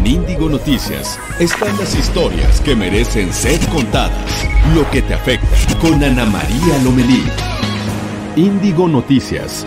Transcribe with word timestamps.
En 0.00 0.06
Índigo 0.06 0.48
Noticias 0.48 1.18
están 1.38 1.76
las 1.76 1.94
historias 1.94 2.62
que 2.62 2.74
merecen 2.74 3.30
ser 3.34 3.60
contadas. 3.68 4.48
Lo 4.74 4.90
que 4.90 5.02
te 5.02 5.12
afecta 5.12 5.46
con 5.78 6.02
Ana 6.02 6.24
María 6.24 6.78
Lomelí. 6.82 7.22
Índigo 8.34 8.88
Noticias. 8.88 9.66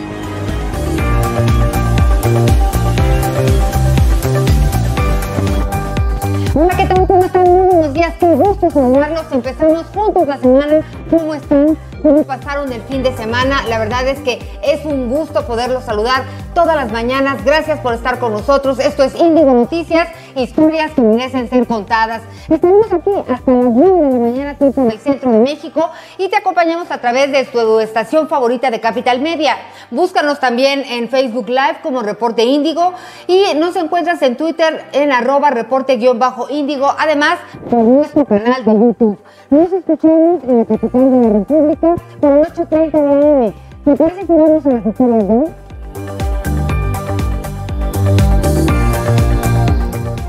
Hola, 6.55 6.77
¿qué 6.77 6.85
tal? 6.87 7.05
¿Cómo 7.05 7.25
están? 7.25 7.43
Muy 7.43 7.67
buenos 7.67 7.93
días, 7.93 8.13
qué 8.19 8.25
gusto 8.25 8.71
saludarlos. 8.71 9.25
Empezamos 9.31 9.85
juntos 9.93 10.27
la 10.27 10.37
semana. 10.39 10.81
¿Cómo 11.11 11.35
están? 11.35 11.77
¿Cómo 12.01 12.23
pasaron 12.23 12.71
el 12.73 12.81
fin 12.81 13.03
de 13.03 13.15
semana? 13.15 13.61
La 13.67 13.77
verdad 13.77 14.07
es 14.07 14.19
que 14.21 14.39
es 14.63 14.83
un 14.83 15.09
gusto 15.09 15.45
poderlos 15.45 15.83
saludar 15.83 16.23
todas 16.53 16.75
las 16.75 16.91
mañanas. 16.91 17.43
Gracias 17.43 17.79
por 17.79 17.93
estar 17.93 18.19
con 18.19 18.31
nosotros. 18.31 18.79
Esto 18.79 19.03
es 19.03 19.15
Índigo 19.15 19.53
Noticias, 19.53 20.07
historias 20.35 20.91
que 20.91 21.01
merecen 21.01 21.49
ser 21.49 21.67
contadas. 21.67 22.21
Estaremos 22.49 22.91
aquí 22.91 23.11
hasta 23.29 23.51
las 23.51 23.65
9 23.65 24.05
de 24.05 24.11
la 24.11 24.19
mañana, 24.19 24.55
tiempo 24.55 24.83
del 24.83 24.99
centro 24.99 25.31
de 25.31 25.39
México, 25.39 25.89
y 26.17 26.29
te 26.29 26.37
acompañamos 26.37 26.91
a 26.91 26.99
través 26.99 27.31
de 27.31 27.43
tu 27.45 27.79
estación 27.79 28.27
favorita 28.27 28.69
de 28.71 28.79
Capital 28.79 29.19
Media. 29.21 29.57
Búscanos 29.91 30.39
también 30.39 30.83
en 30.87 31.09
Facebook 31.09 31.49
Live 31.49 31.77
como 31.81 32.01
Reporte 32.01 32.43
Índigo 32.43 32.93
y 33.27 33.53
nos 33.55 33.75
encuentras 33.75 34.21
en 34.21 34.37
Twitter 34.37 34.85
en 34.93 35.11
arroba 35.11 35.49
reporte-índigo, 35.49 36.93
además 36.97 37.39
por 37.69 37.79
nuestro 37.79 38.25
canal 38.25 38.63
de 38.63 38.73
YouTube. 38.73 39.19
Nos 39.49 39.71
escuchamos 39.71 40.43
en 40.43 40.59
la 40.59 40.65
capital 40.65 41.11
de 41.11 41.27
la 41.27 41.33
República 41.33 41.95
por 42.19 42.31
8.30 42.47 42.91
de 42.91 43.45
AM. 43.47 43.53
¿Te 43.85 43.95
parece 43.95 44.25
que 44.25 44.33
vamos 44.33 44.65
a? 44.65 46.22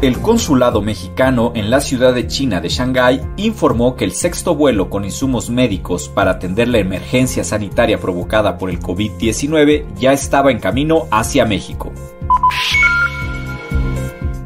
El 0.05 0.21
consulado 0.21 0.83
mexicano 0.83 1.53
en 1.55 1.71
la 1.71 1.81
ciudad 1.81 2.13
de 2.13 2.27
China 2.27 2.61
de 2.61 2.69
Shanghái 2.69 3.23
informó 3.39 3.97
que 3.97 4.05
el 4.05 4.13
sexto 4.13 4.55
vuelo 4.55 4.91
con 4.91 5.07
insumos 5.07 5.49
médicos 5.49 6.11
para 6.11 6.33
atender 6.33 6.69
la 6.69 6.77
emergencia 6.77 7.43
sanitaria 7.43 7.99
provocada 7.99 8.59
por 8.59 8.69
el 8.69 8.81
COVID-19 8.81 9.87
ya 9.95 10.13
estaba 10.13 10.51
en 10.51 10.59
camino 10.59 11.07
hacia 11.11 11.47
México. 11.47 11.91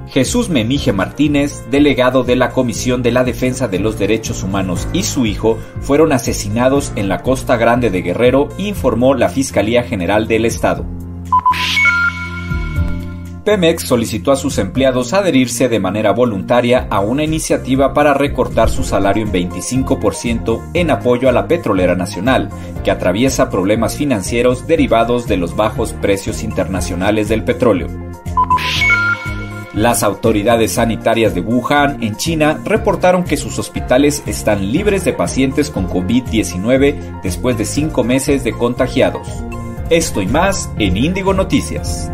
Jesús 0.06 0.48
Memije 0.48 0.92
Martínez, 0.92 1.64
delegado 1.72 2.22
de 2.22 2.36
la 2.36 2.50
Comisión 2.50 3.02
de 3.02 3.10
la 3.10 3.24
Defensa 3.24 3.66
de 3.66 3.80
los 3.80 3.98
Derechos 3.98 4.44
Humanos 4.44 4.86
y 4.92 5.02
su 5.02 5.26
hijo 5.26 5.58
fueron 5.80 6.12
asesinados 6.12 6.92
en 6.94 7.08
la 7.08 7.24
Costa 7.24 7.56
Grande 7.56 7.90
de 7.90 8.02
Guerrero, 8.02 8.48
informó 8.58 9.16
la 9.16 9.28
Fiscalía 9.28 9.82
General 9.82 10.28
del 10.28 10.44
Estado. 10.44 10.86
Pemex 13.48 13.84
solicitó 13.84 14.30
a 14.30 14.36
sus 14.36 14.58
empleados 14.58 15.14
adherirse 15.14 15.70
de 15.70 15.80
manera 15.80 16.12
voluntaria 16.12 16.86
a 16.90 17.00
una 17.00 17.24
iniciativa 17.24 17.94
para 17.94 18.12
recortar 18.12 18.68
su 18.68 18.84
salario 18.84 19.22
en 19.22 19.32
25% 19.32 20.70
en 20.74 20.90
apoyo 20.90 21.30
a 21.30 21.32
la 21.32 21.48
petrolera 21.48 21.94
nacional, 21.94 22.50
que 22.84 22.90
atraviesa 22.90 23.48
problemas 23.48 23.96
financieros 23.96 24.66
derivados 24.66 25.26
de 25.28 25.38
los 25.38 25.56
bajos 25.56 25.94
precios 25.94 26.42
internacionales 26.42 27.30
del 27.30 27.42
petróleo. 27.42 27.88
Las 29.72 30.02
autoridades 30.02 30.72
sanitarias 30.72 31.34
de 31.34 31.40
Wuhan, 31.40 32.02
en 32.02 32.16
China, 32.16 32.60
reportaron 32.66 33.24
que 33.24 33.38
sus 33.38 33.58
hospitales 33.58 34.22
están 34.26 34.72
libres 34.72 35.06
de 35.06 35.14
pacientes 35.14 35.70
con 35.70 35.88
COVID-19 35.88 37.22
después 37.22 37.56
de 37.56 37.64
cinco 37.64 38.04
meses 38.04 38.44
de 38.44 38.52
contagiados. 38.52 39.26
Esto 39.88 40.20
y 40.20 40.26
más 40.26 40.68
en 40.78 40.98
Índigo 40.98 41.32
Noticias. 41.32 42.10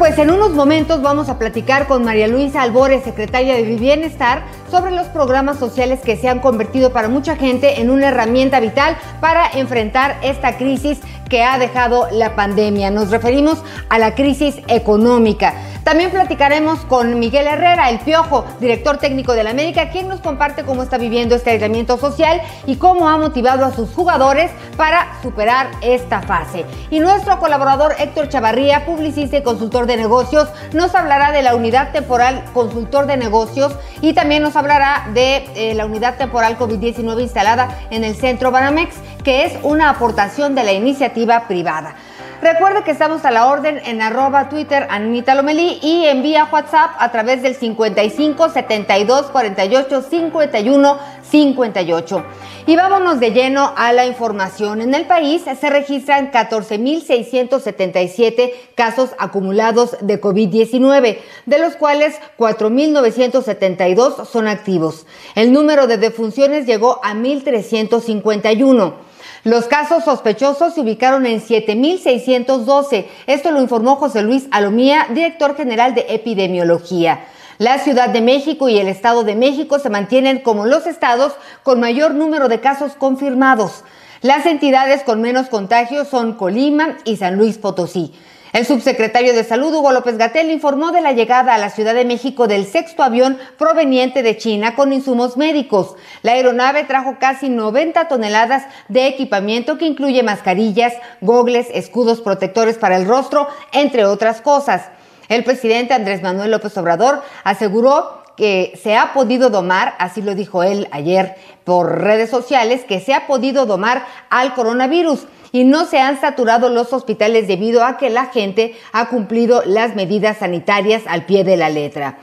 Pues 0.00 0.16
en 0.16 0.30
unos 0.30 0.52
momentos 0.52 1.02
vamos 1.02 1.28
a 1.28 1.38
platicar 1.38 1.86
con 1.86 2.02
María 2.02 2.26
Luisa 2.26 2.62
Albores, 2.62 3.04
secretaria 3.04 3.56
de 3.56 3.64
Bienestar, 3.76 4.44
sobre 4.70 4.92
los 4.92 5.08
programas 5.08 5.58
sociales 5.58 6.00
que 6.00 6.16
se 6.16 6.28
han 6.28 6.40
convertido 6.40 6.92
para 6.92 7.08
mucha 7.08 7.36
gente 7.36 7.80
en 7.80 7.90
una 7.90 8.08
herramienta 8.08 8.60
vital 8.60 8.96
para 9.20 9.46
enfrentar 9.52 10.16
esta 10.22 10.56
crisis 10.56 11.00
que 11.28 11.42
ha 11.44 11.58
dejado 11.58 12.08
la 12.10 12.34
pandemia. 12.34 12.90
Nos 12.90 13.10
referimos 13.10 13.62
a 13.88 13.98
la 13.98 14.14
crisis 14.14 14.56
económica. 14.66 15.54
También 15.84 16.10
platicaremos 16.10 16.80
con 16.80 17.18
Miguel 17.18 17.46
Herrera, 17.46 17.88
el 17.88 18.00
Piojo, 18.00 18.44
director 18.60 18.98
técnico 18.98 19.32
de 19.32 19.44
la 19.44 19.50
América, 19.50 19.90
quien 19.90 20.08
nos 20.08 20.20
comparte 20.20 20.64
cómo 20.64 20.82
está 20.82 20.98
viviendo 20.98 21.34
este 21.34 21.50
aislamiento 21.50 21.96
social 21.96 22.42
y 22.66 22.76
cómo 22.76 23.08
ha 23.08 23.16
motivado 23.16 23.64
a 23.64 23.72
sus 23.72 23.90
jugadores 23.90 24.50
para 24.76 25.20
superar 25.22 25.70
esta 25.80 26.20
fase. 26.20 26.66
Y 26.90 27.00
nuestro 27.00 27.38
colaborador 27.38 27.94
Héctor 27.98 28.28
Chavarría, 28.28 28.84
publicista 28.84 29.38
y 29.38 29.42
consultor 29.42 29.86
de 29.86 29.96
negocios, 29.96 30.48
nos 30.74 30.94
hablará 30.94 31.32
de 31.32 31.42
la 31.42 31.54
unidad 31.54 31.92
temporal 31.92 32.44
consultor 32.52 33.06
de 33.06 33.16
negocios 33.16 33.72
y 34.02 34.12
también 34.12 34.42
nos 34.42 34.56
hablará 34.60 35.08
de 35.12 35.48
eh, 35.54 35.74
la 35.74 35.86
unidad 35.86 36.16
temporal 36.16 36.56
COVID-19 36.56 37.20
instalada 37.22 37.78
en 37.90 38.04
el 38.04 38.14
centro 38.14 38.50
Banamex, 38.50 38.94
que 39.24 39.44
es 39.44 39.58
una 39.62 39.90
aportación 39.90 40.54
de 40.54 40.64
la 40.64 40.72
iniciativa 40.72 41.48
privada. 41.48 41.96
Recuerde 42.42 42.84
que 42.84 42.92
estamos 42.92 43.26
a 43.26 43.30
la 43.30 43.48
orden 43.48 43.82
en 43.84 44.00
arroba 44.00 44.48
Twitter 44.48 44.86
Anita 44.88 45.34
Lomelí 45.34 45.78
y 45.82 46.06
envía 46.06 46.48
WhatsApp 46.50 46.92
a 46.98 47.12
través 47.12 47.42
del 47.42 47.54
55 47.54 48.48
72 48.48 49.26
48 49.26 50.02
51 50.02 50.98
58. 51.22 52.24
Y 52.66 52.76
vámonos 52.76 53.20
de 53.20 53.32
lleno 53.32 53.74
a 53.76 53.92
la 53.92 54.06
información. 54.06 54.80
En 54.80 54.94
el 54.94 55.04
país 55.04 55.42
se 55.42 55.68
registran 55.68 56.32
14.677 56.32 58.54
casos 58.74 59.10
acumulados 59.18 59.98
de 60.00 60.18
COVID-19, 60.18 61.18
de 61.44 61.58
los 61.58 61.76
cuales 61.76 62.18
4.972 62.38 64.24
son 64.24 64.48
activos. 64.48 65.04
El 65.34 65.52
número 65.52 65.86
de 65.86 65.98
defunciones 65.98 66.64
llegó 66.64 67.04
a 67.04 67.12
1.351. 67.12 69.09
Los 69.42 69.66
casos 69.66 70.04
sospechosos 70.04 70.74
se 70.74 70.82
ubicaron 70.82 71.24
en 71.24 71.40
7.612. 71.40 73.06
Esto 73.26 73.50
lo 73.52 73.62
informó 73.62 73.96
José 73.96 74.22
Luis 74.22 74.46
Alomía, 74.50 75.06
director 75.08 75.56
general 75.56 75.94
de 75.94 76.04
epidemiología. 76.10 77.24
La 77.56 77.78
Ciudad 77.78 78.10
de 78.10 78.20
México 78.20 78.68
y 78.68 78.78
el 78.78 78.88
Estado 78.88 79.24
de 79.24 79.36
México 79.36 79.78
se 79.78 79.88
mantienen 79.88 80.40
como 80.40 80.66
los 80.66 80.86
estados 80.86 81.32
con 81.62 81.80
mayor 81.80 82.14
número 82.14 82.48
de 82.48 82.60
casos 82.60 82.92
confirmados. 82.92 83.82
Las 84.20 84.44
entidades 84.44 85.02
con 85.04 85.22
menos 85.22 85.48
contagios 85.48 86.08
son 86.08 86.34
Colima 86.34 86.98
y 87.06 87.16
San 87.16 87.36
Luis 87.36 87.56
Potosí. 87.56 88.12
El 88.52 88.66
subsecretario 88.66 89.32
de 89.32 89.44
Salud, 89.44 89.72
Hugo 89.72 89.92
López 89.92 90.18
Gatel, 90.18 90.50
informó 90.50 90.90
de 90.90 91.00
la 91.00 91.12
llegada 91.12 91.54
a 91.54 91.58
la 91.58 91.70
Ciudad 91.70 91.94
de 91.94 92.04
México 92.04 92.48
del 92.48 92.66
sexto 92.66 93.04
avión 93.04 93.38
proveniente 93.56 94.24
de 94.24 94.36
China 94.36 94.74
con 94.74 94.92
insumos 94.92 95.36
médicos. 95.36 95.94
La 96.22 96.32
aeronave 96.32 96.82
trajo 96.82 97.18
casi 97.20 97.48
90 97.48 98.08
toneladas 98.08 98.64
de 98.88 99.06
equipamiento 99.06 99.78
que 99.78 99.86
incluye 99.86 100.24
mascarillas, 100.24 100.94
gogles, 101.20 101.68
escudos 101.72 102.20
protectores 102.22 102.76
para 102.76 102.96
el 102.96 103.06
rostro, 103.06 103.46
entre 103.70 104.04
otras 104.04 104.40
cosas. 104.40 104.82
El 105.28 105.44
presidente 105.44 105.94
Andrés 105.94 106.20
Manuel 106.20 106.50
López 106.50 106.76
Obrador 106.76 107.22
aseguró 107.44 108.20
que 108.36 108.76
se 108.82 108.96
ha 108.96 109.12
podido 109.12 109.50
domar, 109.50 109.94
así 110.00 110.22
lo 110.22 110.34
dijo 110.34 110.64
él 110.64 110.88
ayer 110.90 111.36
por 111.62 112.00
redes 112.00 112.30
sociales, 112.30 112.82
que 112.82 112.98
se 112.98 113.14
ha 113.14 113.28
podido 113.28 113.64
domar 113.64 114.06
al 114.28 114.54
coronavirus 114.54 115.26
y 115.52 115.64
no 115.64 115.86
se 115.86 115.98
han 115.98 116.20
saturado 116.20 116.68
los 116.68 116.92
hospitales 116.92 117.48
debido 117.48 117.84
a 117.84 117.96
que 117.96 118.10
la 118.10 118.26
gente 118.26 118.76
ha 118.92 119.08
cumplido 119.08 119.62
las 119.64 119.94
medidas 119.94 120.38
sanitarias 120.38 121.02
al 121.06 121.26
pie 121.26 121.44
de 121.44 121.56
la 121.56 121.70
letra. 121.70 122.18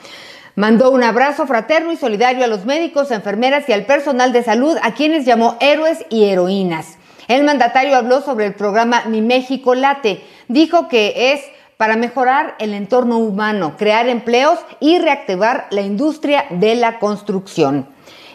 Mandó 0.56 0.90
un 0.90 1.04
abrazo 1.04 1.46
fraterno 1.46 1.92
y 1.92 1.98
solidario 1.98 2.44
a 2.44 2.48
los 2.48 2.66
médicos, 2.66 3.12
enfermeras 3.12 3.70
y 3.70 3.74
al 3.74 3.86
personal 3.86 4.34
de 4.34 4.44
salud, 4.44 4.76
a 4.82 4.94
quienes 4.94 5.24
llamó 5.26 5.56
héroes 5.60 6.06
y 6.10 6.24
heroínas. 6.24 6.98
El 7.28 7.44
mandatario 7.44 7.96
habló 7.96 8.22
sobre 8.22 8.46
el 8.48 8.56
programa 8.56 9.04
Mi 9.06 9.22
México 9.22 9.76
Late. 9.76 10.24
Dijo 10.48 10.88
que 10.88 11.34
es 11.34 11.42
para 11.78 11.96
mejorar 11.96 12.56
el 12.58 12.74
entorno 12.74 13.20
humano, 13.20 13.76
crear 13.78 14.10
empleos 14.10 14.58
y 14.80 14.98
reactivar 14.98 15.68
la 15.70 15.82
industria 15.82 16.46
de 16.50 16.74
la 16.76 16.98
construcción. 16.98 17.88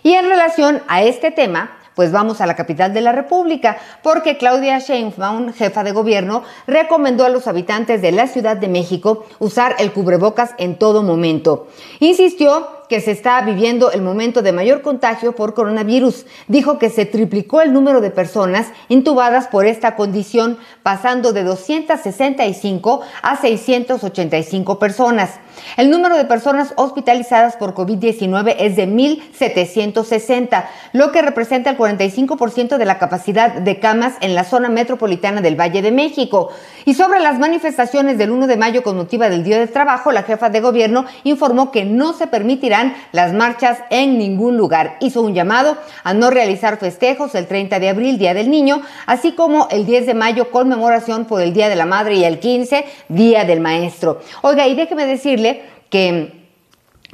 Y 0.04 0.12
en 0.12 0.28
relación 0.28 0.80
a 0.86 1.02
este 1.02 1.30
tema, 1.30 1.76
pues 2.02 2.10
vamos 2.10 2.40
a 2.40 2.46
la 2.46 2.56
capital 2.56 2.92
de 2.92 3.00
la 3.00 3.12
República, 3.12 3.76
porque 4.02 4.36
Claudia 4.36 4.80
Sheinbaum, 4.80 5.52
jefa 5.52 5.84
de 5.84 5.92
gobierno, 5.92 6.42
recomendó 6.66 7.24
a 7.24 7.28
los 7.28 7.46
habitantes 7.46 8.02
de 8.02 8.10
la 8.10 8.26
Ciudad 8.26 8.56
de 8.56 8.66
México 8.66 9.24
usar 9.38 9.76
el 9.78 9.92
cubrebocas 9.92 10.50
en 10.58 10.80
todo 10.80 11.04
momento. 11.04 11.68
Insistió 12.00 12.81
que 12.92 13.00
se 13.00 13.12
está 13.12 13.40
viviendo 13.40 13.90
el 13.90 14.02
momento 14.02 14.42
de 14.42 14.52
mayor 14.52 14.82
contagio 14.82 15.34
por 15.34 15.54
coronavirus. 15.54 16.26
Dijo 16.46 16.78
que 16.78 16.90
se 16.90 17.06
triplicó 17.06 17.62
el 17.62 17.72
número 17.72 18.02
de 18.02 18.10
personas 18.10 18.66
intubadas 18.90 19.48
por 19.48 19.64
esta 19.64 19.96
condición, 19.96 20.58
pasando 20.82 21.32
de 21.32 21.42
265 21.42 23.00
a 23.22 23.36
685 23.36 24.78
personas. 24.78 25.40
El 25.78 25.90
número 25.90 26.18
de 26.18 26.26
personas 26.26 26.74
hospitalizadas 26.76 27.56
por 27.56 27.74
COVID-19 27.74 28.56
es 28.58 28.76
de 28.76 28.86
1.760, 28.86 30.66
lo 30.92 31.12
que 31.12 31.22
representa 31.22 31.70
el 31.70 31.78
45% 31.78 32.76
de 32.76 32.84
la 32.84 32.98
capacidad 32.98 33.54
de 33.54 33.80
camas 33.80 34.16
en 34.20 34.34
la 34.34 34.44
zona 34.44 34.68
metropolitana 34.68 35.40
del 35.40 35.58
Valle 35.58 35.80
de 35.80 35.92
México. 35.92 36.50
Y 36.84 36.92
sobre 36.92 37.20
las 37.20 37.38
manifestaciones 37.38 38.18
del 38.18 38.32
1 38.32 38.46
de 38.46 38.56
mayo 38.58 38.82
con 38.82 38.96
motiva 38.96 39.30
del 39.30 39.44
Día 39.44 39.58
del 39.58 39.70
Trabajo, 39.70 40.12
la 40.12 40.24
jefa 40.24 40.50
de 40.50 40.60
gobierno 40.60 41.06
informó 41.24 41.70
que 41.70 41.86
no 41.86 42.12
se 42.12 42.26
permitirán 42.26 42.81
las 43.12 43.32
marchas 43.32 43.78
en 43.90 44.18
ningún 44.18 44.56
lugar. 44.56 44.96
Hizo 45.00 45.22
un 45.22 45.34
llamado 45.34 45.76
a 46.04 46.14
no 46.14 46.30
realizar 46.30 46.78
festejos 46.78 47.34
el 47.34 47.46
30 47.46 47.78
de 47.78 47.88
abril, 47.88 48.18
Día 48.18 48.34
del 48.34 48.50
Niño, 48.50 48.82
así 49.06 49.32
como 49.32 49.68
el 49.70 49.86
10 49.86 50.06
de 50.06 50.14
mayo, 50.14 50.50
conmemoración 50.50 51.24
por 51.26 51.40
el 51.40 51.52
Día 51.52 51.68
de 51.68 51.76
la 51.76 51.86
Madre 51.86 52.14
y 52.16 52.24
el 52.24 52.38
15, 52.38 52.84
Día 53.08 53.44
del 53.44 53.60
Maestro. 53.60 54.20
Oiga, 54.42 54.66
y 54.66 54.74
déjeme 54.74 55.06
decirle 55.06 55.62
que 55.90 56.42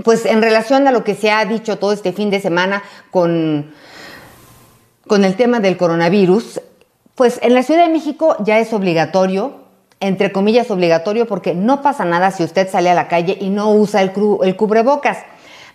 pues 0.04 0.26
en 0.26 0.42
relación 0.42 0.86
a 0.86 0.92
lo 0.92 1.04
que 1.04 1.14
se 1.14 1.30
ha 1.30 1.44
dicho 1.44 1.78
todo 1.78 1.92
este 1.92 2.12
fin 2.12 2.30
de 2.30 2.40
semana 2.40 2.82
con, 3.10 3.72
con 5.06 5.24
el 5.24 5.34
tema 5.34 5.60
del 5.60 5.76
coronavirus, 5.76 6.60
pues 7.14 7.40
en 7.42 7.54
la 7.54 7.62
Ciudad 7.62 7.84
de 7.84 7.92
México 7.92 8.36
ya 8.44 8.60
es 8.60 8.72
obligatorio, 8.72 9.54
entre 10.00 10.30
comillas 10.30 10.70
obligatorio, 10.70 11.26
porque 11.26 11.54
no 11.54 11.82
pasa 11.82 12.04
nada 12.04 12.30
si 12.30 12.44
usted 12.44 12.70
sale 12.70 12.90
a 12.90 12.94
la 12.94 13.08
calle 13.08 13.36
y 13.40 13.50
no 13.50 13.72
usa 13.72 14.02
el, 14.02 14.12
el 14.44 14.56
cubrebocas. 14.56 15.18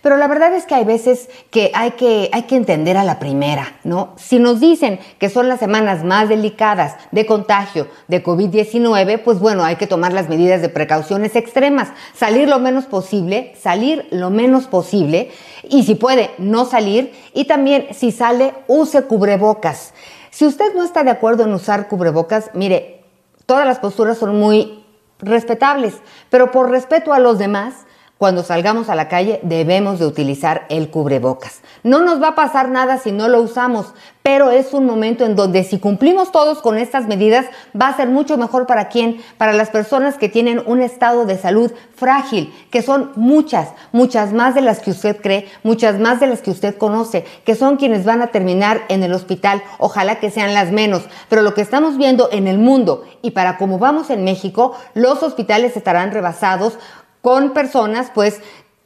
Pero 0.04 0.18
la 0.18 0.28
verdad 0.28 0.54
es 0.54 0.66
que 0.66 0.76
hay 0.76 0.84
veces 0.84 1.30
que 1.50 1.72
hay, 1.74 1.92
que 1.92 2.30
hay 2.34 2.44
que 2.44 2.58
entender 2.58 2.98
a 2.98 3.06
la 3.06 3.20
primera, 3.20 3.78
¿no? 3.86 4.12
Si 4.18 4.38
nos 4.38 4.60
dicen 4.60 5.00
que 5.18 5.30
son 5.30 5.48
las 5.48 5.62
semanas 5.62 6.04
más 6.04 6.28
delicadas 6.28 6.98
de 7.12 7.26
contagio 7.26 7.88
de 8.10 8.22
COVID-19, 8.22 9.24
pues 9.24 9.40
bueno, 9.40 9.64
hay 9.64 9.78
que 9.78 9.88
tomar 9.88 10.12
las 10.12 10.28
medidas 10.28 10.62
de 10.62 10.68
precauciones 10.68 11.38
extremas, 11.38 11.88
salir 12.14 12.50
lo 12.50 12.60
menos 12.60 12.84
posible, 12.84 13.56
salir 13.58 14.06
lo 14.12 14.30
menos 14.30 14.68
posible 14.68 15.32
y 15.70 15.84
si 15.84 15.96
puede, 15.96 16.32
no 16.38 16.66
salir 16.66 17.14
y 17.34 17.46
también 17.46 17.88
si 17.94 18.12
sale, 18.12 18.54
use 18.68 19.04
cubrebocas. 19.04 19.94
Si 20.32 20.46
usted 20.46 20.76
no 20.76 20.84
está 20.84 21.06
de 21.06 21.12
acuerdo 21.12 21.46
en 21.46 21.54
usar 21.54 21.88
cubrebocas, 21.88 22.52
mire, 22.54 23.06
todas 23.46 23.66
las 23.66 23.80
posturas 23.80 24.18
son 24.18 24.38
muy 24.38 24.84
respetables, 25.20 25.94
pero 26.30 26.52
por 26.52 26.70
respeto 26.70 27.14
a 27.14 27.20
los 27.20 27.40
demás, 27.40 27.86
cuando 28.24 28.44
salgamos 28.44 28.88
a 28.88 28.96
la 28.96 29.10
calle 29.10 29.42
debemos 29.44 30.00
de 30.00 30.06
utilizar 30.06 30.66
el 30.70 30.90
cubrebocas. 30.90 31.60
No 31.84 32.00
nos 32.00 32.22
va 32.22 32.30
a 32.30 32.36
pasar 32.36 32.70
nada 32.70 32.98
si 32.98 33.12
no 33.12 33.28
lo 33.28 33.42
usamos, 33.42 33.88
pero 34.22 34.52
es 34.52 34.74
un 34.74 34.86
momento 34.86 35.26
en 35.26 35.36
donde 35.36 35.66
si 35.66 35.78
cumplimos 35.78 36.32
todos 36.32 36.62
con 36.62 36.78
estas 36.78 37.06
medidas 37.06 37.46
va 37.80 37.90
a 37.90 37.98
ser 37.98 38.08
mucho 38.08 38.38
mejor 38.38 38.66
para 38.66 38.88
quién, 38.88 39.22
para 39.38 39.52
las 39.52 39.70
personas 39.70 40.18
que 40.18 40.30
tienen 40.30 40.64
un 40.66 40.82
estado 40.82 41.26
de 41.26 41.38
salud 41.38 41.74
frágil, 41.98 42.54
que 42.72 42.82
son 42.82 43.12
muchas, 43.18 43.74
muchas 43.92 44.32
más 44.32 44.56
de 44.56 44.62
las 44.62 44.80
que 44.80 44.92
usted 44.92 45.20
cree, 45.22 45.50
muchas 45.64 46.00
más 46.00 46.22
de 46.22 46.28
las 46.28 46.42
que 46.42 46.52
usted 46.52 46.78
conoce, 46.78 47.26
que 47.44 47.56
son 47.56 47.76
quienes 47.76 48.06
van 48.06 48.22
a 48.22 48.28
terminar 48.28 48.84
en 48.88 49.04
el 49.04 49.12
hospital, 49.12 49.62
ojalá 49.80 50.22
que 50.22 50.32
sean 50.32 50.54
las 50.54 50.72
menos, 50.72 51.04
pero 51.28 51.42
lo 51.42 51.54
que 51.54 51.62
estamos 51.62 51.98
viendo 51.98 52.30
en 52.32 52.48
el 52.48 52.58
mundo 52.58 53.04
y 53.22 53.32
para 53.32 53.58
cómo 53.58 53.80
vamos 53.80 54.10
en 54.10 54.24
México, 54.24 54.74
los 54.94 55.22
hospitales 55.24 55.76
estarán 55.76 56.12
rebasados 56.12 56.78
con 57.24 57.54
personas 57.54 58.12
pues 58.14 58.42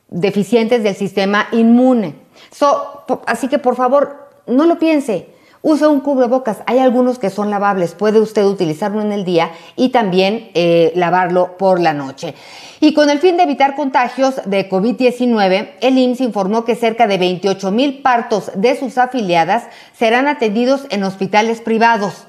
deficientes 0.10 0.84
del 0.84 0.96
sistema 0.96 1.48
inmune. 1.52 2.14
así 3.26 3.48
que 3.48 3.58
por 3.58 3.76
favor, 3.76 4.30
no 4.46 4.66
lo 4.66 4.78
piense. 4.78 5.30
Use 5.64 5.88
un 5.88 6.02
cubrebocas. 6.02 6.60
Hay 6.68 6.78
algunos 6.78 7.18
que 7.18 7.32
son 7.32 7.50
lavables. 7.50 7.96
Puede 7.96 8.22
usted 8.22 8.46
utilizarlo 8.46 9.02
en 9.02 9.12
el 9.12 9.26
día 9.26 9.52
y 9.76 9.90
también 9.90 10.52
eh, 10.54 10.94
lavarlo 10.96 11.58
por 11.58 11.80
la 11.80 11.94
noche. 11.94 12.36
Y 12.80 12.94
con 12.94 13.10
el 13.10 13.18
fin 13.18 13.38
de 13.38 13.44
evitar 13.44 13.76
contagios 13.76 14.36
de 14.46 14.70
COVID-19, 14.70 15.72
el 15.82 15.98
IMSS 15.98 16.22
informó 16.22 16.64
que 16.64 16.76
cerca 16.76 17.08
de 17.08 17.18
28 17.18 17.72
mil 17.72 18.04
partos 18.04 18.52
de 18.54 18.78
sus 18.78 19.00
afiliadas 19.00 19.64
serán 19.98 20.28
atendidos 20.28 20.86
en 20.92 21.04
hospitales 21.04 21.60
privados. 21.60 22.28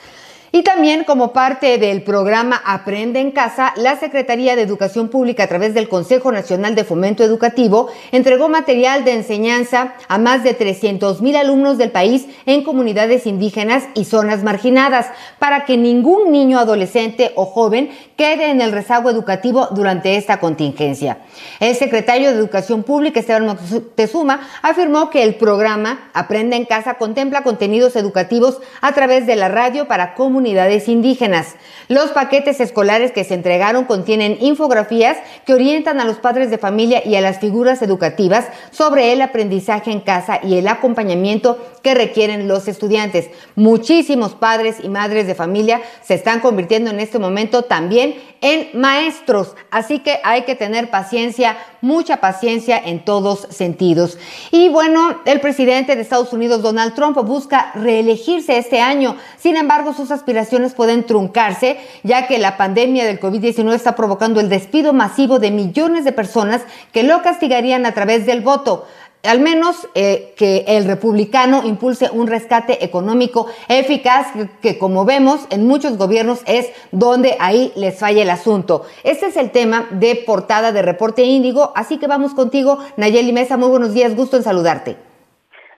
Y 0.55 0.65
también 0.65 1.05
como 1.05 1.33
parte 1.33 1.79
del 1.79 2.03
programa 2.03 2.61
Aprende 2.67 3.21
en 3.21 3.31
Casa, 3.31 3.73
la 3.77 3.97
Secretaría 3.97 4.55
de 4.55 4.61
Educación 4.61 5.09
Pública 5.09 5.45
a 5.45 5.47
través 5.47 5.73
del 5.73 5.89
Consejo 5.89 6.31
Nacional 6.31 6.75
de 6.75 6.85
Fomento 6.85 7.25
Educativo 7.25 7.89
entregó 8.11 8.51
material 8.51 9.03
de 9.03 9.15
enseñanza 9.15 9.95
a 10.09 10.19
más 10.19 10.45
de 10.45 10.53
300 10.53 11.23
mil 11.23 11.37
alumnos 11.37 11.79
del 11.79 11.91
país 11.91 12.27
en 12.45 12.65
comunidades 12.65 13.27
indígenas 13.27 13.85
y 13.95 14.05
zonas 14.05 14.43
marginadas 14.43 15.07
para 15.39 15.65
que 15.65 15.79
ningún 15.79 16.31
niño, 16.31 16.59
adolescente 16.59 17.33
o 17.35 17.47
joven 17.47 17.89
quede 18.19 18.51
en 18.51 18.61
el 18.61 18.73
rezago 18.73 19.09
educativo 19.09 19.69
durante 19.71 20.17
esta 20.17 20.39
contingencia. 20.39 21.17
El 21.61 21.75
secretario 21.77 22.29
de 22.29 22.37
Educación 22.37 22.83
Pública, 22.83 23.21
Esteban 23.21 23.47
Moctezuma, 23.47 24.47
afirmó 24.61 25.09
que 25.09 25.23
el 25.23 25.37
programa 25.37 26.11
Aprende 26.13 26.57
en 26.57 26.67
Casa 26.67 26.99
contempla 26.99 27.43
contenidos 27.43 27.97
educativos 27.97 28.61
a 28.83 28.93
través 28.93 29.27
de 29.27 29.37
la 29.37 29.49
radio 29.49 29.89
para 29.89 30.13
comunicar 30.13 30.42
unidades 30.43 30.89
indígenas. 30.89 31.55
Los 31.89 32.11
paquetes 32.11 32.61
escolares 32.61 33.13
que 33.13 33.23
se 33.23 33.35
entregaron 33.35 33.85
contienen 33.85 34.39
infografías 34.41 35.17
que 35.47 35.55
orientan 35.55 36.01
a 36.01 36.05
los 36.05 36.19
padres 36.19 36.51
de 36.51 36.59
familia 36.59 37.03
y 37.05 37.15
a 37.15 37.21
las 37.21 37.39
figuras 37.39 37.81
educativas 37.81 38.47
sobre 38.71 39.13
el 39.13 39.23
aprendizaje 39.23 39.93
en 39.93 40.01
casa 40.01 40.41
y 40.43 40.57
el 40.57 40.67
acompañamiento 40.67 41.59
que 41.83 41.95
requieren 41.95 42.49
los 42.49 42.67
estudiantes. 42.67 43.31
Muchísimos 43.55 44.35
padres 44.35 44.77
y 44.83 44.89
madres 44.89 45.27
de 45.27 45.35
familia 45.35 45.81
se 46.03 46.15
están 46.15 46.41
convirtiendo 46.41 46.91
en 46.91 46.99
este 46.99 47.19
momento 47.19 47.63
también 47.63 48.15
en 48.41 48.69
maestros, 48.75 49.55
así 49.71 50.01
que 50.01 50.19
hay 50.25 50.43
que 50.43 50.57
tener 50.57 50.91
paciencia, 50.91 51.57
mucha 51.81 52.17
paciencia 52.17 52.77
en 52.77 53.05
todos 53.05 53.47
sentidos. 53.51 54.19
Y 54.51 54.69
bueno, 54.69 55.21
el 55.27 55.41
presidente 55.41 55.95
de 55.95 56.03
Estados 56.03 56.33
Unidos, 56.33 56.61
Donald 56.63 56.95
Trump, 56.95 57.17
busca 57.19 57.71
reelegirse 57.77 58.59
este 58.59 58.81
año. 58.81 59.17
Sin 59.39 59.57
embargo, 59.57 59.93
sus 59.93 60.11
aspiraciones 60.11 60.32
pueden 60.75 61.05
truncarse, 61.05 61.79
ya 62.03 62.27
que 62.27 62.39
la 62.39 62.57
pandemia 62.57 63.05
del 63.05 63.21
COVID-19 63.21 63.75
está 63.75 63.95
provocando 63.95 64.41
el 64.41 64.49
despido 64.49 64.93
masivo 64.93 65.39
de 65.39 65.51
millones 65.51 66.05
de 66.05 66.13
personas 66.13 66.63
que 66.93 67.03
lo 67.03 67.23
castigarían 67.23 67.87
a 67.87 67.93
través 67.93 68.27
del 68.27 68.41
voto 68.41 68.85
al 69.25 69.41
menos 69.41 69.89
eh, 69.95 70.35
que 70.37 70.65
el 70.67 70.85
republicano 70.85 71.63
impulse 71.65 72.11
un 72.11 72.27
rescate 72.27 72.85
económico 72.85 73.47
eficaz, 73.69 74.29
que, 74.61 74.79
como 74.79 75.05
vemos 75.05 75.43
en 75.51 75.67
muchos 75.67 75.97
gobiernos 75.97 76.41
es 76.47 76.71
donde 76.91 77.37
ahí 77.39 77.73
les 77.77 77.99
falla 77.99 78.23
el 78.23 78.31
asunto. 78.31 78.85
Este 79.05 79.27
es 79.27 79.37
el 79.37 79.51
tema 79.51 79.87
de 79.91 80.17
portada 80.17 80.73
de 80.73 80.83
Reporte 80.83 81.23
Índigo, 81.23 81.73
así 81.77 81.99
que 81.99 82.07
vamos 82.07 82.35
contigo, 82.35 82.79
Nayeli 82.97 83.33
Mesa, 83.33 83.57
muy 83.57 83.69
buenos 83.69 83.95
días, 83.95 84.17
gusto 84.17 84.37
en 84.37 84.43
saludarte. 84.43 85.12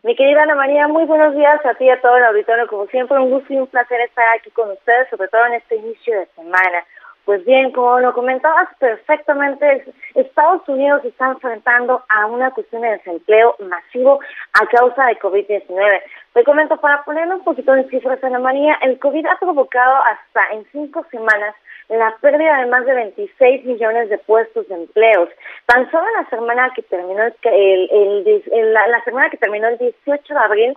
Mi 0.05 0.15
querida 0.15 0.43
Ana 0.43 0.55
María, 0.55 0.87
muy 0.87 1.07
buenos 1.07 1.35
días 1.35 1.65
a 1.65 1.73
ti 1.77 1.85
y 1.85 1.89
a 1.89 1.99
todo 1.99 2.19
el 2.19 2.25
auditorio, 2.25 2.67
como 2.67 2.85
siempre, 2.89 3.17
un 3.17 3.31
gusto 3.31 3.51
y 3.55 3.57
un 3.57 3.67
placer 3.67 4.03
estar 4.03 4.27
aquí 4.37 4.51
con 4.51 4.71
ustedes, 4.71 5.09
sobre 5.09 5.29
todo 5.29 5.47
en 5.47 5.55
este 5.55 5.77
inicio 5.77 6.21
de 6.21 6.27
semana. 6.37 6.85
Pues 7.25 7.43
bien, 7.47 7.73
como 7.73 7.99
lo 8.01 8.13
comentabas 8.13 8.69
perfectamente, 8.79 9.83
Estados 10.15 10.69
Unidos 10.69 11.03
está 11.07 11.29
enfrentando 11.29 12.05
a 12.11 12.27
una 12.27 12.51
cuestión 12.51 12.83
de 12.83 12.91
desempleo 12.91 13.57
masivo 13.61 14.21
a 14.53 14.67
causa 14.67 15.07
de 15.07 15.19
COVID-19. 15.19 16.03
Te 16.35 16.45
comento, 16.45 16.77
para 16.77 17.03
poner 17.05 17.27
un 17.29 17.43
poquito 17.43 17.73
de 17.73 17.89
cifras, 17.89 18.23
Ana 18.23 18.41
María, 18.41 18.77
el 18.83 18.99
COVID 18.99 19.25
ha 19.25 19.39
provocado 19.39 19.97
hasta 20.05 20.53
en 20.53 20.67
cinco 20.71 21.07
semanas 21.11 21.55
la 21.89 22.15
pérdida 22.21 22.61
de 22.61 22.67
más 22.67 22.85
de 22.87 22.95
26 22.95 23.65
millones 23.65 24.09
de 24.09 24.19
puestos 24.19 24.67
de 24.69 24.75
empleos. 24.75 25.29
Tan 25.67 25.91
solo 25.91 26.05
la 26.19 26.29
semana 26.31 26.73
que 26.75 26.83
terminó 26.83 27.23
el, 27.43 28.35
la 28.73 29.05
semana 29.05 29.31
que 29.31 29.37
terminó 29.37 29.69
el 29.69 29.79
18 29.79 30.35
de 30.35 30.41
abril 30.41 30.75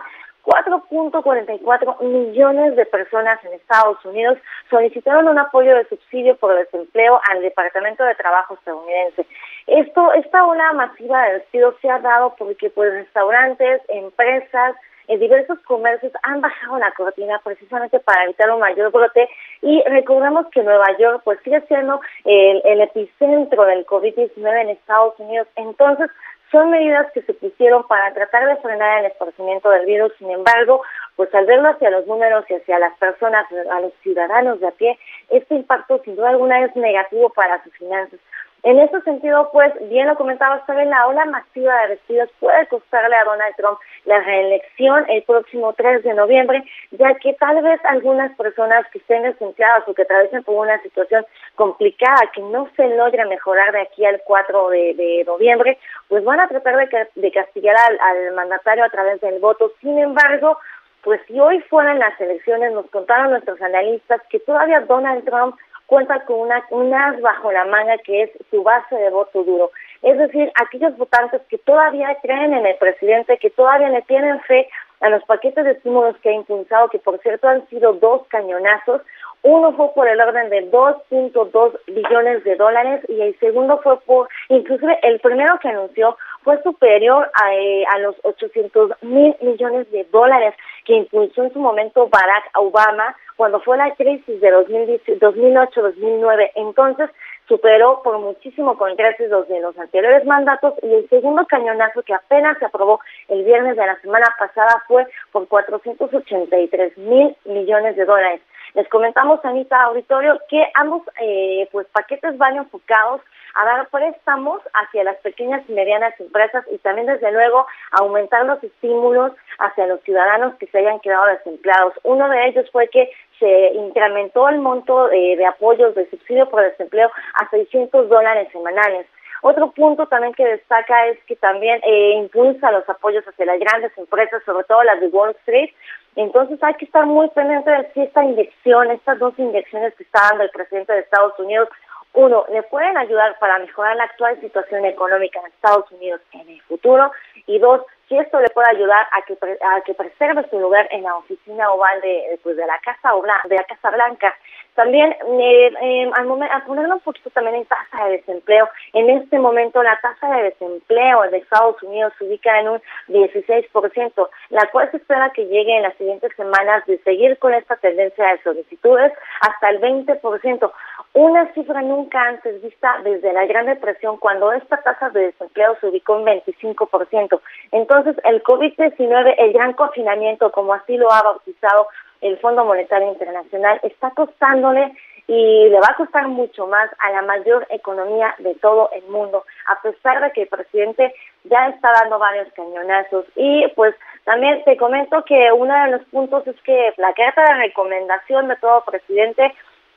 4.44 0.48 2.00
millones 2.00 2.74
de 2.74 2.86
personas 2.86 3.38
en 3.44 3.52
Estados 3.52 4.02
Unidos 4.06 4.38
solicitaron 4.70 5.28
un 5.28 5.38
apoyo 5.38 5.76
de 5.76 5.84
subsidio 5.88 6.36
por 6.36 6.56
desempleo 6.56 7.20
al 7.30 7.42
Departamento 7.42 8.02
de 8.04 8.14
Trabajo 8.14 8.54
estadounidense. 8.54 9.26
Esto, 9.66 10.12
esta 10.14 10.46
ola 10.46 10.72
masiva 10.72 11.22
de 11.24 11.34
despidos 11.34 11.74
se 11.82 11.90
ha 11.90 11.98
dado 11.98 12.34
porque 12.38 12.70
pues 12.70 12.92
restaurantes, 12.94 13.82
empresas, 13.88 14.74
en 15.08 15.20
diversos 15.20 15.58
comercios 15.60 16.12
han 16.22 16.40
bajado 16.40 16.78
la 16.78 16.92
cortina 16.92 17.40
precisamente 17.42 17.98
para 18.00 18.24
evitar 18.24 18.50
un 18.50 18.60
mayor 18.60 18.92
brote 18.92 19.28
y 19.62 19.82
recordemos 19.86 20.46
que 20.52 20.62
Nueva 20.62 20.96
York 20.98 21.22
pues 21.24 21.38
sigue 21.42 21.60
siendo 21.62 22.00
el, 22.24 22.62
el 22.64 22.80
epicentro 22.82 23.64
del 23.64 23.84
COVID-19 23.86 24.60
en 24.60 24.68
Estados 24.70 25.18
Unidos. 25.18 25.48
Entonces, 25.56 26.10
son 26.50 26.70
medidas 26.70 27.10
que 27.12 27.22
se 27.22 27.34
pusieron 27.34 27.86
para 27.86 28.12
tratar 28.14 28.46
de 28.46 28.56
frenar 28.56 29.00
el 29.00 29.10
esparcimiento 29.10 29.68
del 29.70 29.86
virus, 29.86 30.12
sin 30.18 30.30
embargo, 30.30 30.82
pues 31.16 31.34
al 31.34 31.46
verlo 31.46 31.68
hacia 31.68 31.90
los 31.90 32.06
números 32.06 32.44
y 32.48 32.54
hacia 32.54 32.78
las 32.78 32.96
personas, 32.98 33.46
a 33.70 33.80
los 33.80 33.92
ciudadanos 34.02 34.60
de 34.60 34.68
a 34.68 34.70
pie, 34.70 34.98
este 35.30 35.56
impacto 35.56 36.00
sin 36.04 36.16
duda 36.16 36.30
alguna 36.30 36.64
es 36.64 36.74
negativo 36.76 37.28
para 37.30 37.62
sus 37.64 37.72
finanzas. 37.74 38.18
En 38.64 38.78
ese 38.80 39.00
sentido, 39.02 39.50
pues, 39.52 39.72
bien 39.88 40.08
lo 40.08 40.16
comentaba 40.16 40.62
en 40.68 40.90
la 40.90 41.06
ola 41.06 41.24
masiva 41.26 41.80
de 41.82 41.88
despidos 41.88 42.28
puede 42.40 42.66
costarle 42.66 43.14
a 43.14 43.24
Donald 43.24 43.54
Trump 43.56 43.78
la 44.04 44.20
reelección 44.20 45.04
el 45.08 45.22
próximo 45.22 45.72
3 45.74 46.02
de 46.02 46.14
noviembre, 46.14 46.64
ya 46.90 47.14
que 47.14 47.34
tal 47.34 47.62
vez 47.62 47.80
algunas 47.84 48.34
personas 48.36 48.84
que 48.90 48.98
estén 48.98 49.22
desempleadas 49.22 49.86
o 49.86 49.94
que 49.94 50.02
atraviesen 50.02 50.42
por 50.42 50.56
una 50.56 50.80
situación 50.82 51.24
complicada 51.54 52.30
que 52.34 52.40
no 52.40 52.68
se 52.76 52.88
logre 52.96 53.24
mejorar 53.26 53.72
de 53.72 53.82
aquí 53.82 54.04
al 54.04 54.20
4 54.24 54.70
de, 54.70 55.24
noviembre, 55.26 55.78
pues 56.08 56.24
van 56.24 56.40
a 56.40 56.48
tratar 56.48 56.76
de, 56.76 57.08
de 57.14 57.30
castigar 57.30 57.76
al, 57.76 57.98
al 58.00 58.34
mandatario 58.34 58.84
a 58.84 58.90
través 58.90 59.20
del 59.20 59.38
voto. 59.38 59.72
Sin 59.80 59.98
embargo, 59.98 60.58
pues 61.02 61.20
si 61.26 61.38
hoy 61.38 61.60
fueran 61.70 61.98
las 61.98 62.20
elecciones, 62.20 62.72
nos 62.72 62.90
contaron 62.90 63.30
nuestros 63.30 63.60
analistas 63.62 64.20
que 64.30 64.40
todavía 64.40 64.80
Donald 64.80 65.24
Trump 65.24 65.56
cuenta 65.88 66.22
con 66.26 66.40
una, 66.40 66.62
un 66.70 66.94
as 66.94 67.18
bajo 67.22 67.50
la 67.50 67.64
manga 67.64 67.96
que 68.04 68.24
es 68.24 68.30
su 68.50 68.62
base 68.62 68.94
de 68.94 69.08
voto 69.10 69.42
duro. 69.42 69.70
Es 70.02 70.18
decir, 70.18 70.52
aquellos 70.54 70.96
votantes 70.98 71.40
que 71.48 71.56
todavía 71.58 72.14
creen 72.22 72.52
en 72.52 72.66
el 72.66 72.76
presidente, 72.76 73.38
que 73.38 73.50
todavía 73.50 73.88
le 73.88 74.02
tienen 74.02 74.38
fe 74.42 74.68
a 75.00 75.08
los 75.08 75.24
paquetes 75.24 75.64
de 75.64 75.72
estímulos 75.72 76.16
que 76.18 76.28
ha 76.28 76.32
impulsado, 76.32 76.88
que 76.88 76.98
por 76.98 77.18
cierto 77.20 77.48
han 77.48 77.66
sido 77.68 77.94
dos 77.94 78.26
cañonazos. 78.28 79.00
Uno 79.42 79.72
fue 79.72 79.92
por 79.94 80.06
el 80.08 80.20
orden 80.20 80.50
de 80.50 80.70
2.2 80.70 81.78
billones 81.86 82.44
de 82.44 82.56
dólares 82.56 83.02
y 83.08 83.20
el 83.22 83.38
segundo 83.38 83.80
fue 83.82 83.98
por, 84.00 84.28
inclusive 84.50 84.98
el 85.02 85.20
primero 85.20 85.58
que 85.58 85.68
anunció 85.68 86.18
fue 86.42 86.62
superior 86.62 87.30
a, 87.34 87.54
eh, 87.54 87.84
a 87.94 87.98
los 87.98 88.16
800 88.22 89.02
mil 89.02 89.36
millones 89.40 89.90
de 89.90 90.04
dólares 90.04 90.54
que 90.84 90.94
impulsó 90.94 91.42
en 91.44 91.52
su 91.52 91.58
momento 91.58 92.08
Barack 92.08 92.50
Obama 92.54 93.14
cuando 93.36 93.60
fue 93.60 93.76
la 93.76 93.94
crisis 93.94 94.40
de 94.40 94.52
2008-2009. 94.52 96.50
Entonces, 96.56 97.10
superó 97.48 98.02
por 98.02 98.18
muchísimo 98.18 98.76
con 98.76 98.94
creces 98.94 99.30
los 99.30 99.48
de 99.48 99.60
los 99.60 99.76
anteriores 99.78 100.24
mandatos 100.26 100.74
y 100.82 100.92
el 100.92 101.08
segundo 101.08 101.46
cañonazo 101.46 102.02
que 102.02 102.14
apenas 102.14 102.58
se 102.58 102.66
aprobó 102.66 103.00
el 103.28 103.44
viernes 103.44 103.76
de 103.76 103.86
la 103.86 103.98
semana 104.00 104.26
pasada 104.38 104.82
fue 104.86 105.06
por 105.32 105.48
483 105.48 106.98
mil 106.98 107.36
millones 107.46 107.96
de 107.96 108.04
dólares. 108.04 108.40
Les 108.74 108.86
comentamos, 108.88 109.42
Anita 109.44 109.82
Auditorio, 109.84 110.38
que 110.48 110.62
ambos 110.74 111.02
eh, 111.20 111.66
pues 111.72 111.86
paquetes 111.88 112.36
van 112.36 112.56
enfocados 112.56 113.22
a 113.54 113.64
dar 113.64 113.88
préstamos 113.88 114.60
hacia 114.74 115.04
las 115.04 115.16
pequeñas 115.18 115.62
y 115.68 115.72
medianas 115.72 116.18
empresas 116.20 116.64
y 116.70 116.78
también, 116.78 117.06
desde 117.06 117.32
luego, 117.32 117.66
aumentar 117.92 118.44
los 118.46 118.62
estímulos 118.62 119.32
hacia 119.58 119.86
los 119.86 120.00
ciudadanos 120.02 120.54
que 120.56 120.66
se 120.66 120.78
hayan 120.78 121.00
quedado 121.00 121.26
desempleados. 121.26 121.94
Uno 122.02 122.28
de 122.28 122.48
ellos 122.48 122.70
fue 122.70 122.88
que 122.88 123.10
se 123.38 123.72
incrementó 123.74 124.48
el 124.48 124.58
monto 124.58 125.10
eh, 125.10 125.36
de 125.36 125.46
apoyos 125.46 125.94
de 125.94 126.08
subsidio 126.10 126.48
por 126.48 126.62
desempleo 126.62 127.10
a 127.34 127.48
600 127.50 128.08
dólares 128.08 128.48
semanales. 128.52 129.06
Otro 129.42 129.70
punto 129.70 130.06
también 130.06 130.34
que 130.34 130.44
destaca 130.44 131.06
es 131.06 131.18
que 131.24 131.36
también 131.36 131.80
eh, 131.84 132.14
impulsa 132.16 132.72
los 132.72 132.88
apoyos 132.88 133.24
hacia 133.26 133.46
las 133.46 133.60
grandes 133.60 133.96
empresas, 133.96 134.42
sobre 134.44 134.64
todo 134.64 134.82
las 134.82 135.00
de 135.00 135.08
Wall 135.08 135.36
Street. 135.40 135.70
Entonces 136.16 136.60
hay 136.62 136.74
que 136.74 136.86
estar 136.86 137.06
muy 137.06 137.28
pendiente 137.30 137.70
de 137.70 137.92
si 137.92 138.00
esta 138.02 138.24
inyección, 138.24 138.90
estas 138.90 139.18
dos 139.20 139.38
inyecciones 139.38 139.94
que 139.94 140.02
está 140.02 140.20
dando 140.30 140.44
el 140.44 140.50
presidente 140.50 140.92
de 140.92 141.00
Estados 141.00 141.38
Unidos, 141.38 141.68
uno, 142.18 142.44
le 142.50 142.64
pueden 142.64 142.96
ayudar 142.98 143.38
para 143.38 143.60
mejorar 143.60 143.94
la 143.94 144.04
actual 144.04 144.40
situación 144.40 144.84
económica 144.84 145.38
en 145.38 145.46
Estados 145.46 145.88
Unidos 145.92 146.20
en 146.32 146.48
el 146.48 146.60
futuro 146.62 147.12
y 147.46 147.60
dos, 147.60 147.82
si 148.08 148.18
esto 148.18 148.40
le 148.40 148.48
puede 148.48 148.68
ayudar 148.70 149.06
a 149.12 149.22
que 149.22 149.38
a 149.40 149.80
que 149.82 149.94
preserve 149.94 150.44
su 150.50 150.58
lugar 150.58 150.88
en 150.90 151.04
la 151.04 151.14
oficina 151.14 151.70
oval 151.70 152.00
de 152.00 152.40
pues 152.42 152.56
de 152.56 152.66
la 152.66 152.78
casa 152.80 153.10
de 153.44 153.54
la 153.54 153.64
Casa 153.64 153.90
Blanca. 153.90 154.34
También 154.74 155.12
eh, 155.12 155.72
eh, 155.80 156.10
al 156.14 156.26
momento, 156.26 156.54
a 156.54 156.64
ponerlo 156.64 156.94
un 156.94 157.00
poquito 157.00 157.30
también 157.30 157.56
en 157.56 157.66
tasa 157.66 158.04
de 158.04 158.18
desempleo. 158.18 158.68
En 158.92 159.10
este 159.10 159.38
momento 159.38 159.82
la 159.82 159.98
tasa 160.00 160.28
de 160.36 160.44
desempleo 160.44 161.22
de 161.30 161.38
Estados 161.38 161.80
Unidos 161.82 162.12
se 162.18 162.24
ubica 162.24 162.58
en 162.60 162.68
un 162.68 162.82
16% 163.08 164.28
la 164.50 164.66
cual 164.70 164.90
se 164.90 164.96
espera 164.96 165.30
que 165.30 165.46
llegue 165.46 165.76
en 165.76 165.82
las 165.82 165.96
siguientes 165.96 166.32
semanas 166.36 166.84
de 166.86 166.98
seguir 166.98 167.38
con 167.38 167.54
esta 167.54 167.76
tendencia 167.76 168.26
de 168.26 168.42
solicitudes 168.42 169.12
hasta 169.40 169.70
el 169.70 169.80
20% 169.80 170.72
una 171.14 171.52
cifra 171.52 171.82
nunca 171.82 172.20
antes 172.22 172.62
vista 172.62 173.00
desde 173.02 173.32
la 173.32 173.46
Gran 173.46 173.66
Depresión 173.66 174.18
cuando 174.18 174.52
esta 174.52 174.76
tasa 174.82 175.10
de 175.10 175.26
desempleo 175.26 175.76
se 175.80 175.88
ubicó 175.88 176.18
en 176.18 176.42
25%. 176.44 177.40
Entonces, 177.72 178.16
el 178.24 178.42
COVID-19, 178.42 179.34
el 179.38 179.52
gran 179.52 179.72
confinamiento, 179.72 180.52
como 180.52 180.74
así 180.74 180.96
lo 180.96 181.12
ha 181.12 181.22
bautizado 181.22 181.88
el 182.20 182.38
Fondo 182.38 182.64
Monetario 182.64 183.08
Internacional, 183.08 183.80
está 183.82 184.10
costándole 184.10 184.92
y 185.28 185.68
le 185.68 185.78
va 185.78 185.88
a 185.90 185.96
costar 185.96 186.26
mucho 186.26 186.66
más 186.66 186.90
a 187.00 187.10
la 187.10 187.22
mayor 187.22 187.66
economía 187.68 188.34
de 188.38 188.54
todo 188.54 188.88
el 188.92 189.02
mundo, 189.08 189.44
a 189.66 189.80
pesar 189.82 190.22
de 190.22 190.32
que 190.32 190.42
el 190.42 190.48
presidente 190.48 191.14
ya 191.44 191.68
está 191.68 191.92
dando 192.00 192.18
varios 192.18 192.50
cañonazos. 192.54 193.26
Y 193.36 193.68
pues 193.76 193.94
también 194.24 194.64
te 194.64 194.78
comento 194.78 195.24
que 195.24 195.52
uno 195.52 195.74
de 195.84 195.90
los 195.90 196.02
puntos 196.06 196.46
es 196.46 196.56
que 196.62 196.94
la 196.96 197.12
carta 197.12 197.42
de 197.42 197.54
recomendación 197.64 198.48
de 198.48 198.56
todo 198.56 198.84
presidente 198.84 199.54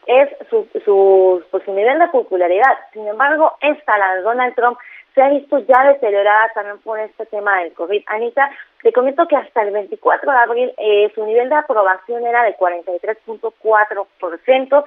es 0.08 0.30
su, 0.50 0.68
su, 0.84 1.44
pues, 1.52 1.64
su 1.64 1.74
nivel 1.74 2.00
de 2.00 2.08
popularidad. 2.08 2.76
Sin 2.94 3.08
embargo, 3.08 3.54
esta, 3.62 3.98
la 3.98 4.16
de 4.16 4.22
Donald 4.22 4.56
Trump, 4.56 4.78
se 5.14 5.22
ha 5.22 5.30
visto 5.30 5.60
ya 5.60 5.84
deteriorada 5.84 6.50
también 6.54 6.80
por 6.80 7.00
este 7.00 7.26
tema 7.26 7.60
del 7.60 7.74
COVID. 7.74 8.02
Anita, 8.08 8.50
te 8.82 8.94
comento 8.94 9.28
que 9.28 9.36
hasta 9.36 9.64
el 9.64 9.72
24 9.72 10.32
de 10.32 10.38
abril 10.38 10.74
eh, 10.78 11.12
su 11.14 11.26
nivel 11.26 11.50
de 11.50 11.56
aprobación 11.56 12.26
era 12.26 12.44
de 12.44 12.56
43.4%, 12.56 14.86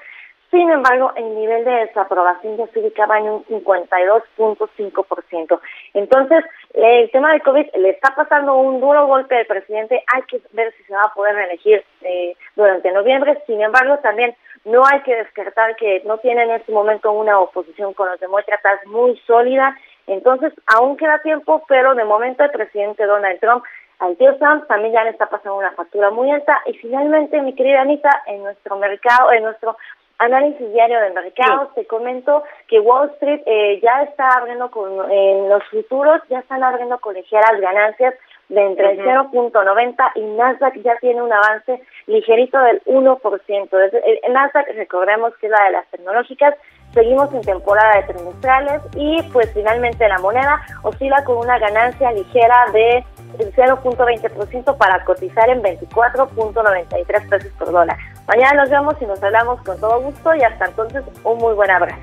sin 0.55 0.71
embargo, 0.71 1.11
el 1.17 1.35
nivel 1.35 1.65
de 1.65 1.87
desaprobación 1.87 2.57
ya 2.57 2.69
se 2.69 2.79
ubicaba 2.79 3.19
en 3.19 3.25
un 3.25 3.45
52.5%. 3.47 5.61
Entonces, 5.95 6.45
el 6.75 7.11
tema 7.11 7.33
del 7.33 7.43
COVID 7.43 7.75
le 7.75 7.91
está 7.91 8.15
pasando 8.15 8.55
un 8.55 8.81
duro 8.81 9.09
golpe 9.09 9.37
al 9.37 9.47
presidente. 9.47 10.05
Hay 10.15 10.23
que 10.23 10.41
ver 10.53 10.73
si 10.77 10.85
se 10.85 10.95
va 10.95 11.03
a 11.03 11.13
poder 11.13 11.35
reelegir 11.35 11.85
eh, 12.03 12.37
durante 12.55 12.93
noviembre. 12.93 13.43
Sin 13.49 13.61
embargo, 13.61 13.99
también 13.99 14.37
no 14.65 14.87
hay 14.87 15.01
que 15.01 15.17
descartar 15.17 15.75
que 15.75 16.03
no 16.07 16.19
tiene 16.19 16.45
en 16.45 16.53
este 16.53 16.71
momento 16.71 17.11
una 17.11 17.41
oposición 17.41 17.93
con 17.93 18.09
los 18.09 18.21
demócratas 18.21 18.79
muy 18.87 19.19
sólida. 19.27 19.77
Entonces, 20.07 20.53
aún 20.67 20.97
queda 20.97 21.19
tiempo, 21.19 21.65
pero 21.67 21.97
de 21.97 22.05
momento 22.05 22.45
el 22.45 22.51
presidente 22.51 23.07
Donald 23.07 23.41
Trump 23.41 23.65
al 24.01 24.17
tío 24.17 24.37
Trump 24.37 24.67
también 24.67 24.93
ya 24.93 25.05
le 25.05 25.11
está 25.11 25.27
pasando 25.27 25.57
una 25.57 25.71
factura 25.73 26.11
muy 26.11 26.31
alta. 26.31 26.61
Y 26.67 26.75
finalmente, 26.75 27.41
mi 27.41 27.55
querida 27.55 27.81
Anita, 27.81 28.11
en 28.27 28.43
nuestro 28.43 28.77
mercado, 28.77 29.33
en 29.33 29.45
nuestro 29.45 29.77
análisis 30.19 30.73
diario 30.73 31.01
de 31.01 31.11
mercado, 31.11 31.71
te 31.75 31.87
comento 31.87 32.43
que 32.69 32.81
Wall 32.81 33.11
Street 33.15 33.43
eh, 33.47 33.81
ya 33.83 34.03
está 34.03 34.29
abriendo 34.29 34.71
con, 34.71 35.11
en 35.11 35.49
los 35.49 35.63
futuros, 35.65 36.21
ya 36.29 36.41
están 36.41 36.63
abriendo 36.63 36.99
con 36.99 37.15
ligeras 37.15 37.61
ganancias 37.61 38.15
de 38.49 38.61
entre 38.61 38.93
el 38.93 38.99
0.90 39.01 40.11
y 40.17 40.21
Nasdaq 40.21 40.75
ya 40.83 40.97
tiene 41.01 41.23
un 41.23 41.33
avance 41.33 41.81
ligerito 42.07 42.59
del 42.61 42.83
1%. 42.85 43.91
El 44.23 44.33
Nasdaq, 44.33 44.67
recordemos 44.77 45.35
que 45.37 45.47
es 45.47 45.53
la 45.53 45.65
de 45.65 45.71
las 45.73 45.87
tecnológicas, 45.89 46.55
seguimos 46.93 47.33
en 47.35 47.41
temporada 47.41 47.97
de 47.97 48.13
trimestrales 48.13 48.83
y 48.97 49.23
pues 49.33 49.51
finalmente 49.53 50.09
la 50.09 50.19
moneda 50.19 50.61
oscila 50.83 51.25
con 51.25 51.39
una 51.39 51.59
ganancia 51.59 52.13
ligera 52.13 52.67
de 52.73 53.05
0.20% 53.39 54.77
para 54.77 55.05
cotizar 55.05 55.49
en 55.49 55.63
24.93 55.63 57.29
pesos 57.29 57.53
por 57.59 57.73
dólar. 57.73 57.97
Mañana 58.27 58.63
nos 58.63 58.71
vemos 58.71 58.95
y 59.01 59.05
nos 59.05 59.23
hablamos 59.23 59.61
con 59.63 59.79
todo 59.79 60.01
gusto 60.01 60.35
y 60.35 60.43
hasta 60.43 60.67
entonces 60.67 61.05
un 61.25 61.39
muy 61.39 61.55
buen 61.55 61.71
abrazo. 61.71 62.01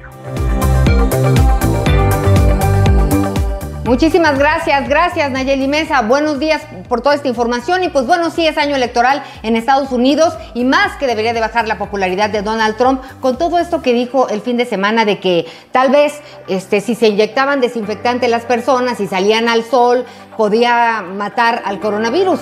Muchísimas 3.86 4.38
gracias, 4.38 4.88
gracias 4.88 5.32
Nayeli 5.32 5.68
Mesa. 5.68 6.02
Buenos 6.04 6.40
días. 6.40 6.62
por 6.88 7.02
toda 7.02 7.16
esta 7.16 7.28
información. 7.28 7.84
Y 7.84 7.90
pues 7.90 8.06
bueno, 8.06 8.30
sí 8.30 8.46
es 8.46 8.58
año 8.58 8.76
electoral 8.76 9.24
en 9.42 9.56
Estados 9.56 9.92
Unidos 9.92 10.38
y 10.54 10.64
más 10.64 10.96
que 10.98 11.08
debería 11.08 11.34
de 11.34 11.40
bajar 11.40 11.68
la 11.68 11.78
popularidad 11.78 12.30
de 12.30 12.42
Donald 12.44 12.78
Trump 12.78 13.02
con 13.20 13.38
todo 13.38 13.58
esto 13.58 13.82
que 13.82 13.94
dijo 13.94 14.30
el 14.30 14.42
fin 14.42 14.58
de 14.58 14.66
semana 14.66 15.06
de 15.06 15.20
que 15.20 15.48
tal 15.72 15.90
vez 15.90 16.22
este, 16.48 16.82
si 16.82 16.94
se 16.96 17.08
inyectaban 17.08 17.62
desinfectante 17.62 18.28
las 18.28 18.46
personas 18.46 19.00
y 19.00 19.08
salían 19.08 19.50
al 19.50 19.64
sol 19.64 20.06
podía 20.38 21.02
matar 21.02 21.62
al 21.66 21.80
coronavirus 21.80 22.42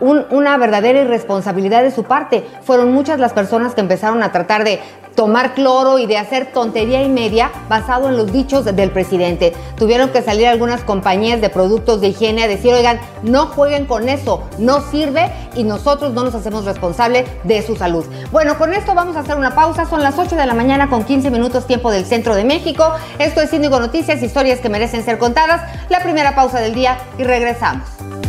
una 0.00 0.56
verdadera 0.56 1.02
irresponsabilidad 1.02 1.82
de 1.82 1.90
su 1.90 2.04
parte. 2.04 2.46
Fueron 2.62 2.92
muchas 2.92 3.20
las 3.20 3.32
personas 3.32 3.74
que 3.74 3.80
empezaron 3.80 4.22
a 4.22 4.32
tratar 4.32 4.64
de 4.64 4.80
tomar 5.14 5.54
cloro 5.54 5.98
y 5.98 6.06
de 6.06 6.16
hacer 6.16 6.52
tontería 6.52 7.02
y 7.02 7.08
media 7.08 7.50
basado 7.68 8.08
en 8.08 8.16
los 8.16 8.32
dichos 8.32 8.64
del 8.64 8.90
presidente. 8.90 9.52
Tuvieron 9.76 10.10
que 10.10 10.22
salir 10.22 10.46
algunas 10.46 10.82
compañías 10.82 11.40
de 11.40 11.50
productos 11.50 12.00
de 12.00 12.08
higiene 12.08 12.44
a 12.44 12.48
decir, 12.48 12.72
oigan, 12.72 13.00
no 13.22 13.46
jueguen 13.46 13.86
con 13.86 14.08
eso, 14.08 14.42
no 14.58 14.80
sirve 14.80 15.30
y 15.54 15.64
nosotros 15.64 16.12
no 16.14 16.24
nos 16.24 16.34
hacemos 16.34 16.64
responsables 16.64 17.28
de 17.44 17.62
su 17.62 17.76
salud. 17.76 18.04
Bueno, 18.32 18.56
con 18.56 18.72
esto 18.72 18.94
vamos 18.94 19.16
a 19.16 19.20
hacer 19.20 19.36
una 19.36 19.54
pausa. 19.54 19.84
Son 19.86 20.02
las 20.02 20.18
8 20.18 20.36
de 20.36 20.46
la 20.46 20.54
mañana 20.54 20.88
con 20.88 21.04
15 21.04 21.30
minutos 21.30 21.66
tiempo 21.66 21.90
del 21.90 22.06
centro 22.06 22.34
de 22.34 22.44
México. 22.44 22.90
Esto 23.18 23.40
es 23.40 23.52
Índigo 23.52 23.78
Noticias, 23.78 24.22
historias 24.22 24.60
que 24.60 24.68
merecen 24.68 25.04
ser 25.04 25.18
contadas. 25.18 25.62
La 25.88 26.02
primera 26.02 26.34
pausa 26.34 26.60
del 26.60 26.74
día 26.74 26.98
y 27.18 27.24
regresamos. 27.24 28.19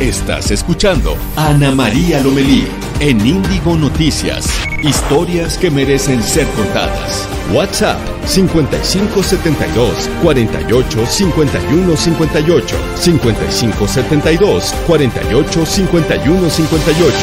Estás 0.00 0.50
escuchando 0.50 1.16
Ana 1.36 1.70
María 1.72 2.20
Lomelí 2.20 2.66
en 2.98 3.24
Índigo 3.24 3.76
Noticias. 3.76 4.44
Historias 4.82 5.56
que 5.56 5.70
merecen 5.70 6.20
ser 6.20 6.48
contadas. 6.48 7.28
WhatsApp 7.52 8.00
5572 8.26 10.10
48 10.20 11.06
51 11.06 11.96
58 11.96 12.76
5572 12.96 14.74
48 14.84 15.64
51 15.64 16.50
58. 16.50 17.16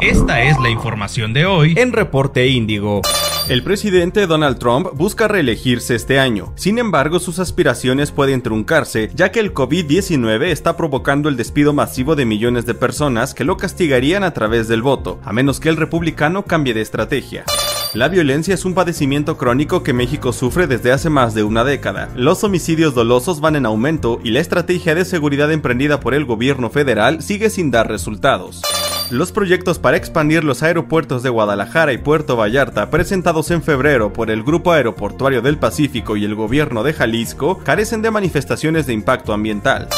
Esta 0.00 0.42
es 0.42 0.58
la 0.60 0.70
información 0.70 1.34
de 1.34 1.44
hoy 1.44 1.74
en 1.76 1.92
Reporte 1.92 2.46
Índigo. 2.46 3.02
El 3.50 3.64
presidente 3.64 4.28
Donald 4.28 4.60
Trump 4.60 4.90
busca 4.94 5.26
reelegirse 5.26 5.96
este 5.96 6.20
año. 6.20 6.52
Sin 6.54 6.78
embargo, 6.78 7.18
sus 7.18 7.40
aspiraciones 7.40 8.12
pueden 8.12 8.42
truncarse, 8.42 9.10
ya 9.12 9.32
que 9.32 9.40
el 9.40 9.52
COVID-19 9.52 10.44
está 10.44 10.76
provocando 10.76 11.28
el 11.28 11.36
despido 11.36 11.72
masivo 11.72 12.14
de 12.14 12.26
millones 12.26 12.64
de 12.64 12.74
personas 12.74 13.34
que 13.34 13.42
lo 13.42 13.56
castigarían 13.56 14.22
a 14.22 14.32
través 14.34 14.68
del 14.68 14.82
voto, 14.82 15.18
a 15.24 15.32
menos 15.32 15.58
que 15.58 15.68
el 15.68 15.76
republicano 15.76 16.44
cambie 16.44 16.74
de 16.74 16.82
estrategia. 16.82 17.44
La 17.92 18.06
violencia 18.06 18.54
es 18.54 18.64
un 18.64 18.74
padecimiento 18.74 19.36
crónico 19.36 19.82
que 19.82 19.94
México 19.94 20.32
sufre 20.32 20.68
desde 20.68 20.92
hace 20.92 21.10
más 21.10 21.34
de 21.34 21.42
una 21.42 21.64
década. 21.64 22.08
Los 22.14 22.44
homicidios 22.44 22.94
dolosos 22.94 23.40
van 23.40 23.56
en 23.56 23.66
aumento 23.66 24.20
y 24.22 24.30
la 24.30 24.38
estrategia 24.38 24.94
de 24.94 25.04
seguridad 25.04 25.50
emprendida 25.50 25.98
por 25.98 26.14
el 26.14 26.24
gobierno 26.24 26.70
federal 26.70 27.20
sigue 27.20 27.50
sin 27.50 27.72
dar 27.72 27.88
resultados. 27.88 28.62
Los 29.10 29.32
proyectos 29.32 29.80
para 29.80 29.96
expandir 29.96 30.44
los 30.44 30.62
aeropuertos 30.62 31.24
de 31.24 31.30
Guadalajara 31.30 31.92
y 31.92 31.98
Puerto 31.98 32.36
Vallarta 32.36 32.90
presentados 32.90 33.50
en 33.50 33.60
febrero 33.60 34.12
por 34.12 34.30
el 34.30 34.44
Grupo 34.44 34.70
Aeroportuario 34.70 35.42
del 35.42 35.58
Pacífico 35.58 36.16
y 36.16 36.24
el 36.24 36.36
Gobierno 36.36 36.84
de 36.84 36.92
Jalisco 36.92 37.58
carecen 37.58 38.02
de 38.02 38.12
manifestaciones 38.12 38.86
de 38.86 38.92
impacto 38.92 39.32
ambiental. 39.32 39.88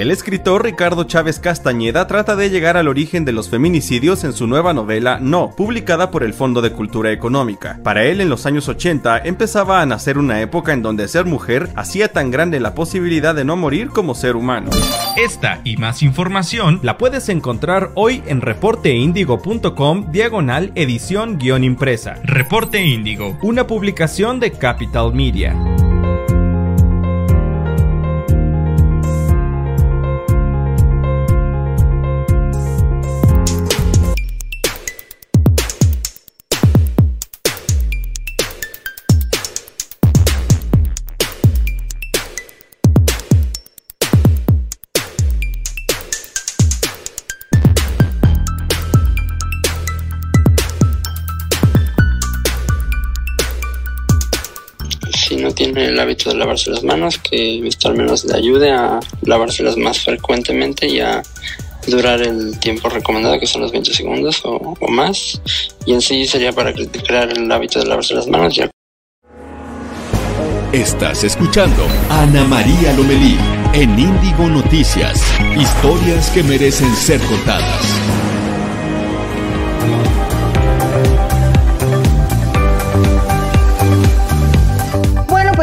El 0.00 0.10
escritor 0.10 0.64
Ricardo 0.64 1.04
Chávez 1.04 1.38
Castañeda 1.40 2.06
trata 2.06 2.34
de 2.34 2.48
llegar 2.48 2.78
al 2.78 2.88
origen 2.88 3.26
de 3.26 3.32
los 3.32 3.50
feminicidios 3.50 4.24
en 4.24 4.32
su 4.32 4.46
nueva 4.46 4.72
novela 4.72 5.18
No, 5.20 5.54
publicada 5.54 6.10
por 6.10 6.22
el 6.22 6.32
Fondo 6.32 6.62
de 6.62 6.72
Cultura 6.72 7.12
Económica. 7.12 7.78
Para 7.84 8.04
él, 8.04 8.22
en 8.22 8.30
los 8.30 8.46
años 8.46 8.66
80, 8.66 9.18
empezaba 9.18 9.82
a 9.82 9.84
nacer 9.84 10.16
una 10.16 10.40
época 10.40 10.72
en 10.72 10.80
donde 10.80 11.06
ser 11.06 11.26
mujer 11.26 11.68
hacía 11.76 12.10
tan 12.10 12.30
grande 12.30 12.60
la 12.60 12.74
posibilidad 12.74 13.34
de 13.34 13.44
no 13.44 13.56
morir 13.56 13.88
como 13.88 14.14
ser 14.14 14.36
humano. 14.36 14.70
Esta 15.18 15.60
y 15.64 15.76
más 15.76 16.02
información 16.02 16.80
la 16.82 16.96
puedes 16.96 17.28
encontrar 17.28 17.90
hoy 17.94 18.22
en 18.26 18.40
reporteindigo.com 18.40 20.10
diagonal 20.12 20.72
edición 20.76 21.36
guion 21.36 21.62
impresa. 21.62 22.14
Reporte 22.24 22.82
Índigo, 22.82 23.36
una 23.42 23.66
publicación 23.66 24.40
de 24.40 24.50
Capital 24.52 25.12
Media. 25.12 25.54
Hábito 56.10 56.30
de 56.30 56.36
lavarse 56.36 56.70
las 56.70 56.82
manos, 56.82 57.18
que 57.18 57.66
esto 57.66 57.88
al 57.88 57.96
menos 57.96 58.24
le 58.24 58.36
ayude 58.36 58.72
a 58.72 58.98
lavárselas 59.22 59.76
más 59.76 60.00
frecuentemente 60.00 60.88
y 60.88 61.00
a 61.00 61.22
durar 61.86 62.20
el 62.20 62.58
tiempo 62.58 62.88
recomendado, 62.88 63.38
que 63.38 63.46
son 63.46 63.62
los 63.62 63.72
20 63.72 63.94
segundos 63.94 64.42
o, 64.44 64.76
más. 64.88 65.40
Y 65.86 65.92
en 65.92 66.00
sí 66.00 66.26
sería 66.26 66.52
para 66.52 66.72
crear 66.72 67.30
el 67.30 67.50
hábito 67.50 67.78
de 67.78 67.86
lavarse 67.86 68.14
las 68.14 68.26
manos. 68.26 68.54
Ya. 68.54 68.68
Estás 70.72 71.24
escuchando 71.24 71.86
a 72.08 72.22
Ana 72.22 72.44
María 72.44 72.92
Lomelí 72.94 73.36
en 73.72 73.98
Índigo 73.98 74.48
Noticias. 74.48 75.22
Historias 75.56 76.30
que 76.30 76.42
merecen 76.42 76.94
ser 76.96 77.20
contadas. 77.22 77.86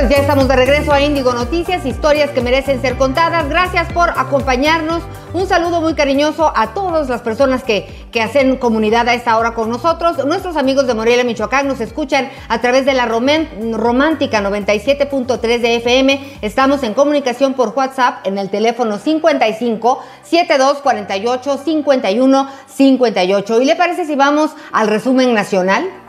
Pues 0.08 0.20
ya 0.20 0.22
estamos 0.22 0.48
de 0.48 0.56
regreso 0.56 0.94
a 0.94 1.02
Índigo 1.02 1.34
Noticias, 1.34 1.86
historias 1.86 2.30
que 2.30 2.40
merecen 2.40 2.82
ser 2.82 2.96
contadas. 2.96 3.50
Gracias 3.50 3.92
por 3.92 4.10
acompañarnos. 4.12 5.04
Un 5.34 5.48
saludo 5.48 5.82
muy 5.82 5.96
cariñoso 5.96 6.54
a 6.56 6.74
todas 6.74 7.10
las 7.10 7.22
personas 7.22 7.62
que, 7.66 8.08
que 8.10 8.22
hacen 8.22 8.56
comunidad 8.56 9.10
a 9.10 9.16
esta 9.16 9.38
hora 9.38 9.54
con 9.54 9.70
nosotros. 9.70 10.26
Nuestros 10.26 10.56
amigos 10.56 10.88
de 10.88 10.94
Morelia, 10.94 11.26
Michoacán, 11.26 11.68
nos 11.68 11.82
escuchan 11.82 12.30
a 12.48 12.62
través 12.62 12.86
de 12.86 12.94
la 12.94 13.06
Romántica 13.06 14.42
97.3 14.42 15.40
de 15.60 15.76
FM. 15.76 16.38
Estamos 16.42 16.84
en 16.84 16.94
comunicación 16.94 17.54
por 17.54 17.74
WhatsApp 17.76 18.26
en 18.26 18.38
el 18.38 18.50
teléfono 18.50 19.00
55 19.00 20.00
72 20.24 20.78
48 20.78 21.58
51 21.58 22.50
58. 22.66 23.62
¿Y 23.62 23.66
le 23.66 23.76
parece 23.76 24.06
si 24.06 24.16
vamos 24.16 24.52
al 24.72 24.88
resumen 24.88 25.34
nacional? 25.34 26.07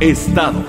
Estados. 0.00 0.64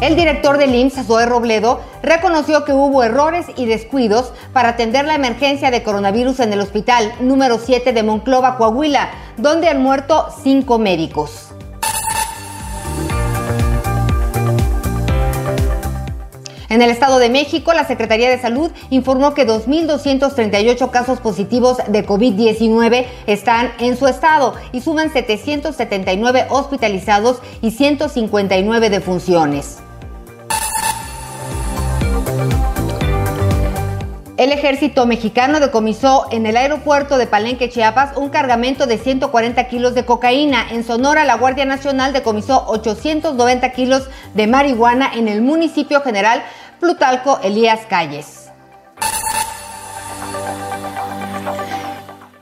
El 0.00 0.14
director 0.14 0.56
del 0.56 0.72
IMSS, 0.72 1.04
Zoe 1.04 1.26
Robledo, 1.26 1.80
reconoció 2.00 2.64
que 2.64 2.72
hubo 2.72 3.02
errores 3.02 3.46
y 3.56 3.66
descuidos 3.66 4.32
para 4.52 4.68
atender 4.68 5.04
la 5.04 5.16
emergencia 5.16 5.72
de 5.72 5.82
coronavirus 5.82 6.38
en 6.40 6.52
el 6.52 6.60
hospital 6.60 7.12
número 7.18 7.58
7 7.58 7.92
de 7.92 8.02
Monclova, 8.04 8.56
Coahuila, 8.56 9.10
donde 9.36 9.68
han 9.68 9.82
muerto 9.82 10.28
cinco 10.44 10.78
médicos. 10.78 11.45
En 16.76 16.82
el 16.82 16.90
Estado 16.90 17.18
de 17.18 17.30
México, 17.30 17.72
la 17.72 17.86
Secretaría 17.86 18.28
de 18.28 18.38
Salud 18.38 18.70
informó 18.90 19.32
que 19.32 19.46
2.238 19.46 20.90
casos 20.90 21.20
positivos 21.20 21.78
de 21.88 22.06
COVID-19 22.06 23.06
están 23.26 23.72
en 23.78 23.96
su 23.96 24.06
estado 24.06 24.52
y 24.72 24.82
suman 24.82 25.10
779 25.10 26.48
hospitalizados 26.50 27.38
y 27.62 27.70
159 27.70 28.90
defunciones. 28.90 29.85
El 34.36 34.52
ejército 34.52 35.06
mexicano 35.06 35.60
decomisó 35.60 36.26
en 36.30 36.44
el 36.44 36.58
aeropuerto 36.58 37.16
de 37.16 37.26
Palenque, 37.26 37.70
Chiapas, 37.70 38.18
un 38.18 38.28
cargamento 38.28 38.86
de 38.86 38.98
140 38.98 39.66
kilos 39.68 39.94
de 39.94 40.04
cocaína. 40.04 40.66
En 40.70 40.84
Sonora, 40.84 41.24
la 41.24 41.38
Guardia 41.38 41.64
Nacional 41.64 42.12
decomisó 42.12 42.66
890 42.66 43.72
kilos 43.72 44.10
de 44.34 44.46
marihuana 44.46 45.10
en 45.14 45.28
el 45.28 45.40
municipio 45.40 46.02
general 46.02 46.42
Plutalco 46.80 47.40
Elías 47.42 47.86
Calles. 47.88 48.50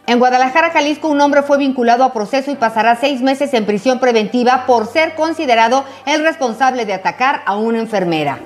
En 0.09 0.19
Guadalajara, 0.19 0.71
Jalisco, 0.71 1.07
un 1.07 1.21
hombre 1.21 1.43
fue 1.43 1.59
vinculado 1.59 2.03
a 2.03 2.13
proceso 2.13 2.51
y 2.51 2.57
pasará 2.57 2.97
seis 2.97 3.23
meses 3.23 3.55
en 3.55 3.67
prisión 3.67 4.01
preventiva 4.01 4.67
por 4.67 4.89
ser 4.89 5.15
considerado 5.15 5.85
el 6.07 6.25
responsable 6.25 6.87
de 6.87 6.95
atacar 6.95 7.43
a 7.47 7.55
una 7.55 7.79
enfermera. 7.79 8.41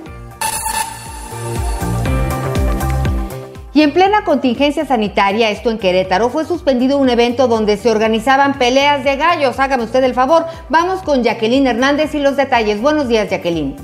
Y 3.79 3.83
en 3.83 3.93
plena 3.93 4.25
contingencia 4.25 4.85
sanitaria, 4.85 5.51
esto 5.51 5.71
en 5.71 5.79
Querétaro, 5.79 6.31
fue 6.31 6.45
suspendido 6.45 6.99
un 6.99 7.09
evento 7.09 7.47
donde 7.47 7.77
se 7.77 7.93
organizaban 7.93 8.59
peleas 8.59 9.05
de 9.05 9.15
gallos. 9.15 9.61
Hágame 9.61 9.85
usted 9.85 10.03
el 10.03 10.15
favor. 10.15 10.47
Vamos 10.69 11.01
con 11.03 11.23
Jacqueline 11.23 11.69
Hernández 11.69 12.13
y 12.17 12.19
los 12.19 12.37
detalles. 12.37 12.81
Buenos 12.81 13.07
días, 13.07 13.31
Jacqueline. 13.31 13.77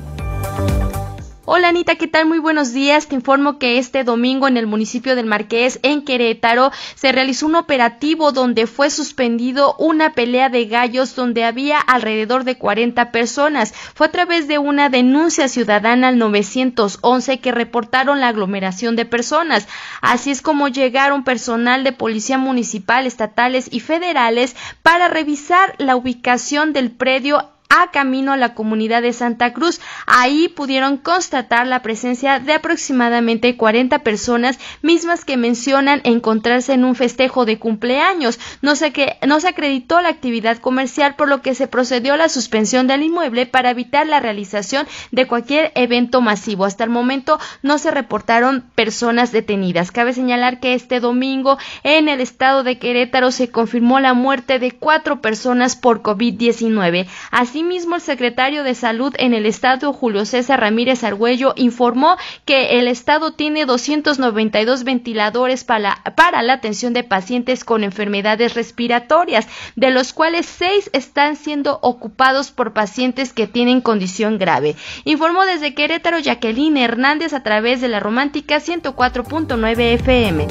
Hola 1.47 1.69
Anita, 1.69 1.97
¿qué 1.97 2.07
tal? 2.07 2.25
Muy 2.25 2.39
buenos 2.39 2.73
días. 2.73 3.07
Te 3.07 3.17
informo 3.17 3.59
que 3.59 3.77
este 3.77 4.03
domingo 4.03 4.49
en 4.49 4.57
el 4.57 4.67
municipio 4.67 5.15
del 5.15 5.27
Marqués, 5.27 5.79
en 5.83 6.03
Querétaro, 6.03 6.73
se 6.95 7.13
realizó 7.13 7.45
un 7.45 7.55
operativo 7.55 8.33
donde 8.33 8.67
fue 8.67 8.89
suspendido 8.89 9.77
una 9.79 10.15
pelea 10.15 10.49
de 10.49 10.65
gallos 10.65 11.15
donde 11.15 11.45
había 11.45 11.79
alrededor 11.81 12.45
de 12.45 12.57
40 12.57 13.13
personas. 13.13 13.75
Fue 13.95 14.07
a 14.07 14.11
través 14.11 14.49
de 14.49 14.57
una 14.57 14.89
denuncia 14.89 15.49
ciudadana 15.49 16.09
al 16.09 16.17
911 16.17 17.39
que 17.41 17.53
reportaron 17.53 18.21
la 18.21 18.29
aglomeración 18.29 18.97
de 18.97 19.05
personas. 19.05 19.69
Así 20.01 20.31
es 20.31 20.41
como 20.41 20.69
llegaron 20.69 21.25
personal 21.25 21.85
de 21.85 21.93
policía 21.93 22.39
municipal, 22.39 23.07
estatales 23.07 23.69
y 23.71 23.81
federales 23.81 24.57
para 24.83 25.09
revisar 25.09 25.75
la 25.77 25.95
ubicación 25.95 26.73
del 26.73 26.91
predio 26.91 27.51
a 27.75 27.91
camino 27.91 28.33
a 28.33 28.37
la 28.37 28.55
comunidad 28.55 29.03
de 29.03 29.13
Santa 29.13 29.53
Cruz. 29.53 29.81
Ahí 30.07 30.49
pudieron 30.49 30.97
constatar 30.97 31.67
la 31.67 31.83
presencia 31.83 32.39
de 32.39 32.53
aproximadamente 32.53 33.57
40 33.57 33.99
personas, 34.01 34.61
mismas 34.81 35.25
que 35.25 35.37
mencionan 35.37 36.01
encontrarse 36.05 36.73
en 36.73 36.85
un 36.85 36.95
festejo 36.95 37.45
de 37.45 37.59
cumpleaños. 37.59 38.39
No 38.63 38.77
se, 38.77 38.93
que, 38.93 39.17
no 39.27 39.41
se 39.41 39.49
acreditó 39.49 40.01
la 40.01 40.09
actividad 40.09 40.59
comercial, 40.59 41.17
por 41.17 41.29
lo 41.29 41.43
que 41.43 41.57
se 41.57 41.67
procedió 41.67 42.15
a 42.15 42.17
la 42.17 42.29
suspensión 42.29 42.87
del 42.87 43.03
inmueble 43.03 43.47
para 43.47 43.71
evitar 43.71 44.07
la 44.07 44.21
realización 44.21 44.87
de 45.11 45.27
cualquier 45.27 45.73
evento 45.75 46.21
masivo. 46.21 46.65
Hasta 46.65 46.85
el 46.85 46.91
momento 46.91 47.41
no 47.63 47.79
se 47.79 47.91
reportaron 47.91 48.65
personas 48.77 49.33
detenidas. 49.33 49.91
Cabe 49.91 50.13
señalar 50.13 50.61
que 50.61 50.75
este 50.75 51.01
domingo 51.01 51.59
en 51.83 52.09
el 52.09 52.21
estado 52.21 52.63
de 52.63 52.79
Querétaro 52.79 53.33
se 53.33 53.51
confirmó 53.51 53.99
la 53.99 54.15
muerte 54.15 54.61
de 54.61 54.71
cuatro 54.71 55.21
personas 55.21 55.75
por 55.75 56.03
COVID-19. 56.03 57.07
Así 57.33 57.64
Asimismo, 57.65 57.95
el 57.95 58.03
secretario 58.03 58.63
de 58.63 58.75
Salud 58.75 59.15
en 59.17 59.33
el 59.33 59.47
Estado, 59.47 59.95
Julio 59.95 60.27
César 60.27 60.61
Ramírez 60.61 61.03
Argüello, 61.03 61.55
informó 61.57 62.19
que 62.45 62.79
el 62.79 62.89
Estado 62.89 63.33
tiene 63.33 63.65
292 63.65 64.85
ventiladores 64.85 65.65
para, 65.65 66.03
para 66.15 66.43
la 66.43 66.53
atención 66.53 66.93
de 66.93 67.05
pacientes 67.05 67.65
con 67.65 67.83
enfermedades 67.83 68.53
respiratorias, 68.53 69.49
de 69.77 69.91
los 69.91 70.13
cuales 70.13 70.45
seis 70.45 70.91
están 70.93 71.37
siendo 71.37 71.79
ocupados 71.81 72.51
por 72.51 72.75
pacientes 72.75 73.33
que 73.33 73.47
tienen 73.47 73.81
condición 73.81 74.37
grave. 74.37 74.77
Informó 75.05 75.47
desde 75.47 75.75
Querétaro 75.75 76.19
Jacqueline 76.19 76.77
Hernández 76.77 77.33
a 77.33 77.43
través 77.43 77.81
de 77.81 77.89
la 77.89 77.99
romántica 77.99 78.59
104.9 78.59 79.95
FM. 79.95 80.47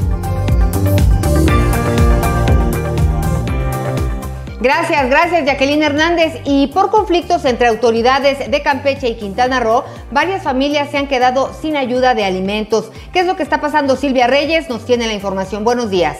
Gracias, 4.63 5.09
gracias 5.09 5.45
Jacqueline 5.45 5.83
Hernández. 5.83 6.35
Y 6.45 6.67
por 6.67 6.89
conflictos 6.89 7.43
entre 7.43 7.67
autoridades 7.67 8.49
de 8.49 8.61
Campeche 8.61 9.09
y 9.09 9.15
Quintana 9.15 9.59
Roo, 9.59 9.83
varias 10.09 10.41
familias 10.41 10.89
se 10.89 10.97
han 10.97 11.09
quedado 11.09 11.53
sin 11.53 11.75
ayuda 11.75 12.15
de 12.15 12.23
alimentos. 12.23 12.89
¿Qué 13.11 13.19
es 13.19 13.25
lo 13.25 13.35
que 13.35 13.43
está 13.43 13.59
pasando? 13.59 13.97
Silvia 13.97 14.27
Reyes 14.27 14.69
nos 14.69 14.85
tiene 14.85 15.05
la 15.05 15.11
información. 15.11 15.65
Buenos 15.65 15.89
días. 15.89 16.17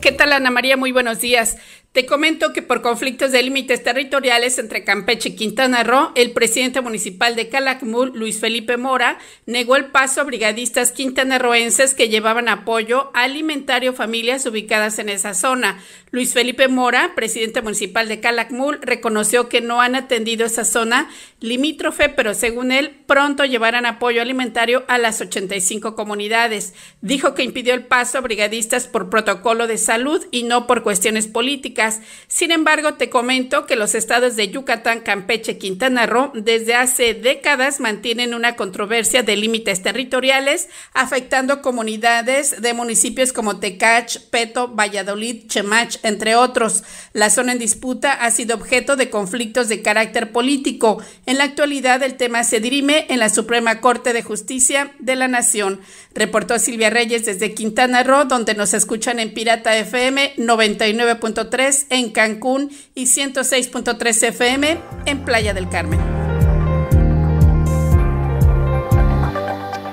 ¿Qué 0.00 0.12
tal 0.12 0.32
Ana 0.32 0.50
María? 0.50 0.78
Muy 0.78 0.92
buenos 0.92 1.20
días. 1.20 1.58
Te 1.96 2.04
comento 2.04 2.52
que 2.52 2.60
por 2.60 2.82
conflictos 2.82 3.32
de 3.32 3.42
límites 3.42 3.82
territoriales 3.82 4.58
entre 4.58 4.84
Campeche 4.84 5.30
y 5.30 5.34
Quintana 5.34 5.82
Roo, 5.82 6.12
el 6.14 6.32
presidente 6.32 6.82
municipal 6.82 7.34
de 7.34 7.48
Calakmul, 7.48 8.12
Luis 8.14 8.38
Felipe 8.38 8.76
Mora, 8.76 9.18
negó 9.46 9.76
el 9.76 9.86
paso 9.86 10.20
a 10.20 10.24
brigadistas 10.24 10.92
quintanarroenses 10.92 11.94
que 11.94 12.10
llevaban 12.10 12.50
apoyo 12.50 13.10
alimentario 13.14 13.92
a 13.92 13.94
familias 13.94 14.44
ubicadas 14.44 14.98
en 14.98 15.08
esa 15.08 15.32
zona. 15.32 15.82
Luis 16.10 16.34
Felipe 16.34 16.68
Mora, 16.68 17.12
presidente 17.16 17.62
municipal 17.62 18.08
de 18.08 18.20
Calakmul, 18.20 18.78
reconoció 18.82 19.48
que 19.48 19.62
no 19.62 19.80
han 19.80 19.94
atendido 19.94 20.44
esa 20.44 20.66
zona 20.66 21.08
limítrofe, 21.40 22.10
pero 22.10 22.34
según 22.34 22.72
él, 22.72 22.90
pronto 23.06 23.46
llevarán 23.46 23.86
apoyo 23.86 24.20
alimentario 24.20 24.84
a 24.88 24.98
las 24.98 25.22
85 25.22 25.94
comunidades. 25.94 26.74
Dijo 27.00 27.34
que 27.34 27.42
impidió 27.42 27.72
el 27.72 27.86
paso 27.86 28.18
a 28.18 28.20
brigadistas 28.20 28.86
por 28.86 29.08
protocolo 29.08 29.66
de 29.66 29.78
salud 29.78 30.22
y 30.30 30.42
no 30.42 30.66
por 30.66 30.82
cuestiones 30.82 31.26
políticas 31.26 31.85
sin 32.28 32.50
embargo, 32.50 32.94
te 32.94 33.10
comento 33.10 33.66
que 33.66 33.76
los 33.76 33.94
estados 33.94 34.36
de 34.36 34.48
Yucatán, 34.48 35.00
Campeche, 35.00 35.58
Quintana 35.58 36.06
Roo 36.06 36.32
desde 36.34 36.74
hace 36.74 37.14
décadas 37.14 37.80
mantienen 37.80 38.34
una 38.34 38.56
controversia 38.56 39.22
de 39.22 39.36
límites 39.36 39.82
territoriales 39.82 40.68
afectando 40.92 41.62
comunidades 41.62 42.60
de 42.60 42.74
municipios 42.74 43.32
como 43.32 43.58
Tecach, 43.58 44.18
Peto, 44.30 44.68
Valladolid, 44.68 45.46
Chemach, 45.48 45.96
entre 46.02 46.36
otros. 46.36 46.82
La 47.12 47.30
zona 47.30 47.52
en 47.52 47.58
disputa 47.58 48.12
ha 48.12 48.30
sido 48.30 48.56
objeto 48.56 48.96
de 48.96 49.10
conflictos 49.10 49.68
de 49.68 49.82
carácter 49.82 50.32
político. 50.32 51.02
En 51.26 51.38
la 51.38 51.44
actualidad 51.44 52.02
el 52.02 52.16
tema 52.16 52.44
se 52.44 52.60
dirime 52.60 53.06
en 53.08 53.18
la 53.18 53.28
Suprema 53.28 53.80
Corte 53.80 54.12
de 54.12 54.22
Justicia 54.22 54.92
de 54.98 55.16
la 55.16 55.28
Nación. 55.28 55.80
Reportó 56.14 56.58
Silvia 56.58 56.90
Reyes 56.90 57.24
desde 57.24 57.54
Quintana 57.54 58.02
Roo, 58.02 58.24
donde 58.24 58.54
nos 58.54 58.74
escuchan 58.74 59.18
en 59.18 59.34
Pirata 59.34 59.76
FM 59.76 60.34
99.3 60.36 61.75
en 61.90 62.10
Cancún 62.10 62.70
y 62.94 63.04
106.3 63.04 64.28
FM 64.28 64.78
en 65.04 65.24
Playa 65.24 65.52
del 65.52 65.68
Carmen. 65.68 66.00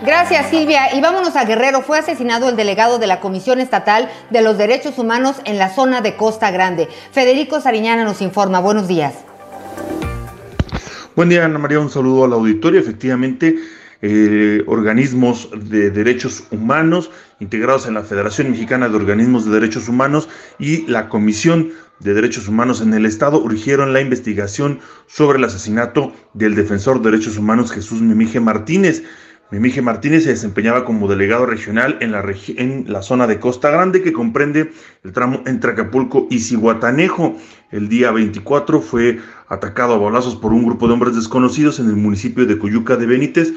Gracias 0.06 0.50
Silvia. 0.50 0.93
Y 0.96 1.02
vámonos 1.02 1.36
a 1.38 1.46
Guerrero. 1.46 1.82
Fue 1.82 1.98
asesinado 1.98 2.50
el 2.50 2.58
delegado 2.58 3.00
de 3.00 3.08
la 3.08 3.19
Comisión 3.22 3.62
Estatal 3.62 4.10
de 4.30 4.41
los 4.41 4.58
Derechos 4.58 4.98
Humanos 4.98 5.38
en 5.46 5.58
la 5.58 5.74
zona 5.74 6.02
de 6.02 6.17
Costa 6.17 6.52
Grande. 6.52 6.89
Federico 7.12 7.62
Sariñana 7.62 8.04
nos 8.04 8.22
informa. 8.22 8.60
Buenos 8.60 8.89
días. 8.89 9.13
Buen 11.15 11.30
día 11.30 11.46
Ana 11.46 11.60
María, 11.60 11.80
un 11.80 11.89
saludo 11.89 12.26
al 12.26 12.34
auditorio. 12.34 12.80
Efectivamente, 12.80 13.56
eh, 14.05 14.65
organismos 14.67 15.49
de 15.69 15.89
derechos 15.89 16.43
humanos 16.51 17.09
integrados 17.39 17.87
en 17.87 17.93
la 17.93 18.03
Federación 18.03 18.51
Mexicana 18.51 18.89
de 18.89 18.97
Organismos 18.97 19.45
de 19.45 19.51
Derechos 19.51 19.87
Humanos 19.87 20.27
y 20.59 20.85
la 20.87 21.07
Comisión 21.07 21.69
de 22.01 22.13
Derechos 22.13 22.49
Humanos 22.49 22.81
en 22.81 22.93
el 22.93 23.05
Estado 23.05 23.41
urgieron 23.41 23.93
la 23.93 24.01
investigación 24.01 24.81
sobre 25.07 25.37
el 25.37 25.45
asesinato 25.45 26.11
del 26.33 26.53
defensor 26.53 27.01
de 27.01 27.11
derechos 27.11 27.37
humanos 27.37 27.71
Jesús 27.71 28.01
Mimige 28.01 28.41
Martínez. 28.41 29.03
Mimige 29.51 29.81
Martínez 29.81 30.25
se 30.25 30.31
desempeñaba 30.31 30.83
como 30.83 31.07
delegado 31.07 31.45
regional 31.45 31.97
en 32.01 32.11
la, 32.11 32.25
en 32.57 32.91
la 32.91 33.03
zona 33.03 33.25
de 33.25 33.39
Costa 33.39 33.69
Grande 33.69 34.01
que 34.01 34.11
comprende 34.11 34.73
el 35.05 35.13
tramo 35.13 35.43
entre 35.45 35.71
Acapulco 35.71 36.27
y 36.29 36.39
Cihuatanejo. 36.39 37.37
El 37.71 37.87
día 37.87 38.11
24 38.11 38.81
fue 38.81 39.19
atacado 39.47 39.93
a 39.93 39.97
balazos 39.97 40.35
por 40.35 40.51
un 40.51 40.65
grupo 40.65 40.87
de 40.87 40.93
hombres 40.93 41.15
desconocidos 41.15 41.79
en 41.79 41.87
el 41.87 41.95
municipio 41.95 42.45
de 42.45 42.59
Coyuca 42.59 42.97
de 42.97 43.05
Benítez 43.05 43.53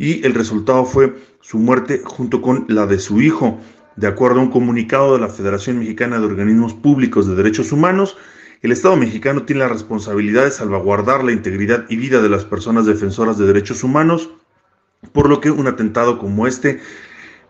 y 0.00 0.24
el 0.24 0.32
resultado 0.32 0.86
fue 0.86 1.14
su 1.42 1.58
muerte 1.58 2.00
junto 2.02 2.40
con 2.40 2.64
la 2.68 2.86
de 2.86 2.98
su 2.98 3.20
hijo. 3.20 3.60
De 3.96 4.06
acuerdo 4.06 4.40
a 4.40 4.42
un 4.42 4.50
comunicado 4.50 5.12
de 5.12 5.20
la 5.20 5.28
Federación 5.28 5.78
Mexicana 5.78 6.18
de 6.18 6.24
Organismos 6.24 6.72
Públicos 6.72 7.28
de 7.28 7.34
Derechos 7.34 7.70
Humanos, 7.70 8.16
el 8.62 8.72
Estado 8.72 8.96
mexicano 8.96 9.42
tiene 9.42 9.60
la 9.60 9.68
responsabilidad 9.68 10.44
de 10.44 10.52
salvaguardar 10.52 11.22
la 11.22 11.32
integridad 11.32 11.84
y 11.90 11.96
vida 11.96 12.22
de 12.22 12.30
las 12.30 12.46
personas 12.46 12.86
defensoras 12.86 13.36
de 13.36 13.44
derechos 13.44 13.84
humanos, 13.84 14.30
por 15.12 15.28
lo 15.28 15.42
que 15.42 15.50
un 15.50 15.66
atentado 15.66 16.18
como 16.18 16.46
este 16.46 16.80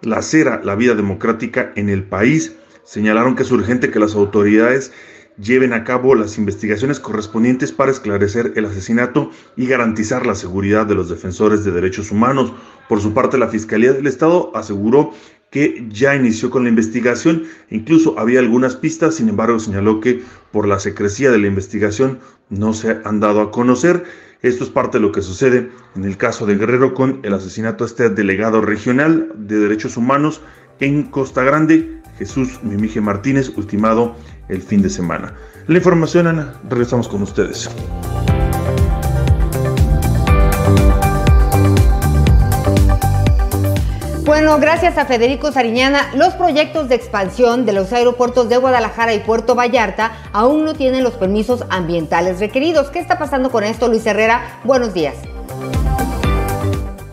lacera 0.03 0.61
la 0.65 0.75
vida 0.75 0.97
democrática 0.97 1.71
en 1.77 1.89
el 1.89 2.03
país. 2.03 2.57
Señalaron 2.83 3.37
que 3.37 3.45
es 3.45 3.53
urgente 3.53 3.93
que 3.93 4.01
las 4.01 4.17
autoridades 4.17 4.93
lleven 5.41 5.73
a 5.73 5.85
cabo 5.85 6.15
las 6.15 6.39
investigaciones 6.39 7.01
correspondientes 7.01 7.73
para 7.73 7.91
esclarecer 7.91 8.53
el 8.57 8.67
asesinato 8.67 9.31
y 9.57 9.67
garantizar 9.67 10.27
la 10.27 10.35
seguridad 10.35 10.87
de 10.87 10.95
los 10.95 11.09
defensores 11.09 11.65
de 11.65 11.71
derechos 11.71 12.11
humanos. 12.11 12.53
Por 12.89 13.01
su 13.01 13.15
parte, 13.15 13.39
la 13.39 13.49
Fiscalía 13.49 13.93
del 13.93 14.07
Estado 14.07 14.53
aseguró 14.55 15.13
que 15.51 15.87
ya 15.91 16.15
inició 16.15 16.51
con 16.51 16.63
la 16.63 16.69
investigación, 16.69 17.45
incluso 17.71 18.19
había 18.19 18.39
algunas 18.39 18.77
pistas, 18.77 19.17
sin 19.17 19.29
embargo 19.29 19.59
señaló 19.59 20.01
que 20.01 20.23
por 20.53 20.67
la 20.67 20.79
secrecía 20.79 21.31
de 21.31 21.39
la 21.39 21.49
investigación 21.49 22.21
no 22.51 22.73
se 22.73 22.99
han 23.05 23.21
dado 23.21 23.41
a 23.41 23.51
conocer. 23.51 24.05
Esto 24.43 24.65
es 24.65 24.71
parte 24.71 24.99
de 24.99 25.03
lo 25.03 25.13
que 25.13 25.23
sucede 25.23 25.71
en 25.97 26.05
el 26.05 26.17
caso 26.17 26.47
de 26.47 26.57
Guerrero 26.57 26.95
con 26.95 27.21
el 27.25 27.35
asesinato 27.35 27.85
de 27.85 27.89
este 27.89 28.09
delegado 28.11 28.61
regional 28.61 29.33
de 29.37 29.59
derechos 29.59 29.97
humanos 29.97 30.41
en 30.79 31.03
Costa 31.05 31.43
Grande, 31.43 32.00
Jesús 32.21 32.63
Mimige 32.63 33.01
Martínez, 33.01 33.49
ultimado 33.57 34.15
el 34.51 34.61
fin 34.61 34.83
de 34.83 34.91
semana. 34.91 35.33
La 35.69 35.79
información, 35.79 36.27
Ana, 36.27 36.53
regresamos 36.69 37.09
con 37.09 37.23
ustedes. 37.23 37.71
Bueno, 44.27 44.59
gracias 44.61 44.99
a 44.99 45.07
Federico 45.07 45.51
Sariñana, 45.51 46.11
los 46.15 46.35
proyectos 46.35 46.91
de 46.91 46.95
expansión 46.95 47.65
de 47.65 47.73
los 47.73 47.91
aeropuertos 47.95 48.51
de 48.51 48.59
Guadalajara 48.59 49.15
y 49.15 49.21
Puerto 49.21 49.55
Vallarta 49.55 50.13
aún 50.35 50.67
no 50.67 50.75
tienen 50.75 51.03
los 51.03 51.15
permisos 51.15 51.65
ambientales 51.71 52.39
requeridos. 52.39 52.91
¿Qué 52.91 52.99
está 52.99 53.19
pasando 53.19 53.51
con 53.51 53.65
esto, 53.65 53.89
Luis 53.89 54.05
Herrera? 54.05 54.61
Buenos 54.65 54.93
días. 54.93 55.17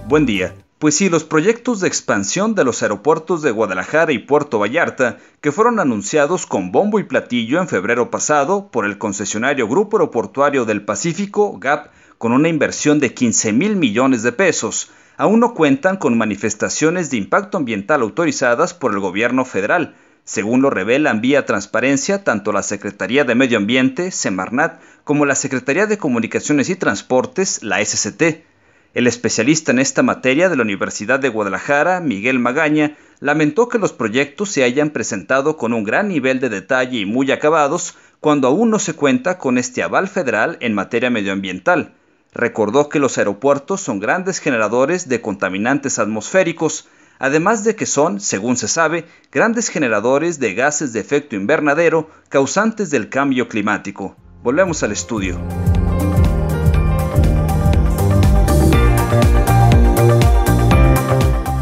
Buen 0.10 0.26
día. 0.26 0.54
Pues 0.80 0.96
sí, 0.96 1.10
los 1.10 1.24
proyectos 1.24 1.80
de 1.80 1.88
expansión 1.88 2.54
de 2.54 2.64
los 2.64 2.84
aeropuertos 2.84 3.42
de 3.42 3.50
Guadalajara 3.50 4.12
y 4.12 4.20
Puerto 4.20 4.60
Vallarta, 4.60 5.18
que 5.42 5.52
fueron 5.52 5.80
anunciados 5.80 6.46
con 6.46 6.72
bombo 6.72 7.00
y 7.00 7.04
platillo 7.04 7.60
en 7.60 7.68
febrero 7.68 8.12
pasado 8.12 8.70
por 8.70 8.86
el 8.86 9.00
concesionario 9.00 9.68
Grupo 9.68 9.98
Aeroportuario 9.98 10.66
del 10.66 10.86
Pacífico, 10.86 11.58
GAP, 11.58 11.88
con 12.20 12.32
una 12.32 12.50
inversión 12.50 13.00
de 13.00 13.12
15 13.12 13.54
mil 13.54 13.76
millones 13.76 14.22
de 14.22 14.34
pesos, 14.34 14.92
aún 15.18 15.40
no 15.40 15.56
cuentan 15.56 15.98
con 15.98 16.16
manifestaciones 16.16 17.10
de 17.10 17.18
impacto 17.18 17.58
ambiental 17.58 18.04
autorizadas 18.04 18.76
por 18.76 18.94
el 18.94 19.00
gobierno 19.00 19.46
federal, 19.46 19.96
según 20.26 20.62
lo 20.62 20.70
revelan 20.70 21.22
vía 21.22 21.48
transparencia 21.48 22.24
tanto 22.24 22.52
la 22.52 22.62
Secretaría 22.62 23.24
de 23.24 23.34
Medio 23.34 23.58
Ambiente, 23.58 24.12
Semarnat, 24.12 24.80
como 25.04 25.26
la 25.26 25.34
Secretaría 25.34 25.88
de 25.88 25.98
Comunicaciones 25.98 26.70
y 26.70 26.76
Transportes, 26.76 27.64
la 27.64 27.84
SCT. 27.84 28.46
El 28.94 29.08
especialista 29.08 29.72
en 29.72 29.80
esta 29.80 30.02
materia 30.02 30.50
de 30.50 30.56
la 30.56 30.64
Universidad 30.64 31.20
de 31.20 31.30
Guadalajara, 31.30 32.00
Miguel 32.00 32.40
Magaña, 32.40 32.96
lamentó 33.20 33.68
que 33.68 33.80
los 33.80 33.94
proyectos 33.94 34.50
se 34.50 34.64
hayan 34.64 34.90
presentado 34.92 35.58
con 35.58 35.74
un 35.74 35.84
gran 35.84 36.08
nivel 36.08 36.40
de 36.40 36.50
detalle 36.50 37.00
y 37.00 37.06
muy 37.06 37.32
acabados 37.32 37.96
cuando 38.20 38.48
aún 38.48 38.70
no 38.70 38.80
se 38.80 38.94
cuenta 38.94 39.38
con 39.38 39.58
este 39.58 39.84
aval 39.84 40.08
federal 40.08 40.58
en 40.62 40.74
materia 40.74 41.10
medioambiental. 41.10 41.94
Recordó 42.34 42.90
que 42.90 43.00
los 43.00 43.18
aeropuertos 43.18 43.82
son 43.82 44.00
grandes 44.00 44.40
generadores 44.40 45.08
de 45.10 45.22
contaminantes 45.22 46.00
atmosféricos, 46.00 46.88
además 47.20 47.64
de 47.64 47.76
que 47.76 47.86
son, 47.86 48.20
según 48.20 48.58
se 48.58 48.68
sabe, 48.68 49.06
grandes 49.32 49.70
generadores 49.70 50.40
de 50.40 50.54
gases 50.54 50.94
de 50.94 51.00
efecto 51.00 51.36
invernadero 51.36 52.10
causantes 52.30 52.90
del 52.90 53.10
cambio 53.10 53.48
climático. 53.48 54.16
Volvemos 54.44 54.84
al 54.84 54.92
estudio. 54.92 55.40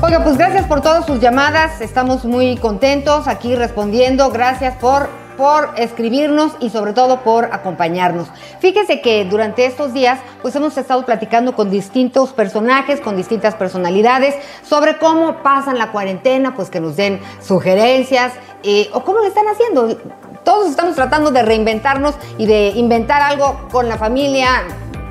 Oiga, 0.06 0.24
pues 0.24 0.38
gracias 0.38 0.68
por 0.68 0.82
todas 0.82 1.08
sus 1.08 1.20
llamadas, 1.20 1.82
estamos 1.82 2.26
muy 2.26 2.58
contentos 2.58 3.28
aquí 3.28 3.56
respondiendo, 3.56 4.30
gracias 4.30 4.76
por 4.76 5.10
por 5.36 5.72
escribirnos 5.78 6.52
y 6.60 6.70
sobre 6.70 6.94
todo 6.94 7.22
por 7.22 7.46
acompañarnos. 7.46 8.28
Fíjese 8.60 9.02
que 9.02 9.26
durante 9.26 9.66
estos 9.66 9.94
días 9.94 10.20
pues 10.44 10.56
hemos 10.56 10.78
estado 10.78 11.04
platicando 11.08 11.56
con 11.56 11.72
distintos 11.72 12.34
personajes, 12.34 13.02
con 13.02 13.18
distintas 13.18 13.56
personalidades 13.56 14.36
sobre 14.64 15.00
cómo 15.00 15.42
pasan 15.42 15.80
la 15.80 15.92
cuarentena, 15.92 16.54
pues 16.54 16.70
que 16.70 16.80
nos 16.80 16.96
den 16.96 17.20
sugerencias 17.42 18.32
eh, 18.62 18.92
o 18.94 19.04
cómo 19.04 19.22
lo 19.22 19.26
están 19.26 19.48
haciendo. 19.48 19.98
Todos 20.44 20.70
estamos 20.70 20.94
tratando 20.94 21.32
de 21.32 21.42
reinventarnos 21.42 22.14
y 22.38 22.46
de 22.46 22.70
inventar 22.76 23.24
algo 23.24 23.68
con 23.72 23.90
la 23.90 23.98
familia, 23.98 24.66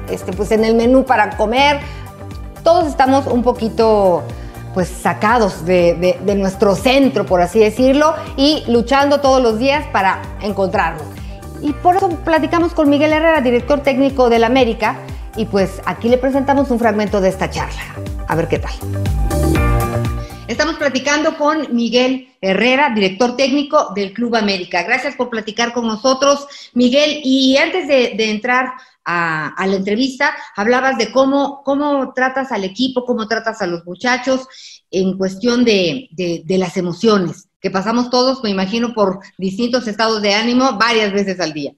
este, 0.09 0.33
pues 0.33 0.53
en 0.53 0.65
el 0.65 0.77
menú 0.77 1.05
para 1.05 1.37
comer. 1.37 1.81
Todos 2.63 2.87
estamos 2.87 3.27
un 3.27 3.43
poquito 3.43 4.23
pues 4.75 4.89
sacados 4.89 5.65
de, 5.65 6.19
nuestro 6.37 6.75
centro, 6.75 7.25
por 7.25 7.41
así 7.41 7.61
decirlo, 7.61 8.15
y 8.37 8.65
luchando 8.67 9.21
todos 9.21 9.41
los 9.41 9.59
días 9.59 9.87
para 9.93 10.21
encontrarnos. 10.43 11.05
Y 11.63 11.73
por 11.73 11.97
eso 11.97 12.09
platicamos 12.09 12.75
con 12.75 12.91
Miguel 12.91 13.13
Herrera, 13.13 13.41
director 13.41 13.81
técnico 13.81 14.29
del 14.29 14.45
América, 14.45 14.97
y 15.37 15.47
pues 15.47 15.81
aquí 15.87 16.09
le 16.09 16.19
presentamos 16.19 16.71
un 16.71 16.79
fragmento 16.79 17.21
de 17.21 17.29
esta 17.31 17.49
charla. 17.49 17.81
A 18.29 18.35
ver 18.35 18.49
qué 18.49 18.59
tal. 18.59 18.73
Estamos 20.55 20.77
platicando 20.77 21.37
con 21.37 21.75
Miguel 21.75 22.29
Herrera, 22.41 22.93
director 22.95 23.37
técnico 23.37 23.89
del 23.93 24.13
Club 24.13 24.37
América. 24.37 24.85
Gracias 24.85 25.17
por 25.17 25.29
platicar 25.29 25.73
con 25.73 25.85
nosotros, 25.85 26.47
Miguel. 26.75 27.23
Y 27.25 27.57
antes 27.57 27.89
de, 27.89 28.15
de 28.17 28.31
entrar 28.31 28.75
a, 29.05 29.53
la 29.67 29.75
entrevista, 29.75 30.33
hablabas 30.55 30.97
de 30.97 31.11
cómo, 31.11 31.61
cómo 31.65 32.13
tratas 32.15 32.53
al 32.53 32.63
equipo, 32.63 33.05
cómo 33.05 33.27
tratas 33.27 33.63
a 33.63 33.67
los 33.67 33.85
muchachos 33.85 34.47
en 34.93 35.19
cuestión 35.19 35.65
de, 35.65 36.09
de, 36.13 36.57
las 36.57 36.77
emociones, 36.77 37.49
que 37.61 37.73
pasamos 37.73 38.09
todos, 38.09 38.45
me 38.45 38.51
imagino, 38.51 38.95
por 38.95 39.19
distintos 39.37 39.89
estados 39.89 40.23
de 40.23 40.35
ánimo 40.35 40.79
varias 40.79 41.13
veces 41.13 41.41
al 41.41 41.53
día. 41.53 41.73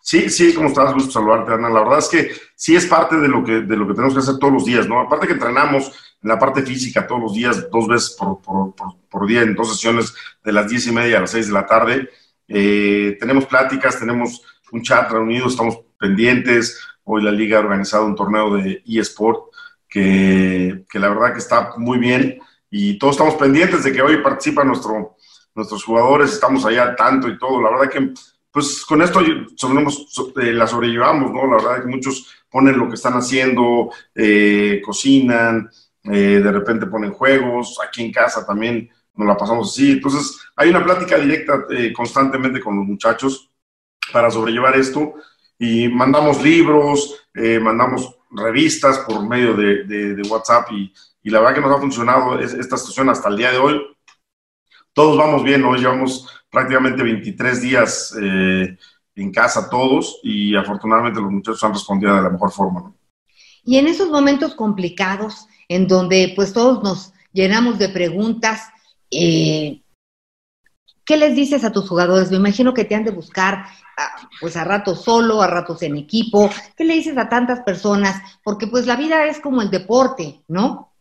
Sí, 0.00 0.30
sí, 0.30 0.54
¿cómo 0.54 0.68
estás? 0.68 0.94
Gusto 0.94 1.10
saludarte, 1.10 1.52
Ana. 1.52 1.68
La 1.68 1.80
verdad 1.80 1.98
es 1.98 2.08
que 2.08 2.30
sí 2.54 2.76
es 2.76 2.86
parte 2.86 3.16
de 3.16 3.28
lo 3.28 3.44
que, 3.44 3.60
de 3.60 3.76
lo 3.76 3.86
que 3.86 3.92
tenemos 3.92 4.14
que 4.14 4.20
hacer 4.20 4.38
todos 4.38 4.54
los 4.54 4.64
días, 4.64 4.88
¿no? 4.88 5.00
Aparte 5.00 5.26
que 5.26 5.34
entrenamos 5.34 5.92
en 6.22 6.28
la 6.28 6.38
parte 6.38 6.62
física 6.62 7.06
todos 7.06 7.20
los 7.20 7.34
días, 7.34 7.70
dos 7.70 7.86
veces 7.86 8.16
por, 8.18 8.40
por, 8.40 8.74
por, 9.08 9.26
día, 9.26 9.42
en 9.42 9.54
dos 9.54 9.72
sesiones 9.72 10.14
de 10.42 10.52
las 10.52 10.68
diez 10.68 10.86
y 10.86 10.92
media 10.92 11.18
a 11.18 11.20
las 11.20 11.30
seis 11.30 11.48
de 11.48 11.52
la 11.52 11.66
tarde. 11.66 12.08
Eh, 12.48 13.16
tenemos 13.18 13.46
pláticas, 13.46 13.98
tenemos 13.98 14.42
un 14.72 14.82
chat 14.82 15.10
reunido, 15.10 15.46
estamos 15.46 15.78
pendientes. 15.98 16.80
Hoy 17.04 17.22
la 17.22 17.30
liga 17.30 17.58
ha 17.58 17.60
organizado 17.60 18.06
un 18.06 18.16
torneo 18.16 18.56
de 18.56 18.82
eSport 18.86 19.52
que, 19.88 20.84
que 20.90 20.98
la 20.98 21.08
verdad 21.08 21.32
que 21.32 21.38
está 21.38 21.74
muy 21.76 21.98
bien 21.98 22.40
y 22.70 22.98
todos 22.98 23.14
estamos 23.14 23.34
pendientes 23.34 23.84
de 23.84 23.92
que 23.92 24.02
hoy 24.02 24.18
participan 24.18 24.68
nuestro, 24.68 25.16
nuestros 25.54 25.84
jugadores, 25.84 26.32
estamos 26.32 26.64
allá 26.64 26.94
tanto 26.94 27.28
y 27.28 27.38
todo. 27.38 27.62
La 27.62 27.70
verdad 27.70 27.90
que, 27.90 28.12
pues 28.50 28.84
con 28.84 29.02
esto 29.02 29.20
eh, 29.20 30.52
la 30.52 30.66
sobrellevamos, 30.66 31.32
¿no? 31.32 31.46
La 31.46 31.62
verdad 31.62 31.82
que 31.82 31.90
muchos 31.90 32.30
ponen 32.50 32.78
lo 32.78 32.88
que 32.88 32.94
están 32.94 33.14
haciendo, 33.14 33.90
eh, 34.14 34.80
cocinan, 34.84 35.70
eh, 36.12 36.40
de 36.42 36.52
repente 36.52 36.86
ponen 36.86 37.12
juegos, 37.12 37.78
aquí 37.86 38.04
en 38.04 38.12
casa 38.12 38.46
también 38.46 38.88
nos 39.14 39.26
la 39.26 39.36
pasamos 39.36 39.72
así. 39.72 39.92
Entonces, 39.92 40.38
hay 40.54 40.70
una 40.70 40.84
plática 40.84 41.18
directa 41.18 41.66
constantemente 41.94 42.60
con 42.60 42.76
los 42.76 42.84
muchachos 42.84 43.50
para 44.12 44.30
sobrellevar 44.30 44.76
esto 44.76 45.14
y 45.58 45.88
mandamos 45.88 46.42
libros, 46.42 47.28
eh, 47.34 47.58
mandamos 47.58 48.16
revistas 48.30 48.98
por 49.00 49.26
medio 49.26 49.54
de, 49.54 50.22
WhatsApp 50.28 50.70
y, 50.72 50.92
la 51.30 51.40
verdad 51.40 51.54
que 51.56 51.60
nos 51.60 51.76
ha 51.76 51.80
funcionado 51.80 52.38
esta 52.38 52.76
situación 52.76 53.08
hasta 53.08 53.28
el 53.28 53.36
día 53.36 53.50
de 53.50 53.58
hoy. 53.58 53.80
Todos 54.92 55.18
vamos 55.18 55.42
bien, 55.42 55.64
hoy 55.64 55.80
llevamos 55.80 56.28
prácticamente 56.48 57.02
23 57.02 57.60
días 57.60 58.16
eh, 58.22 58.78
en 59.16 59.32
casa 59.32 59.68
todos 59.68 60.20
y 60.22 60.54
afortunadamente 60.54 61.20
los 61.20 61.32
muchachos 61.32 61.64
han 61.64 61.72
respondido 61.72 62.14
de 62.14 62.22
la 62.22 62.30
mejor 62.30 62.52
forma. 62.52 62.94
Y 63.64 63.78
en 63.78 63.88
esos 63.88 64.08
momentos 64.08 64.54
complicados, 64.54 65.48
en 65.68 65.88
donde 65.88 66.32
pues 66.34 66.52
todos 66.52 66.82
nos 66.82 67.12
llenamos 67.32 67.78
de 67.78 67.88
preguntas, 67.88 68.68
eh, 69.10 69.82
¿qué 71.04 71.16
les 71.16 71.34
dices 71.34 71.64
a 71.64 71.72
tus 71.72 71.88
jugadores? 71.88 72.30
Me 72.30 72.36
imagino 72.36 72.74
que 72.74 72.84
te 72.84 72.94
han 72.94 73.04
de 73.04 73.10
buscar 73.10 73.66
pues 74.40 74.56
a 74.56 74.64
ratos 74.64 75.04
solo, 75.04 75.40
a 75.40 75.46
ratos 75.46 75.82
en 75.82 75.96
equipo. 75.96 76.50
¿Qué 76.76 76.84
le 76.84 76.94
dices 76.94 77.16
a 77.16 77.28
tantas 77.28 77.60
personas? 77.60 78.20
Porque 78.42 78.66
pues 78.66 78.86
la 78.86 78.96
vida 78.96 79.26
es 79.26 79.40
como 79.40 79.62
el 79.62 79.70
deporte, 79.70 80.42
¿no? 80.48 80.92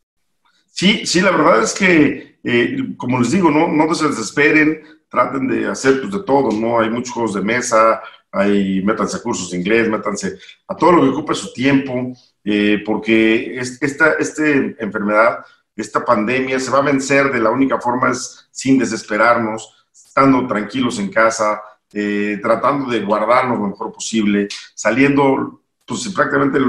Sí, 0.72 1.06
sí, 1.06 1.22
la 1.22 1.32
verdad 1.32 1.64
es 1.64 1.74
que, 1.74 2.40
eh, 2.44 2.78
como 2.98 3.20
les 3.20 3.32
digo, 3.32 3.50
no, 3.50 3.68
no 3.68 3.96
se 3.96 4.10
desesperen, 4.10 4.82
traten 5.10 5.48
de 5.48 5.68
hacer 5.68 6.02
pues, 6.02 6.12
de 6.12 6.24
todo, 6.24 6.52
¿no? 6.52 6.80
Hay 6.80 6.90
muchos 6.90 7.14
juegos 7.14 7.34
de 7.34 7.42
mesa, 7.42 8.02
hay, 8.32 8.82
métanse 8.84 9.18
a 9.18 9.22
cursos 9.22 9.52
de 9.52 9.58
inglés, 9.58 9.90
métanse 9.90 10.38
a 10.68 10.76
todo 10.76 10.92
lo 10.92 11.02
que 11.04 11.10
ocupe 11.10 11.34
su 11.34 11.54
tiempo, 11.54 12.14
eh, 12.46 12.84
porque 12.86 13.58
esta, 13.58 14.14
esta 14.14 14.46
enfermedad, 14.46 15.44
esta 15.76 16.06
pandemia 16.06 16.60
se 16.60 16.72
va 16.72 16.78
a 16.78 16.84
vencer 16.84 17.32
de 17.32 17.40
la 17.40 17.50
única 17.50 17.82
forma 17.82 18.12
es 18.12 18.48
sin 18.52 18.78
desesperarnos, 18.78 19.88
estando 19.92 20.48
tranquilos 20.48 21.00
en 21.00 21.10
casa, 21.10 21.62
eh, 21.92 22.40
tratando 22.42 22.90
de 22.90 23.02
guardarnos 23.02 23.60
lo 23.60 23.68
mejor 23.68 23.92
posible, 23.92 24.48
saliendo, 24.74 25.64
pues 25.86 26.08
prácticamente, 26.10 26.60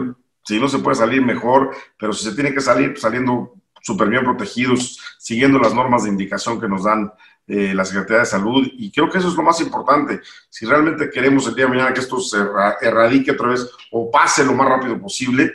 si 0.44 0.58
no 0.58 0.68
se 0.68 0.78
puede 0.78 0.96
salir 0.96 1.22
mejor, 1.22 1.76
pero 1.98 2.12
si 2.12 2.24
se 2.24 2.34
tiene 2.34 2.54
que 2.54 2.60
salir, 2.60 2.90
pues, 2.90 3.02
saliendo 3.02 3.52
súper 3.82 4.08
bien 4.08 4.24
protegidos, 4.24 4.98
siguiendo 5.18 5.58
las 5.58 5.74
normas 5.74 6.04
de 6.04 6.10
indicación 6.10 6.60
que 6.60 6.68
nos 6.68 6.84
dan 6.84 7.12
eh, 7.46 7.72
la 7.72 7.84
Secretaría 7.84 8.20
de 8.20 8.26
Salud. 8.26 8.66
Y 8.72 8.90
creo 8.90 9.08
que 9.08 9.18
eso 9.18 9.28
es 9.28 9.34
lo 9.34 9.44
más 9.44 9.60
importante. 9.60 10.20
Si 10.50 10.66
realmente 10.66 11.08
queremos 11.10 11.46
el 11.46 11.54
día 11.54 11.66
de 11.66 11.70
mañana 11.70 11.94
que 11.94 12.00
esto 12.00 12.18
se 12.20 12.38
erradique 12.80 13.30
otra 13.30 13.48
vez 13.48 13.70
o 13.92 14.10
pase 14.10 14.44
lo 14.44 14.54
más 14.54 14.68
rápido 14.68 15.00
posible, 15.00 15.52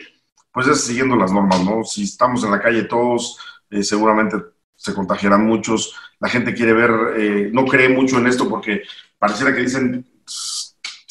pues 0.52 0.66
es 0.66 0.84
siguiendo 0.84 1.16
las 1.16 1.32
normas, 1.32 1.64
¿no? 1.64 1.84
Si 1.84 2.04
estamos 2.04 2.44
en 2.44 2.50
la 2.50 2.60
calle 2.60 2.84
todos, 2.84 3.38
eh, 3.70 3.82
seguramente 3.82 4.36
se 4.76 4.94
contagiarán 4.94 5.46
muchos. 5.46 5.94
La 6.20 6.28
gente 6.28 6.54
quiere 6.54 6.72
ver, 6.72 7.52
no 7.52 7.64
cree 7.64 7.88
mucho 7.88 8.18
en 8.18 8.26
esto 8.26 8.48
porque 8.48 8.82
pareciera 9.18 9.54
que 9.54 9.60
dicen 9.62 10.06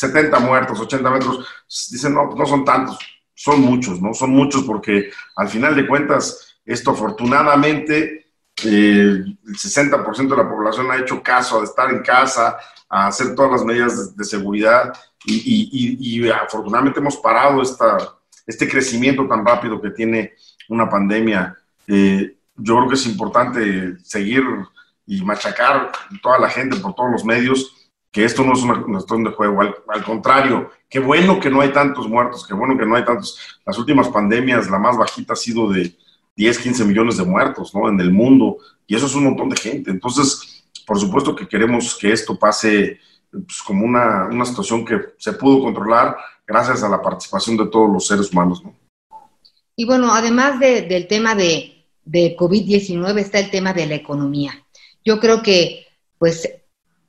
70 0.02 0.40
muertos, 0.40 0.80
80 0.80 1.10
metros, 1.10 1.46
dicen, 1.92 2.14
no, 2.14 2.34
no 2.36 2.46
son 2.46 2.66
tantos, 2.66 2.98
son 3.34 3.62
muchos, 3.62 4.02
¿no? 4.02 4.14
Son 4.14 4.32
muchos 4.32 4.64
porque 4.64 5.12
al 5.36 5.48
final 5.48 5.76
de 5.76 5.88
cuentas, 5.88 6.58
esto 6.66 6.92
afortunadamente, 6.92 8.34
eh, 8.64 9.24
el 9.24 9.38
60% 9.48 10.30
de 10.30 10.44
la 10.44 10.50
población 10.50 10.92
ha 10.92 10.98
hecho 10.98 11.22
caso 11.22 11.62
a 11.62 11.64
estar 11.64 11.90
en 11.90 12.02
casa, 12.02 12.58
a 12.90 13.08
hacer 13.08 13.36
todas 13.36 13.52
las 13.52 13.66
medidas 13.66 14.16
de, 14.16 14.24
seguridad 14.24 14.94
y, 15.26 16.28
afortunadamente 16.30 17.00
hemos 17.00 17.18
parado 17.18 17.62
esta, 17.62 17.98
este 18.46 18.68
crecimiento 18.68 19.28
tan 19.28 19.46
rápido 19.46 19.82
que 19.82 19.92
tiene 19.92 20.34
una 20.70 20.90
pandemia. 20.90 21.56
Eh, 21.88 22.36
yo 22.56 22.78
creo 22.78 22.90
que 22.90 22.96
es 22.96 23.06
importante 23.06 23.98
seguir 24.04 24.44
y 25.06 25.22
machacar 25.24 25.92
toda 26.22 26.40
la 26.40 26.50
gente 26.50 26.78
por 26.78 26.94
todos 26.94 27.12
los 27.12 27.26
medios 27.26 27.82
que 28.12 28.26
esto 28.26 28.44
no 28.44 28.54
es 28.54 28.62
una 28.62 28.82
cuestión 28.82 29.24
de 29.24 29.32
juego, 29.32 29.62
al, 29.62 30.04
contrario, 30.04 30.70
qué 30.90 31.00
bueno 31.00 31.40
que 31.40 31.50
no 31.50 31.62
hay 31.62 31.72
tantos 31.72 32.10
muertos, 32.10 32.46
qué 32.46 32.54
bueno 32.54 32.78
que 32.78 32.86
no 32.86 32.96
hay 32.96 33.06
tantos. 33.06 33.40
Las 33.66 33.78
últimas 33.78 34.10
pandemias, 34.10 34.70
la 34.70 34.78
más 34.78 34.98
bajita 34.98 35.32
ha 35.34 35.38
sido 35.38 35.70
de 35.70 35.96
10, 36.36 36.60
15 36.60 36.86
millones 36.86 37.18
de 37.18 37.24
muertos, 37.24 37.74
¿no? 37.74 37.88
En 37.88 38.00
el 38.02 38.12
mundo, 38.12 38.58
y 38.86 38.96
eso 38.96 39.06
es 39.06 39.16
un 39.16 39.24
montón 39.24 39.48
de 39.48 39.56
gente. 39.56 39.92
Entonces, 39.92 40.66
por 40.86 41.00
supuesto 41.00 41.34
que 41.34 41.48
queremos 41.48 41.98
que 41.98 42.12
esto 42.12 42.38
pase 42.38 43.00
pues, 43.32 43.62
como 43.66 43.86
una, 43.86 44.26
una, 44.26 44.44
situación 44.44 44.84
que 44.84 45.00
se 45.18 45.32
pudo 45.32 45.62
controlar 45.62 46.18
gracias 46.52 46.84
a 46.84 46.90
la 46.90 47.02
participación 47.02 47.58
de 47.58 47.68
todos 47.68 47.90
los 47.92 48.06
seres 48.06 48.32
humanos, 48.32 48.64
¿no? 48.64 48.76
Y 49.76 49.86
bueno, 49.86 50.14
además 50.14 50.60
de, 50.60 50.84
del 50.84 51.08
tema 51.08 51.34
de, 51.34 51.86
de 52.04 52.36
COVID-19 52.38 53.20
está 53.20 53.40
el 53.40 53.50
tema 53.50 53.74
de 53.74 53.88
la 53.88 53.96
economía. 53.96 54.54
Yo 55.04 55.20
creo 55.20 55.42
que, 55.42 55.88
pues, 56.20 56.48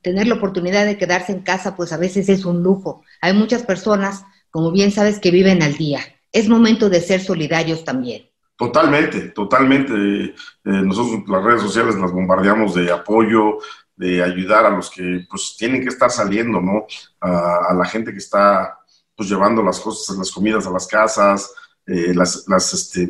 tener 0.01 0.27
la 0.27 0.35
oportunidad 0.35 0.85
de 0.85 0.97
quedarse 0.97 1.31
en 1.31 1.41
casa, 1.41 1.75
pues 1.75 1.93
a 1.93 1.97
veces 1.97 2.29
es 2.29 2.45
un 2.45 2.63
lujo. 2.63 3.03
Hay 3.21 3.33
muchas 3.33 3.63
personas, 3.63 4.23
como 4.51 4.71
bien 4.71 4.91
sabes, 4.91 5.19
que 5.19 5.31
viven 5.31 5.61
al 5.61 5.75
día. 5.75 5.99
Es 6.31 6.49
momento 6.49 6.89
de 6.89 7.01
ser 7.01 7.21
solidarios 7.21 7.83
también. 7.83 8.29
Totalmente, 8.55 9.29
totalmente. 9.29 9.93
Eh, 9.93 10.33
nosotros 10.63 11.23
las 11.27 11.43
redes 11.43 11.61
sociales 11.61 11.95
las 11.95 12.11
bombardeamos 12.11 12.75
de 12.75 12.91
apoyo, 12.91 13.59
de 13.95 14.23
ayudar 14.23 14.65
a 14.65 14.69
los 14.69 14.89
que 14.89 15.25
pues 15.29 15.55
tienen 15.57 15.81
que 15.81 15.89
estar 15.89 16.09
saliendo, 16.09 16.59
¿no? 16.61 16.85
A, 17.21 17.73
la 17.73 17.85
gente 17.85 18.11
que 18.11 18.17
está 18.17 18.79
pues 19.15 19.29
llevando 19.29 19.61
las 19.61 19.79
cosas, 19.79 20.17
las 20.17 20.31
comidas 20.31 20.65
a 20.67 20.71
las 20.71 20.87
casas, 20.87 21.51
eh, 21.85 22.13
las, 22.13 22.45
las 22.47 22.73
este, 22.73 23.09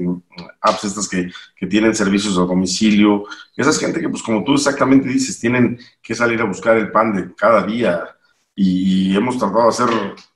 apps 0.61 0.83
estas 0.85 1.07
que, 1.07 1.31
que, 1.55 1.67
tienen 1.67 1.93
servicios 1.93 2.37
a 2.37 2.41
domicilio, 2.41 3.25
esa 3.55 3.69
es 3.69 3.79
gente 3.79 4.01
que, 4.01 4.09
pues 4.09 4.23
como 4.23 4.43
tú 4.43 4.55
exactamente 4.55 5.07
dices, 5.07 5.39
tienen 5.39 5.77
que 6.01 6.15
salir 6.15 6.41
a 6.41 6.45
buscar 6.45 6.77
el 6.77 6.91
pan 6.91 7.13
de 7.13 7.35
cada 7.35 7.63
día 7.63 8.03
y, 8.55 9.15
hemos 9.15 9.37
tratado 9.37 9.63
de 9.63 9.69
hacer 9.69 9.89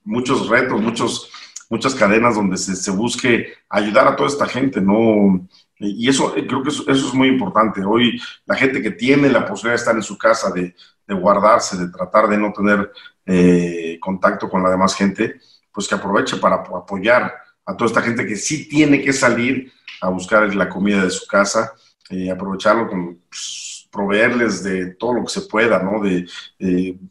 muchos 0.04 0.48
retos, 0.50 0.80
muchos, 0.80 1.32
muchas 1.70 1.96
cadenas 1.96 2.36
donde 2.36 2.58
se, 2.58 2.76
se, 2.76 2.92
busque 2.92 3.54
ayudar 3.70 4.08
a 4.08 4.16
toda 4.16 4.30
esta 4.30 4.46
gente, 4.48 4.82
¿no? 4.82 5.48
Y 5.80 6.08
eso, 6.10 6.36
eh, 6.36 6.48
creo 6.48 6.64
que 6.64 6.70
eso, 6.70 6.84
eso, 6.88 7.08
es 7.08 7.14
muy 7.14 7.28
importante. 7.28 7.84
Hoy 7.84 8.20
la 8.46 8.56
gente 8.56 8.82
que 8.82 8.92
tiene 8.92 9.30
la 9.30 9.46
posibilidad 9.46 9.74
de 9.74 9.80
estar 9.82 9.96
en 9.96 10.04
su 10.04 10.18
casa, 10.18 10.52
de, 10.52 10.76
de 11.08 11.14
guardarse, 11.16 11.78
de 11.78 11.90
tratar 11.90 12.28
de 12.28 12.38
no 12.38 12.52
tener 12.54 12.92
eh, 13.26 13.98
contacto 14.00 14.50
con 14.50 14.64
la 14.64 14.70
demás 14.70 14.96
gente, 14.96 15.40
pues 15.78 15.88
que 15.88 15.94
aproveche 15.94 16.38
para 16.38 16.56
apoyar 16.56 17.32
a 17.64 17.78
toda 17.78 17.88
esta 17.88 18.02
gente 18.02 18.26
que 18.26 18.36
sí 18.36 18.68
tiene 18.68 19.00
que 19.00 19.14
salir 19.14 19.72
a 20.02 20.10
buscar 20.10 20.56
la 20.56 20.68
comida 20.68 21.04
de 21.04 21.12
su 21.12 21.28
casa, 21.28 21.72
eh, 22.10 22.32
aprovecharlo 22.32 22.88
con 22.88 23.20
pues, 23.30 23.88
proveerles 23.92 24.64
de 24.64 24.96
todo 24.96 25.14
lo 25.14 25.22
que 25.26 25.34
se 25.34 25.42
pueda, 25.42 25.78
¿no? 25.78 26.02
De, 26.02 26.26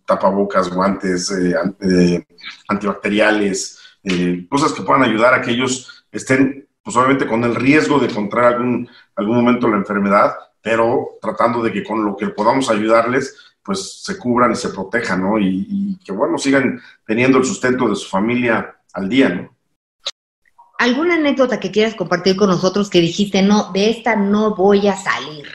tapabocas, 0.05 0.68
guantes, 0.68 1.31
eh, 1.31 2.26
antibacteriales, 2.66 3.79
eh, 4.02 4.44
cosas 4.50 4.72
que 4.72 4.83
puedan 4.83 5.05
ayudar 5.05 5.33
a 5.33 5.40
que 5.40 5.52
ellos 5.52 6.05
estén, 6.11 6.66
pues 6.83 6.96
obviamente 6.96 7.29
con 7.29 7.44
el 7.44 7.55
riesgo 7.55 8.00
de 8.00 8.09
encontrar 8.09 8.55
algún, 8.55 8.88
algún 9.14 9.37
momento 9.37 9.68
la 9.68 9.76
enfermedad, 9.76 10.35
pero 10.61 11.18
tratando 11.22 11.62
de 11.62 11.72
que 11.72 11.85
con 11.85 12.05
lo 12.05 12.16
que 12.16 12.31
podamos 12.31 12.68
ayudarles, 12.68 13.56
pues 13.66 14.02
se 14.05 14.16
cubran 14.16 14.52
y 14.52 14.57
se 14.57 14.68
protejan, 14.68 15.22
¿no? 15.22 15.38
Y, 15.38 15.66
y 15.68 15.98
que, 16.05 16.12
bueno, 16.12 16.38
sigan 16.38 16.81
teniendo 17.05 17.38
el 17.38 17.44
sustento 17.44 17.88
de 17.88 17.96
su 17.96 18.09
familia 18.09 18.76
al 18.92 19.09
día, 19.09 19.29
¿no? 19.29 19.57
¿Alguna 20.79 21.14
anécdota 21.14 21.59
que 21.59 21.70
quieras 21.70 21.94
compartir 21.94 22.37
con 22.37 22.50
nosotros 22.50 22.90
que 22.90 23.00
dijiste, 23.00 23.42
no, 23.42 23.72
de 23.72 23.90
esta 23.90 24.14
no 24.14 24.55
voy 24.55 24.87
a 24.88 24.96
salir? 24.96 25.46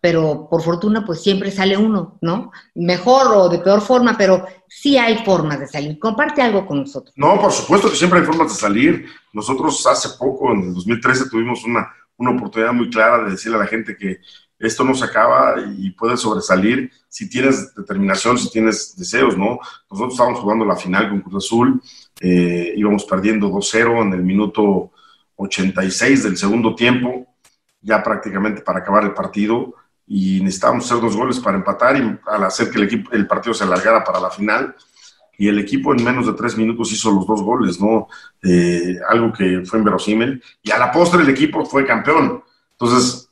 Pero 0.00 0.48
por 0.50 0.62
fortuna, 0.62 1.04
pues 1.04 1.22
siempre 1.22 1.50
sale 1.50 1.76
uno, 1.76 2.18
¿no? 2.20 2.52
Mejor 2.74 3.28
o 3.34 3.48
de 3.48 3.58
peor 3.60 3.80
forma, 3.80 4.16
pero 4.18 4.44
sí 4.68 4.98
hay 4.98 5.24
formas 5.24 5.60
de 5.60 5.66
salir. 5.66 5.98
Comparte 5.98 6.42
algo 6.42 6.66
con 6.66 6.80
nosotros. 6.80 7.14
No, 7.16 7.40
por 7.40 7.52
supuesto 7.52 7.88
que 7.88 7.96
siempre 7.96 8.20
hay 8.20 8.26
formas 8.26 8.52
de 8.52 8.60
salir. 8.60 9.06
Nosotros 9.32 9.84
hace 9.86 10.10
poco, 10.18 10.52
en 10.52 10.62
el 10.62 10.74
2013, 10.74 11.30
tuvimos 11.30 11.64
una, 11.64 11.88
una 12.16 12.32
oportunidad 12.32 12.72
muy 12.72 12.90
clara 12.90 13.24
de 13.24 13.30
decirle 13.30 13.56
a 13.56 13.60
la 13.60 13.66
gente 13.66 13.96
que 13.96 14.18
esto 14.58 14.84
no 14.84 14.94
se 14.94 15.04
acaba 15.04 15.56
y 15.76 15.90
puedes 15.90 16.20
sobresalir 16.20 16.90
si 17.08 17.28
tienes 17.28 17.74
determinación, 17.74 18.38
si 18.38 18.50
tienes 18.50 18.96
deseos, 18.96 19.36
¿no? 19.36 19.58
Nosotros 19.90 20.14
estábamos 20.14 20.40
jugando 20.40 20.64
la 20.64 20.76
final 20.76 21.10
con 21.10 21.20
Cruz 21.20 21.44
Azul 21.44 21.80
eh, 22.20 22.72
íbamos 22.76 23.04
perdiendo 23.04 23.50
2-0 23.50 24.02
en 24.02 24.12
el 24.14 24.22
minuto 24.22 24.92
86 25.36 26.24
del 26.24 26.36
segundo 26.36 26.74
tiempo, 26.74 27.26
ya 27.82 28.02
prácticamente 28.02 28.62
para 28.62 28.78
acabar 28.78 29.04
el 29.04 29.12
partido, 29.12 29.74
y 30.06 30.40
necesitábamos 30.40 30.86
hacer 30.86 31.00
dos 31.00 31.16
goles 31.16 31.40
para 31.40 31.58
empatar 31.58 31.96
y 31.96 32.18
al 32.26 32.44
hacer 32.44 32.70
que 32.70 32.78
el, 32.78 32.84
equipo, 32.84 33.10
el 33.12 33.26
partido 33.26 33.52
se 33.52 33.64
alargara 33.64 34.04
para 34.04 34.20
la 34.20 34.30
final. 34.30 34.74
Y 35.38 35.48
el 35.48 35.58
equipo 35.58 35.92
en 35.92 36.02
menos 36.02 36.26
de 36.26 36.32
tres 36.32 36.56
minutos 36.56 36.90
hizo 36.92 37.10
los 37.10 37.26
dos 37.26 37.42
goles, 37.42 37.78
¿no? 37.78 38.08
Eh, 38.42 38.96
algo 39.06 39.30
que 39.34 39.62
fue 39.66 39.80
inverosímil. 39.80 40.42
Y 40.62 40.70
a 40.70 40.78
la 40.78 40.90
postre 40.90 41.22
el 41.22 41.28
equipo 41.28 41.66
fue 41.66 41.84
campeón. 41.84 42.42
Entonces, 42.72 43.25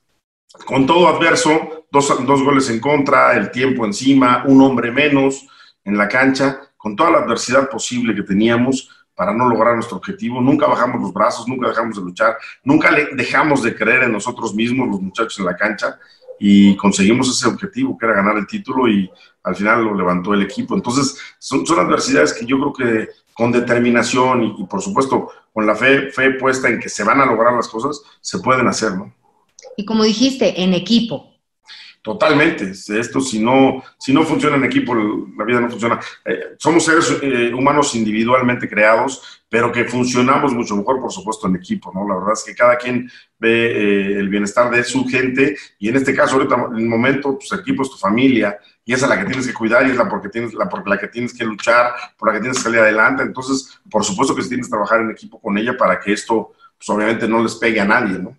con 0.66 0.86
todo 0.86 1.08
adverso, 1.08 1.86
dos, 1.90 2.26
dos 2.26 2.42
goles 2.42 2.70
en 2.70 2.80
contra, 2.80 3.36
el 3.36 3.50
tiempo 3.50 3.84
encima, 3.84 4.44
un 4.46 4.62
hombre 4.62 4.90
menos 4.90 5.46
en 5.84 5.98
la 5.98 6.08
cancha, 6.08 6.60
con 6.76 6.96
toda 6.96 7.10
la 7.10 7.18
adversidad 7.18 7.68
posible 7.68 8.14
que 8.14 8.22
teníamos 8.22 8.90
para 9.14 9.32
no 9.32 9.48
lograr 9.48 9.74
nuestro 9.74 9.96
objetivo. 9.96 10.40
Nunca 10.40 10.66
bajamos 10.66 11.00
los 11.00 11.12
brazos, 11.12 11.46
nunca 11.46 11.68
dejamos 11.68 11.96
de 11.96 12.02
luchar, 12.02 12.36
nunca 12.62 12.90
dejamos 13.12 13.62
de 13.62 13.74
creer 13.74 14.04
en 14.04 14.12
nosotros 14.12 14.54
mismos, 14.54 14.88
los 14.88 15.00
muchachos 15.00 15.38
en 15.38 15.46
la 15.46 15.56
cancha, 15.56 15.98
y 16.38 16.76
conseguimos 16.76 17.28
ese 17.30 17.46
objetivo, 17.46 17.96
que 17.96 18.06
era 18.06 18.16
ganar 18.16 18.36
el 18.36 18.46
título, 18.46 18.88
y 18.88 19.10
al 19.44 19.54
final 19.54 19.84
lo 19.84 19.94
levantó 19.94 20.34
el 20.34 20.42
equipo. 20.42 20.74
Entonces, 20.74 21.16
son, 21.38 21.66
son 21.66 21.78
adversidades 21.78 22.32
que 22.32 22.44
yo 22.44 22.58
creo 22.58 22.72
que 22.72 23.08
con 23.34 23.52
determinación 23.52 24.42
y, 24.42 24.54
y, 24.58 24.64
por 24.64 24.80
supuesto 24.80 25.28
con 25.52 25.66
la 25.66 25.76
fe, 25.76 26.10
fe 26.10 26.32
puesta 26.32 26.68
en 26.68 26.80
que 26.80 26.88
se 26.88 27.04
van 27.04 27.20
a 27.20 27.26
lograr 27.26 27.52
las 27.52 27.68
cosas, 27.68 28.02
se 28.20 28.40
pueden 28.40 28.66
hacer, 28.66 28.96
¿no? 28.96 29.12
Y 29.76 29.84
como 29.84 30.04
dijiste, 30.04 30.62
en 30.62 30.74
equipo, 30.74 31.34
Totalmente. 32.04 32.70
Esto 32.70 33.18
si 33.18 33.42
no, 33.42 33.82
si 33.98 34.12
no 34.12 34.24
funciona 34.24 34.56
en 34.56 34.64
equipo, 34.64 34.94
la 34.94 35.44
vida 35.46 35.58
no 35.58 35.70
funciona. 35.70 35.98
Eh, 36.22 36.54
somos 36.58 36.84
seres 36.84 37.16
eh, 37.22 37.50
humanos 37.54 37.94
individualmente 37.94 38.68
creados, 38.68 39.42
pero 39.48 39.72
que 39.72 39.86
funcionamos 39.86 40.52
mucho 40.52 40.76
mejor, 40.76 41.00
por 41.00 41.10
supuesto, 41.10 41.48
en 41.48 41.56
equipo, 41.56 41.90
¿no? 41.94 42.06
La 42.06 42.16
verdad 42.16 42.34
es 42.34 42.44
que 42.44 42.54
cada 42.54 42.76
quien 42.76 43.10
ve 43.38 43.70
eh, 43.70 44.18
el 44.18 44.28
bienestar 44.28 44.70
de 44.70 44.84
su 44.84 45.06
gente 45.06 45.56
y 45.78 45.88
en 45.88 45.96
este 45.96 46.14
caso, 46.14 46.34
ahorita, 46.34 46.66
en 46.72 46.76
el 46.76 46.88
momento, 46.88 47.38
tu 47.38 47.54
equipo 47.56 47.82
es 47.82 47.90
tu 47.90 47.96
familia 47.96 48.58
y 48.84 48.92
esa 48.92 49.06
es 49.06 49.08
la 49.08 49.18
que 49.20 49.24
tienes 49.24 49.46
que 49.46 49.54
cuidar 49.54 49.86
y 49.86 49.92
es 49.92 49.96
la 49.96 50.06
porque 50.06 50.28
tienes, 50.28 50.52
la 50.52 50.68
por 50.68 50.86
la 50.86 50.98
que 50.98 51.08
tienes 51.08 51.32
que 51.32 51.46
luchar, 51.46 51.94
por 52.18 52.28
la 52.28 52.34
que 52.34 52.40
tienes 52.40 52.58
que 52.58 52.64
salir 52.64 52.80
adelante. 52.80 53.22
Entonces, 53.22 53.80
por 53.90 54.04
supuesto 54.04 54.36
que 54.36 54.42
tienes 54.42 54.66
que 54.66 54.72
trabajar 54.72 55.00
en 55.00 55.10
equipo 55.10 55.40
con 55.40 55.56
ella 55.56 55.74
para 55.74 55.98
que 55.98 56.12
esto, 56.12 56.52
pues 56.76 56.86
obviamente 56.90 57.26
no 57.26 57.42
les 57.42 57.54
pegue 57.54 57.80
a 57.80 57.86
nadie, 57.86 58.18
¿no? 58.18 58.36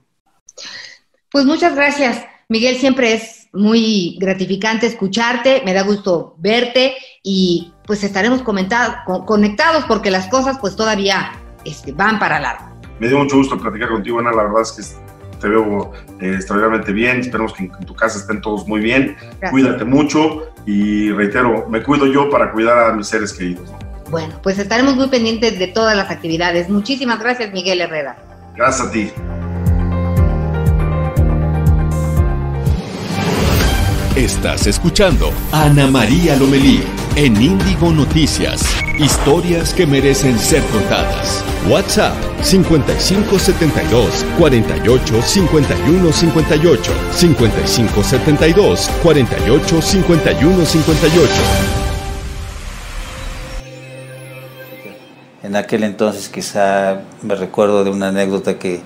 Pues 1.36 1.44
muchas 1.44 1.76
gracias. 1.76 2.26
Miguel, 2.48 2.78
siempre 2.78 3.12
es 3.12 3.50
muy 3.52 4.16
gratificante 4.22 4.88
escucharte, 4.88 5.64
me 5.66 5.74
da 5.74 5.84
gusto 5.84 6.34
verte 6.38 6.96
y 7.24 7.74
pues 7.86 8.06
estaremos 8.06 8.42
conectados 8.42 9.84
porque 9.86 10.12
las 10.12 10.30
cosas 10.30 10.58
pues 10.62 10.78
todavía 10.78 11.34
este, 11.66 11.92
van 11.92 12.20
para 12.20 12.40
largo. 12.40 12.80
Me 13.02 13.10
dio 13.10 13.20
mucho 13.20 13.36
gusto 13.36 13.60
platicar 13.60 13.90
contigo, 13.90 14.22
Ana, 14.22 14.32
la 14.32 14.44
verdad 14.44 14.62
es 14.62 14.72
que 14.72 15.38
te 15.42 15.50
veo 15.50 15.92
eh, 16.22 16.36
extraordinariamente 16.36 16.94
bien, 16.94 17.20
esperemos 17.20 17.52
que 17.52 17.66
en, 17.66 17.86
tu 17.86 17.94
casa 17.94 18.18
estén 18.18 18.40
todos 18.40 18.66
muy 18.66 18.80
bien, 18.80 19.18
cuídate 19.52 19.84
mucho 19.84 20.54
y 20.66 21.12
reitero, 21.12 21.68
me 21.70 21.84
cuido 21.84 22.06
yo 22.06 22.30
para 22.30 22.54
cuidar 22.54 22.92
a 22.92 22.94
mis 22.94 23.08
seres 23.08 23.34
queridos. 23.34 23.70
Bueno, 24.10 24.40
pues 24.42 24.58
estaremos 24.58 24.96
muy 24.96 25.10
pendientes 25.10 25.60
de 25.60 25.68
todas 25.68 25.98
las 25.98 26.10
actividades. 26.10 26.70
Muchísimas 26.70 27.20
gracias, 27.20 27.52
Miguel 27.52 27.82
Herrera. 27.82 28.16
Gracias 28.56 28.88
a 28.88 28.92
ti. 28.92 29.12
Estás 34.16 34.66
escuchando 34.66 35.30
Ana 35.52 35.88
María 35.88 36.38
Lomelí 36.38 36.82
en 37.18 37.36
Índigo 37.36 37.92
Noticias. 37.92 38.64
Historias 38.98 39.74
que 39.74 39.86
merecen 39.86 40.40
ser 40.40 40.64
contadas. 40.68 41.44
WhatsApp 41.70 42.16
5572 42.42 44.26
48 44.40 45.22
51 45.22 46.14
58 46.14 46.94
5572 47.12 48.90
48 49.04 49.82
51 49.82 50.66
58. 50.66 51.32
En 55.44 55.58
aquel 55.58 55.84
entonces 55.84 56.30
quizá 56.30 57.02
me 57.22 57.36
recuerdo 57.36 57.84
de 57.84 57.90
una 57.90 58.08
anécdota 58.08 58.58
que 58.58 58.80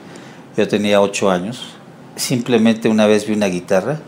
yo 0.57 0.67
tenía 0.67 1.01
ocho 1.01 1.29
años. 1.29 1.75
Simplemente 2.15 2.89
una 2.89 3.05
vez 3.05 3.27
vi 3.27 3.33
una 3.33 3.45
guitarra 3.45 3.99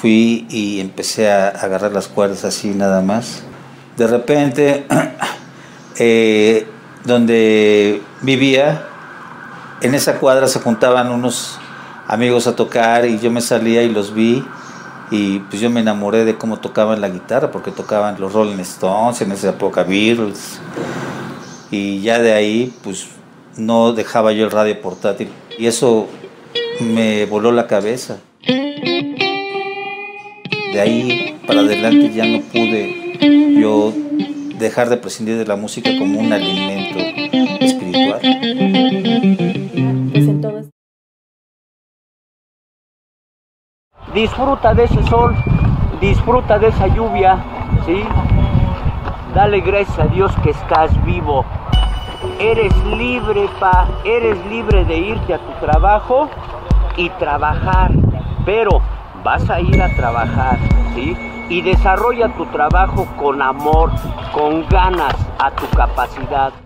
fui 0.00 0.46
y 0.50 0.80
empecé 0.80 1.30
a 1.30 1.48
agarrar 1.48 1.92
las 1.92 2.08
cuerdas 2.08 2.44
así 2.44 2.68
nada 2.68 3.00
más. 3.00 3.42
De 3.96 4.06
repente, 4.06 4.86
eh, 5.98 6.66
donde 7.04 8.02
vivía, 8.20 8.86
en 9.80 9.94
esa 9.94 10.18
cuadra 10.18 10.48
se 10.48 10.60
juntaban 10.60 11.10
unos 11.10 11.58
amigos 12.06 12.46
a 12.46 12.54
tocar 12.54 13.06
y 13.06 13.18
yo 13.18 13.30
me 13.30 13.40
salía 13.40 13.82
y 13.82 13.88
los 13.88 14.14
vi 14.14 14.44
y 15.10 15.38
pues 15.40 15.60
yo 15.60 15.70
me 15.70 15.80
enamoré 15.80 16.24
de 16.24 16.36
cómo 16.36 16.58
tocaban 16.58 17.00
la 17.00 17.08
guitarra 17.08 17.50
porque 17.50 17.70
tocaban 17.70 18.20
los 18.20 18.32
Rolling 18.32 18.58
Stones 18.60 19.20
en 19.22 19.32
esa 19.32 19.50
época 19.50 19.84
Beatles 19.84 20.60
y 21.70 22.00
ya 22.00 22.18
de 22.18 22.32
ahí 22.32 22.74
pues 22.82 23.08
no 23.56 23.92
dejaba 23.92 24.32
yo 24.32 24.44
el 24.44 24.50
radio 24.50 24.80
portátil 24.80 25.28
y 25.58 25.66
eso 25.66 26.08
me 26.80 27.26
voló 27.26 27.52
la 27.52 27.66
cabeza. 27.66 28.18
De 30.76 30.82
ahí 30.82 31.40
para 31.46 31.60
adelante 31.60 32.12
ya 32.12 32.26
no 32.26 32.42
pude 32.52 33.58
yo 33.58 33.94
dejar 34.58 34.90
de 34.90 34.98
prescindir 34.98 35.38
de 35.38 35.46
la 35.46 35.56
música 35.56 35.88
como 35.98 36.20
un 36.20 36.30
alimento 36.30 36.98
espiritual. 37.64 38.20
Disfruta 44.12 44.74
de 44.74 44.84
ese 44.84 45.02
sol, 45.04 45.34
disfruta 45.98 46.58
de 46.58 46.68
esa 46.68 46.88
lluvia, 46.88 47.42
¿sí? 47.86 48.04
Dale 49.34 49.60
gracias 49.60 49.98
a 49.98 50.08
Dios 50.08 50.30
que 50.44 50.50
estás 50.50 50.90
vivo. 51.06 51.46
Eres 52.38 52.76
libre, 52.98 53.48
pa, 53.58 53.88
eres 54.04 54.36
libre 54.50 54.84
de 54.84 54.98
irte 54.98 55.32
a 55.32 55.38
tu 55.38 55.52
trabajo 55.58 56.28
y 56.98 57.08
trabajar, 57.08 57.92
pero 58.44 58.82
vas 59.24 59.48
a 59.50 59.60
ir 59.60 59.80
a 59.82 59.88
trabajar, 59.94 60.58
¿sí? 60.94 61.16
Y 61.48 61.62
desarrolla 61.62 62.28
tu 62.36 62.46
trabajo 62.46 63.06
con 63.16 63.40
amor, 63.40 63.90
con 64.32 64.66
ganas, 64.68 65.14
a 65.38 65.50
tu 65.50 65.68
capacidad. 65.76 66.65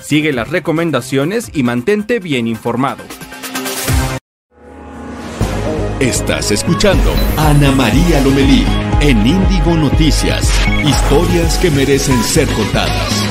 Sigue 0.00 0.32
las 0.32 0.50
recomendaciones 0.50 1.50
y 1.54 1.62
mantente 1.62 2.18
bien 2.18 2.46
informado. 2.46 3.04
Estás 6.00 6.52
escuchando 6.52 7.12
a 7.36 7.50
Ana 7.50 7.72
María 7.72 8.20
Lomelí 8.20 8.64
en 9.00 9.26
Índigo 9.26 9.74
Noticias. 9.74 10.48
Historias 10.84 11.58
que 11.58 11.72
merecen 11.72 12.22
ser 12.22 12.46
contadas. 12.50 13.28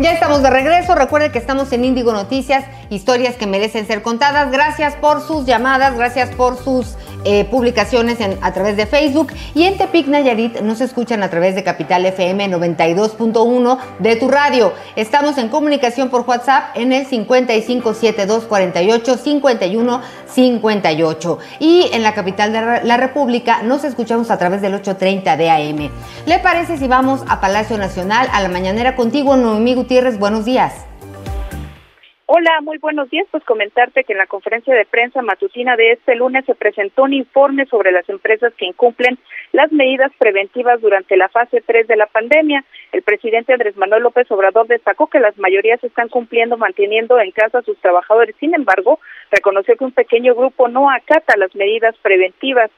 Ya 0.00 0.12
estamos 0.12 0.42
de 0.42 0.50
regreso. 0.50 0.94
Recuerden 0.94 1.30
que 1.30 1.38
estamos 1.38 1.72
en 1.72 1.84
Índigo 1.84 2.12
Noticias, 2.12 2.66
historias 2.90 3.36
que 3.36 3.46
merecen 3.46 3.86
ser 3.86 4.02
contadas. 4.02 4.50
Gracias 4.50 4.96
por 4.96 5.20
sus 5.20 5.46
llamadas, 5.46 5.96
gracias 5.96 6.28
por 6.34 6.58
sus 6.58 6.96
eh, 7.24 7.44
publicaciones 7.44 8.20
en, 8.20 8.38
a 8.42 8.52
través 8.52 8.76
de 8.76 8.86
Facebook 8.86 9.32
y 9.54 9.64
en 9.64 9.78
Tepic 9.78 10.06
Nayarit 10.06 10.60
nos 10.60 10.80
escuchan 10.80 11.22
a 11.22 11.30
través 11.30 11.54
de 11.54 11.62
Capital 11.64 12.04
FM 12.06 12.50
92.1 12.50 13.78
de 13.98 14.16
tu 14.16 14.28
radio. 14.28 14.72
Estamos 14.96 15.38
en 15.38 15.48
comunicación 15.48 16.10
por 16.10 16.22
WhatsApp 16.22 16.76
en 16.76 16.92
el 16.92 17.06
557248 17.06 19.16
5158 19.16 21.38
y 21.60 21.88
en 21.92 22.02
la 22.02 22.14
capital 22.14 22.52
de 22.52 22.84
la 22.84 22.96
República 22.96 23.62
nos 23.62 23.84
escuchamos 23.84 24.30
a 24.30 24.38
través 24.38 24.62
del 24.62 24.74
830 24.74 25.36
de 25.36 25.50
AM. 25.50 25.90
¿Le 26.26 26.38
parece 26.38 26.78
si 26.78 26.88
vamos 26.88 27.22
a 27.28 27.40
Palacio 27.40 27.78
Nacional 27.78 28.28
a 28.32 28.42
la 28.42 28.48
mañanera 28.48 28.96
contigo, 28.96 29.36
Noemí 29.36 29.74
Gutiérrez? 29.74 30.18
Buenos 30.18 30.44
días. 30.44 30.93
Hola, 32.26 32.62
muy 32.62 32.78
buenos 32.78 33.10
días. 33.10 33.26
Pues 33.30 33.44
comentarte 33.44 34.02
que 34.02 34.14
en 34.14 34.18
la 34.18 34.26
conferencia 34.26 34.74
de 34.74 34.86
prensa 34.86 35.20
matutina 35.20 35.76
de 35.76 35.92
este 35.92 36.14
lunes 36.14 36.46
se 36.46 36.54
presentó 36.54 37.02
un 37.02 37.12
informe 37.12 37.66
sobre 37.66 37.92
las 37.92 38.08
empresas 38.08 38.54
que 38.54 38.64
incumplen 38.64 39.18
las 39.52 39.70
medidas 39.72 40.10
preventivas 40.16 40.80
durante 40.80 41.18
la 41.18 41.28
fase 41.28 41.60
3 41.60 41.86
de 41.86 41.96
la 41.96 42.06
pandemia. 42.06 42.64
El 42.92 43.02
presidente 43.02 43.52
Andrés 43.52 43.76
Manuel 43.76 44.04
López 44.04 44.30
Obrador 44.30 44.66
destacó 44.68 45.08
que 45.08 45.20
las 45.20 45.36
mayorías 45.36 45.84
están 45.84 46.08
cumpliendo 46.08 46.56
manteniendo 46.56 47.20
en 47.20 47.30
casa 47.30 47.58
a 47.58 47.62
sus 47.62 47.76
trabajadores. 47.80 48.34
Sin 48.40 48.54
embargo, 48.54 49.00
reconoció 49.30 49.76
que 49.76 49.84
un 49.84 49.92
pequeño 49.92 50.34
grupo 50.34 50.66
no 50.68 50.90
acata 50.90 51.36
las 51.36 51.54
medidas 51.54 51.94
preventivas 51.98 52.70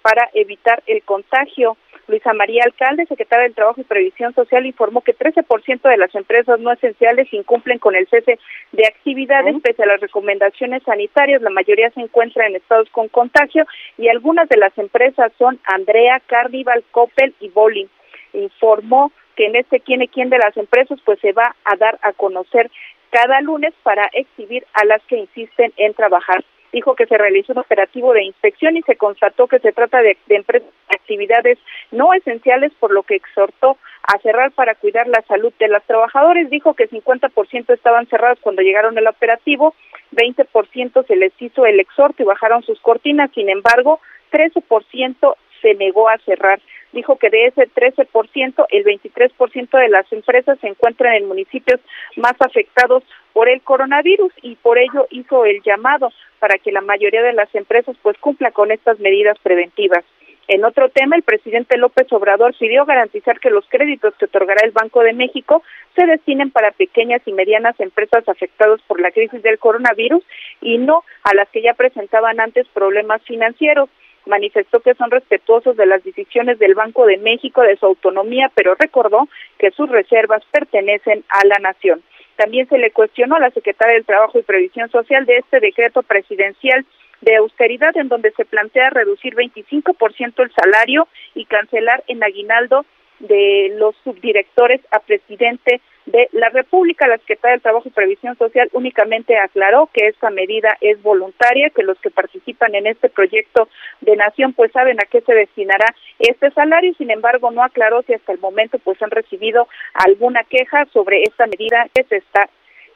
para 0.00 0.30
evitar 0.32 0.82
el 0.86 1.02
contagio. 1.02 1.76
Luisa 2.08 2.32
María 2.32 2.62
Alcalde, 2.64 3.04
secretaria 3.04 3.44
del 3.44 3.54
Trabajo 3.54 3.82
y 3.82 3.84
Previsión 3.84 4.34
Social, 4.34 4.64
informó 4.64 5.02
que 5.02 5.14
13% 5.14 5.82
de 5.82 5.96
las 5.98 6.14
empresas 6.14 6.58
no 6.58 6.72
esenciales 6.72 7.32
incumplen 7.32 7.78
con 7.78 7.94
el 7.94 8.08
cese 8.08 8.38
de 8.72 8.86
actividades 8.86 9.54
pese 9.62 9.82
a 9.82 9.86
las 9.86 10.00
recomendaciones 10.00 10.82
sanitarias. 10.84 11.42
La 11.42 11.50
mayoría 11.50 11.90
se 11.90 12.00
encuentra 12.00 12.46
en 12.46 12.56
estados 12.56 12.88
con 12.90 13.08
contagio 13.08 13.66
y 13.98 14.08
algunas 14.08 14.48
de 14.48 14.56
las 14.56 14.76
empresas 14.78 15.32
son 15.38 15.60
Andrea, 15.64 16.20
Carnival, 16.26 16.82
Coppel 16.92 17.34
y 17.40 17.50
Bowling. 17.50 17.88
Informó 18.32 19.12
que 19.36 19.46
en 19.46 19.56
este 19.56 19.80
quién 19.80 20.00
y 20.00 20.08
quién 20.08 20.30
de 20.30 20.38
las 20.38 20.56
empresas 20.56 20.98
pues 21.04 21.20
se 21.20 21.32
va 21.32 21.54
a 21.64 21.76
dar 21.76 21.98
a 22.02 22.14
conocer 22.14 22.70
cada 23.10 23.40
lunes 23.42 23.74
para 23.82 24.08
exhibir 24.14 24.66
a 24.72 24.86
las 24.86 25.02
que 25.04 25.18
insisten 25.18 25.72
en 25.76 25.92
trabajar 25.92 26.42
dijo 26.72 26.94
que 26.94 27.06
se 27.06 27.16
realizó 27.16 27.52
un 27.52 27.58
operativo 27.58 28.12
de 28.12 28.24
inspección 28.24 28.76
y 28.76 28.82
se 28.82 28.96
constató 28.96 29.46
que 29.46 29.58
se 29.58 29.72
trata 29.72 30.02
de, 30.02 30.18
de 30.26 30.36
empresas 30.36 30.68
actividades 31.08 31.58
no 31.90 32.12
esenciales, 32.12 32.72
por 32.78 32.92
lo 32.92 33.02
que 33.02 33.14
exhortó 33.14 33.78
a 34.02 34.18
cerrar 34.18 34.52
para 34.52 34.74
cuidar 34.74 35.08
la 35.08 35.22
salud 35.22 35.52
de 35.58 35.68
los 35.68 35.82
trabajadores. 35.84 36.50
Dijo 36.50 36.74
que 36.74 36.88
50% 36.88 37.72
estaban 37.72 38.06
cerrados 38.08 38.38
cuando 38.42 38.62
llegaron 38.62 38.98
al 38.98 39.06
operativo, 39.06 39.74
20% 40.12 41.06
se 41.06 41.16
les 41.16 41.32
hizo 41.40 41.64
el 41.64 41.80
exhorto 41.80 42.22
y 42.22 42.26
bajaron 42.26 42.62
sus 42.62 42.78
cortinas, 42.80 43.30
sin 43.34 43.48
embargo, 43.48 44.00
13% 44.32 45.34
se 45.62 45.74
negó 45.74 46.08
a 46.08 46.18
cerrar 46.18 46.60
dijo 46.92 47.16
que 47.16 47.30
de 47.30 47.46
ese 47.46 47.68
13%, 47.68 48.66
el 48.70 48.84
23% 48.84 49.78
de 49.78 49.88
las 49.88 50.10
empresas 50.12 50.58
se 50.60 50.68
encuentran 50.68 51.14
en 51.14 51.28
municipios 51.28 51.80
más 52.16 52.34
afectados 52.40 53.02
por 53.32 53.48
el 53.48 53.60
coronavirus 53.62 54.32
y 54.42 54.56
por 54.56 54.78
ello 54.78 55.06
hizo 55.10 55.44
el 55.44 55.62
llamado 55.62 56.10
para 56.38 56.58
que 56.58 56.72
la 56.72 56.80
mayoría 56.80 57.22
de 57.22 57.32
las 57.32 57.54
empresas 57.54 57.96
pues 58.02 58.16
cumpla 58.18 58.50
con 58.52 58.70
estas 58.70 58.98
medidas 59.00 59.38
preventivas. 59.42 60.04
En 60.48 60.64
otro 60.64 60.88
tema, 60.88 61.14
el 61.14 61.22
presidente 61.22 61.76
López 61.76 62.10
Obrador 62.10 62.54
pidió 62.58 62.86
garantizar 62.86 63.38
que 63.38 63.50
los 63.50 63.68
créditos 63.68 64.14
que 64.14 64.24
otorgará 64.24 64.64
el 64.64 64.72
Banco 64.72 65.02
de 65.02 65.12
México 65.12 65.62
se 65.94 66.06
destinen 66.06 66.50
para 66.50 66.70
pequeñas 66.70 67.20
y 67.26 67.34
medianas 67.34 67.78
empresas 67.78 68.26
afectadas 68.26 68.80
por 68.86 68.98
la 68.98 69.10
crisis 69.10 69.42
del 69.42 69.58
coronavirus 69.58 70.24
y 70.62 70.78
no 70.78 71.04
a 71.22 71.34
las 71.34 71.50
que 71.50 71.60
ya 71.60 71.74
presentaban 71.74 72.40
antes 72.40 72.66
problemas 72.68 73.22
financieros 73.24 73.90
manifestó 74.24 74.80
que 74.80 74.94
son 74.94 75.10
respetuosos 75.10 75.76
de 75.76 75.86
las 75.86 76.02
decisiones 76.04 76.58
del 76.58 76.74
Banco 76.74 77.06
de 77.06 77.18
México 77.18 77.62
de 77.62 77.76
su 77.76 77.86
autonomía, 77.86 78.50
pero 78.54 78.74
recordó 78.74 79.28
que 79.58 79.70
sus 79.70 79.88
reservas 79.88 80.42
pertenecen 80.50 81.24
a 81.28 81.44
la 81.46 81.56
nación. 81.60 82.02
También 82.36 82.68
se 82.68 82.78
le 82.78 82.90
cuestionó 82.90 83.36
a 83.36 83.40
la 83.40 83.50
secretaria 83.50 83.94
del 83.94 84.06
Trabajo 84.06 84.38
y 84.38 84.42
Previsión 84.42 84.90
Social 84.90 85.26
de 85.26 85.38
este 85.38 85.60
decreto 85.60 86.02
presidencial 86.02 86.86
de 87.20 87.36
austeridad 87.36 87.96
en 87.96 88.08
donde 88.08 88.30
se 88.32 88.44
plantea 88.44 88.90
reducir 88.90 89.34
25% 89.34 90.42
el 90.42 90.52
salario 90.52 91.08
y 91.34 91.44
cancelar 91.44 92.04
en 92.06 92.22
aguinaldo 92.22 92.84
de 93.20 93.74
los 93.76 93.96
subdirectores 94.04 94.80
a 94.92 95.00
presidente 95.00 95.80
de 96.06 96.28
la 96.32 96.48
República. 96.50 97.06
La 97.06 97.18
Secretaría 97.18 97.52
del 97.52 97.62
Trabajo 97.62 97.88
y 97.88 97.92
Previsión 97.92 98.36
Social 98.36 98.68
únicamente 98.72 99.36
aclaró 99.36 99.90
que 99.92 100.06
esta 100.06 100.30
medida 100.30 100.76
es 100.80 101.02
voluntaria, 101.02 101.70
que 101.70 101.82
los 101.82 101.98
que 101.98 102.10
participan 102.10 102.74
en 102.74 102.86
este 102.86 103.08
proyecto 103.08 103.68
de 104.00 104.16
nación 104.16 104.52
pues 104.52 104.72
saben 104.72 104.98
a 105.00 105.06
qué 105.06 105.20
se 105.20 105.34
destinará 105.34 105.86
este 106.18 106.50
salario, 106.52 106.94
sin 106.94 107.10
embargo 107.10 107.50
no 107.50 107.62
aclaró 107.62 108.02
si 108.02 108.14
hasta 108.14 108.32
el 108.32 108.38
momento 108.38 108.78
pues 108.78 109.00
han 109.02 109.10
recibido 109.10 109.68
alguna 109.94 110.44
queja 110.44 110.86
sobre 110.92 111.22
esta 111.22 111.46
medida 111.46 111.88
que 111.94 112.04
se 112.04 112.16
está 112.16 112.48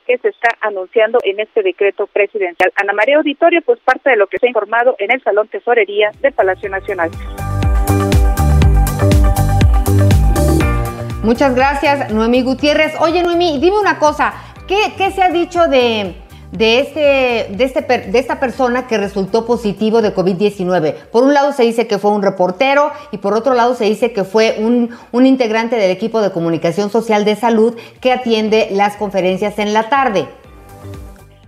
que 0.06 0.18
se 0.18 0.28
está 0.28 0.48
anunciando 0.60 1.18
en 1.24 1.40
este 1.40 1.62
decreto 1.62 2.06
presidencial. 2.06 2.72
Ana 2.76 2.92
María 2.92 3.16
Auditorio, 3.16 3.62
pues 3.62 3.78
parte 3.80 4.10
de 4.10 4.16
lo 4.16 4.26
que 4.26 4.38
se 4.38 4.46
ha 4.46 4.48
informado 4.48 4.96
en 4.98 5.12
el 5.12 5.22
Salón 5.22 5.48
Tesorería 5.48 6.10
del 6.20 6.32
Palacio 6.32 6.68
Nacional. 6.68 7.10
Muchas 11.22 11.54
gracias, 11.54 12.12
Noemí 12.12 12.42
Gutiérrez. 12.42 13.00
Oye, 13.00 13.22
Noemí, 13.22 13.58
dime 13.60 13.78
una 13.78 13.98
cosa, 13.98 14.34
¿qué, 14.66 14.92
qué 14.96 15.12
se 15.12 15.22
ha 15.22 15.30
dicho 15.30 15.68
de, 15.68 16.14
de, 16.52 16.80
este, 16.80 17.54
de, 17.56 17.64
este, 17.64 17.82
de 17.82 18.18
esta 18.18 18.38
persona 18.38 18.86
que 18.86 18.98
resultó 18.98 19.44
positivo 19.44 20.02
de 20.02 20.14
COVID-19? 20.14 20.94
Por 21.10 21.24
un 21.24 21.34
lado 21.34 21.52
se 21.52 21.64
dice 21.64 21.88
que 21.88 21.98
fue 21.98 22.12
un 22.12 22.22
reportero 22.22 22.92
y 23.10 23.18
por 23.18 23.34
otro 23.34 23.54
lado 23.54 23.74
se 23.74 23.84
dice 23.84 24.12
que 24.12 24.22
fue 24.24 24.56
un, 24.60 24.90
un 25.10 25.26
integrante 25.26 25.76
del 25.76 25.90
equipo 25.90 26.20
de 26.20 26.30
comunicación 26.30 26.90
social 26.90 27.24
de 27.24 27.34
salud 27.34 27.74
que 28.00 28.12
atiende 28.12 28.68
las 28.70 28.96
conferencias 28.96 29.58
en 29.58 29.72
la 29.72 29.88
tarde. 29.88 30.28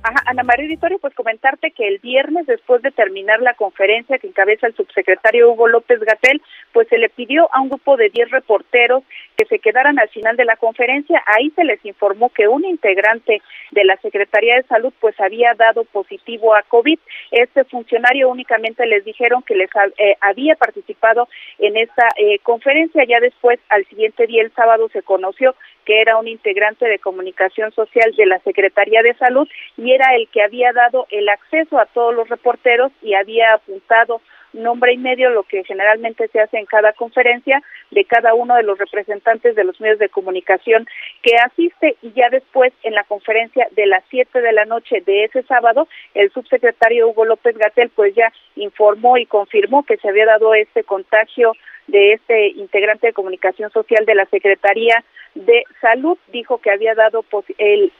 Ajá, 0.06 0.22
Ana 0.26 0.42
María 0.42 0.68
Victoria, 0.68 0.98
pues 1.00 1.14
comentarte 1.14 1.70
que 1.70 1.88
el 1.88 1.98
viernes, 1.98 2.46
después 2.46 2.82
de 2.82 2.90
terminar 2.90 3.40
la 3.40 3.54
conferencia 3.54 4.18
que 4.18 4.26
encabeza 4.26 4.66
el 4.66 4.74
subsecretario 4.74 5.50
Hugo 5.50 5.66
López 5.66 5.98
Gatel, 6.00 6.42
pues 6.74 6.88
se 6.88 6.98
le 6.98 7.08
pidió 7.08 7.48
a 7.54 7.62
un 7.62 7.70
grupo 7.70 7.96
de 7.96 8.10
10 8.10 8.30
reporteros 8.30 9.02
que 9.34 9.46
se 9.46 9.60
quedaran 9.60 9.98
al 9.98 10.10
final 10.10 10.36
de 10.36 10.44
la 10.44 10.56
conferencia. 10.56 11.22
Ahí 11.24 11.48
se 11.56 11.64
les 11.64 11.82
informó 11.86 12.28
que 12.28 12.48
un 12.48 12.66
integrante 12.66 13.40
de 13.70 13.84
la 13.84 13.96
Secretaría 13.96 14.56
de 14.56 14.64
Salud 14.64 14.92
pues 15.00 15.18
había 15.18 15.54
dado 15.54 15.84
positivo 15.84 16.54
a 16.54 16.60
COVID. 16.64 16.98
Este 17.30 17.64
funcionario 17.64 18.28
únicamente 18.28 18.84
les 18.84 19.06
dijeron 19.06 19.42
que 19.42 19.54
les 19.54 19.70
eh, 19.96 20.16
había 20.20 20.54
participado 20.56 21.28
en 21.58 21.78
esta 21.78 22.08
eh, 22.18 22.40
conferencia. 22.40 23.04
Ya 23.08 23.20
después, 23.20 23.58
al 23.70 23.86
siguiente 23.86 24.26
día, 24.26 24.42
el 24.42 24.52
sábado, 24.52 24.90
se 24.92 25.00
conoció 25.00 25.54
que 25.84 26.00
era 26.00 26.16
un 26.16 26.28
integrante 26.28 26.86
de 26.86 26.98
comunicación 26.98 27.72
social 27.72 28.12
de 28.16 28.26
la 28.26 28.38
Secretaría 28.40 29.02
de 29.02 29.14
Salud 29.14 29.48
y 29.76 29.92
era 29.92 30.14
el 30.16 30.28
que 30.28 30.42
había 30.42 30.72
dado 30.72 31.06
el 31.10 31.28
acceso 31.28 31.78
a 31.78 31.86
todos 31.86 32.14
los 32.14 32.28
reporteros 32.28 32.92
y 33.02 33.14
había 33.14 33.54
apuntado 33.54 34.20
nombre 34.54 34.92
y 34.92 34.98
medio, 34.98 35.30
lo 35.30 35.42
que 35.42 35.64
generalmente 35.64 36.28
se 36.28 36.40
hace 36.40 36.58
en 36.58 36.66
cada 36.66 36.92
conferencia 36.92 37.62
de 37.90 38.04
cada 38.04 38.34
uno 38.34 38.54
de 38.54 38.62
los 38.62 38.78
representantes 38.78 39.54
de 39.54 39.64
los 39.64 39.80
medios 39.80 39.98
de 39.98 40.08
comunicación 40.08 40.86
que 41.22 41.36
asiste. 41.36 41.96
Y 42.02 42.12
ya 42.12 42.30
después 42.30 42.72
en 42.82 42.94
la 42.94 43.04
conferencia 43.04 43.66
de 43.72 43.86
las 43.86 44.04
7 44.10 44.40
de 44.40 44.52
la 44.52 44.64
noche 44.64 45.02
de 45.04 45.24
ese 45.24 45.42
sábado, 45.42 45.88
el 46.14 46.30
subsecretario 46.30 47.08
Hugo 47.08 47.24
López 47.24 47.58
Gatel 47.58 47.90
pues 47.94 48.14
ya 48.14 48.32
informó 48.56 49.18
y 49.18 49.26
confirmó 49.26 49.84
que 49.84 49.96
se 49.96 50.08
había 50.08 50.26
dado 50.26 50.54
este 50.54 50.84
contagio 50.84 51.52
de 51.86 52.14
este 52.14 52.48
integrante 52.48 53.08
de 53.08 53.12
comunicación 53.12 53.70
social 53.70 54.06
de 54.06 54.14
la 54.14 54.24
Secretaría 54.26 55.04
de 55.34 55.64
Salud, 55.80 56.18
dijo 56.28 56.58
que 56.58 56.70
había 56.70 56.94
dado 56.94 57.24
el, 57.58 57.92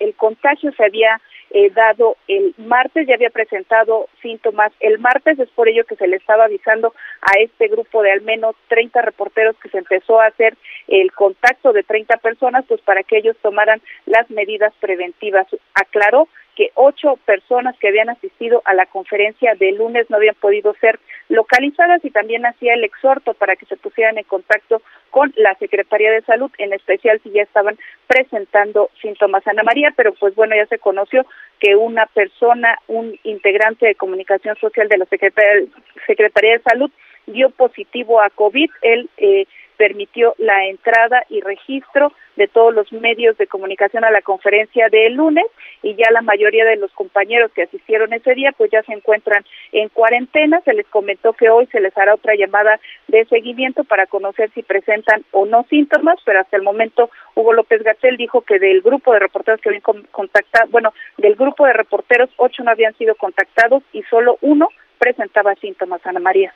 el 0.00 0.14
contagio 0.14 0.72
se 0.72 0.84
había 0.84 1.20
eh, 1.50 1.70
dado 1.70 2.16
el 2.26 2.52
martes, 2.58 3.06
ya 3.06 3.14
había 3.14 3.30
presentado 3.30 4.08
síntomas 4.20 4.72
el 4.80 4.98
martes, 4.98 5.38
es 5.38 5.48
por 5.50 5.68
ello 5.68 5.84
que 5.84 5.94
se 5.94 6.08
le 6.08 6.16
estaba 6.16 6.46
avisando 6.46 6.92
a 7.20 7.38
este 7.38 7.68
grupo 7.68 8.02
de 8.02 8.10
al 8.10 8.22
menos 8.22 8.56
30 8.68 9.02
reporteros 9.02 9.56
que 9.58 9.68
se 9.68 9.78
empezó 9.78 10.20
a 10.20 10.26
hacer 10.26 10.56
el 10.88 11.12
contacto 11.12 11.72
de 11.72 11.84
30 11.84 12.16
personas, 12.16 12.64
pues 12.66 12.80
para 12.80 13.04
que 13.04 13.18
ellos 13.18 13.36
tomaran 13.40 13.80
las 14.06 14.28
medidas 14.30 14.72
preventivas. 14.80 15.46
Aclaró 15.74 16.28
que 16.54 16.70
ocho 16.74 17.18
personas 17.24 17.76
que 17.78 17.88
habían 17.88 18.10
asistido 18.10 18.62
a 18.64 18.74
la 18.74 18.86
conferencia 18.86 19.54
de 19.54 19.72
lunes 19.72 20.08
no 20.08 20.16
habían 20.16 20.34
podido 20.36 20.74
ser 20.80 20.98
localizadas 21.28 22.04
y 22.04 22.10
también 22.10 22.46
hacía 22.46 22.74
el 22.74 22.84
exhorto 22.84 23.34
para 23.34 23.56
que 23.56 23.66
se 23.66 23.76
pusieran 23.76 24.18
en 24.18 24.24
contacto 24.24 24.82
con 25.10 25.32
la 25.36 25.54
Secretaría 25.56 26.10
de 26.12 26.22
Salud, 26.22 26.50
en 26.58 26.72
especial 26.72 27.20
si 27.22 27.30
ya 27.30 27.42
estaban 27.42 27.78
presentando 28.06 28.90
síntomas. 29.00 29.46
Ana 29.46 29.62
María, 29.62 29.92
pero 29.96 30.12
pues 30.14 30.34
bueno, 30.34 30.54
ya 30.56 30.66
se 30.66 30.78
conoció 30.78 31.26
que 31.58 31.76
una 31.76 32.06
persona, 32.06 32.78
un 32.88 33.18
integrante 33.24 33.86
de 33.86 33.94
comunicación 33.94 34.56
social 34.56 34.88
de 34.88 34.98
la 34.98 35.06
Secretaría, 35.06 35.68
de 36.06 36.62
Salud, 36.62 36.90
dio 37.26 37.50
positivo 37.50 38.20
a 38.20 38.30
COVID. 38.30 38.70
Él 38.82 39.08
eh, 39.16 39.46
permitió 39.76 40.34
la 40.38 40.66
entrada 40.66 41.24
y 41.28 41.40
registro 41.40 42.12
de 42.36 42.48
todos 42.48 42.74
los 42.74 42.92
medios 42.92 43.36
de 43.38 43.46
comunicación 43.46 44.04
a 44.04 44.10
la 44.10 44.22
conferencia 44.22 44.88
del 44.88 45.14
lunes 45.14 45.44
y 45.82 45.94
ya 45.94 46.10
la 46.10 46.22
mayoría 46.22 46.64
de 46.64 46.76
los 46.76 46.90
compañeros 46.92 47.52
que 47.52 47.62
asistieron 47.62 48.12
ese 48.12 48.34
día 48.34 48.52
pues 48.56 48.70
ya 48.70 48.82
se 48.82 48.92
encuentran 48.92 49.44
en 49.72 49.88
cuarentena. 49.88 50.60
Se 50.64 50.72
les 50.72 50.86
comentó 50.88 51.32
que 51.32 51.50
hoy 51.50 51.66
se 51.66 51.80
les 51.80 51.96
hará 51.96 52.14
otra 52.14 52.34
llamada 52.34 52.80
de 53.08 53.24
seguimiento 53.26 53.84
para 53.84 54.06
conocer 54.06 54.50
si 54.54 54.62
presentan 54.62 55.24
o 55.30 55.46
no 55.46 55.64
síntomas, 55.70 56.18
pero 56.24 56.40
hasta 56.40 56.56
el 56.56 56.62
momento 56.62 57.10
Hugo 57.34 57.52
López 57.52 57.82
Gatel 57.82 58.16
dijo 58.16 58.40
que 58.42 58.58
del 58.58 58.80
grupo 58.80 59.12
de 59.12 59.20
reporteros 59.20 59.60
que 59.60 59.68
habían 59.68 59.82
contactado, 60.10 60.68
bueno, 60.70 60.92
del 61.18 61.36
grupo 61.36 61.66
de 61.66 61.72
reporteros 61.72 62.30
ocho 62.36 62.62
no 62.64 62.70
habían 62.70 62.94
sido 62.94 63.14
contactados 63.14 63.82
y 63.92 64.02
solo 64.04 64.38
uno 64.40 64.68
presentaba 64.98 65.54
síntomas, 65.56 66.00
Ana 66.06 66.20
María. 66.20 66.54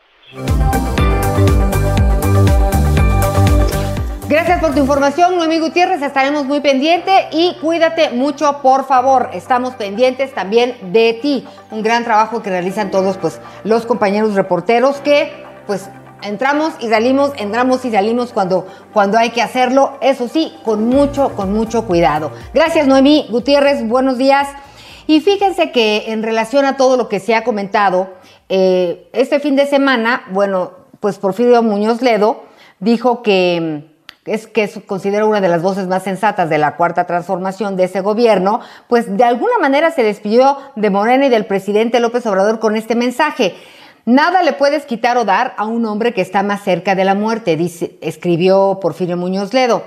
Gracias 4.28 4.60
por 4.60 4.74
tu 4.74 4.80
información, 4.80 5.36
Noemí 5.36 5.58
Gutiérrez. 5.58 6.02
Estaremos 6.02 6.44
muy 6.44 6.60
pendientes 6.60 7.14
y 7.32 7.56
cuídate 7.62 8.10
mucho, 8.10 8.60
por 8.60 8.86
favor. 8.86 9.30
Estamos 9.32 9.74
pendientes 9.76 10.34
también 10.34 10.76
de 10.92 11.14
ti. 11.14 11.46
Un 11.70 11.82
gran 11.82 12.04
trabajo 12.04 12.42
que 12.42 12.50
realizan 12.50 12.90
todos 12.90 13.16
pues, 13.16 13.40
los 13.64 13.86
compañeros 13.86 14.34
reporteros 14.34 14.98
que 14.98 15.32
pues 15.66 15.88
entramos 16.20 16.74
y 16.78 16.88
salimos, 16.90 17.32
entramos 17.38 17.82
y 17.86 17.90
salimos 17.90 18.34
cuando, 18.34 18.66
cuando 18.92 19.16
hay 19.16 19.30
que 19.30 19.40
hacerlo. 19.40 19.96
Eso 20.02 20.28
sí, 20.28 20.52
con 20.62 20.90
mucho, 20.90 21.30
con 21.34 21.54
mucho 21.54 21.86
cuidado. 21.86 22.30
Gracias, 22.52 22.86
Noemí 22.86 23.28
Gutiérrez. 23.30 23.88
Buenos 23.88 24.18
días. 24.18 24.46
Y 25.06 25.20
fíjense 25.20 25.72
que 25.72 26.12
en 26.12 26.22
relación 26.22 26.66
a 26.66 26.76
todo 26.76 26.98
lo 26.98 27.08
que 27.08 27.18
se 27.18 27.34
ha 27.34 27.44
comentado, 27.44 28.10
eh, 28.50 29.08
este 29.14 29.40
fin 29.40 29.56
de 29.56 29.64
semana, 29.64 30.24
bueno, 30.32 30.72
pues 31.00 31.18
Porfirio 31.18 31.62
Muñoz 31.62 32.02
Ledo 32.02 32.42
dijo 32.78 33.22
que 33.22 33.96
es 34.32 34.46
que 34.46 34.64
es, 34.64 34.78
considero 34.86 35.28
una 35.28 35.40
de 35.40 35.48
las 35.48 35.62
voces 35.62 35.86
más 35.86 36.02
sensatas 36.02 36.48
de 36.48 36.58
la 36.58 36.76
cuarta 36.76 37.04
transformación 37.04 37.76
de 37.76 37.84
ese 37.84 38.00
gobierno, 38.00 38.60
pues 38.88 39.16
de 39.16 39.24
alguna 39.24 39.58
manera 39.60 39.90
se 39.90 40.02
despidió 40.02 40.58
de 40.76 40.90
Morena 40.90 41.26
y 41.26 41.30
del 41.30 41.46
presidente 41.46 42.00
López 42.00 42.26
Obrador 42.26 42.58
con 42.58 42.76
este 42.76 42.94
mensaje. 42.94 43.54
Nada 44.04 44.42
le 44.42 44.54
puedes 44.54 44.86
quitar 44.86 45.18
o 45.18 45.24
dar 45.24 45.54
a 45.58 45.66
un 45.66 45.84
hombre 45.84 46.14
que 46.14 46.22
está 46.22 46.42
más 46.42 46.62
cerca 46.62 46.94
de 46.94 47.04
la 47.04 47.14
muerte, 47.14 47.56
dice, 47.56 47.98
escribió 48.00 48.78
Porfirio 48.80 49.16
Muñoz 49.16 49.52
Ledo 49.52 49.82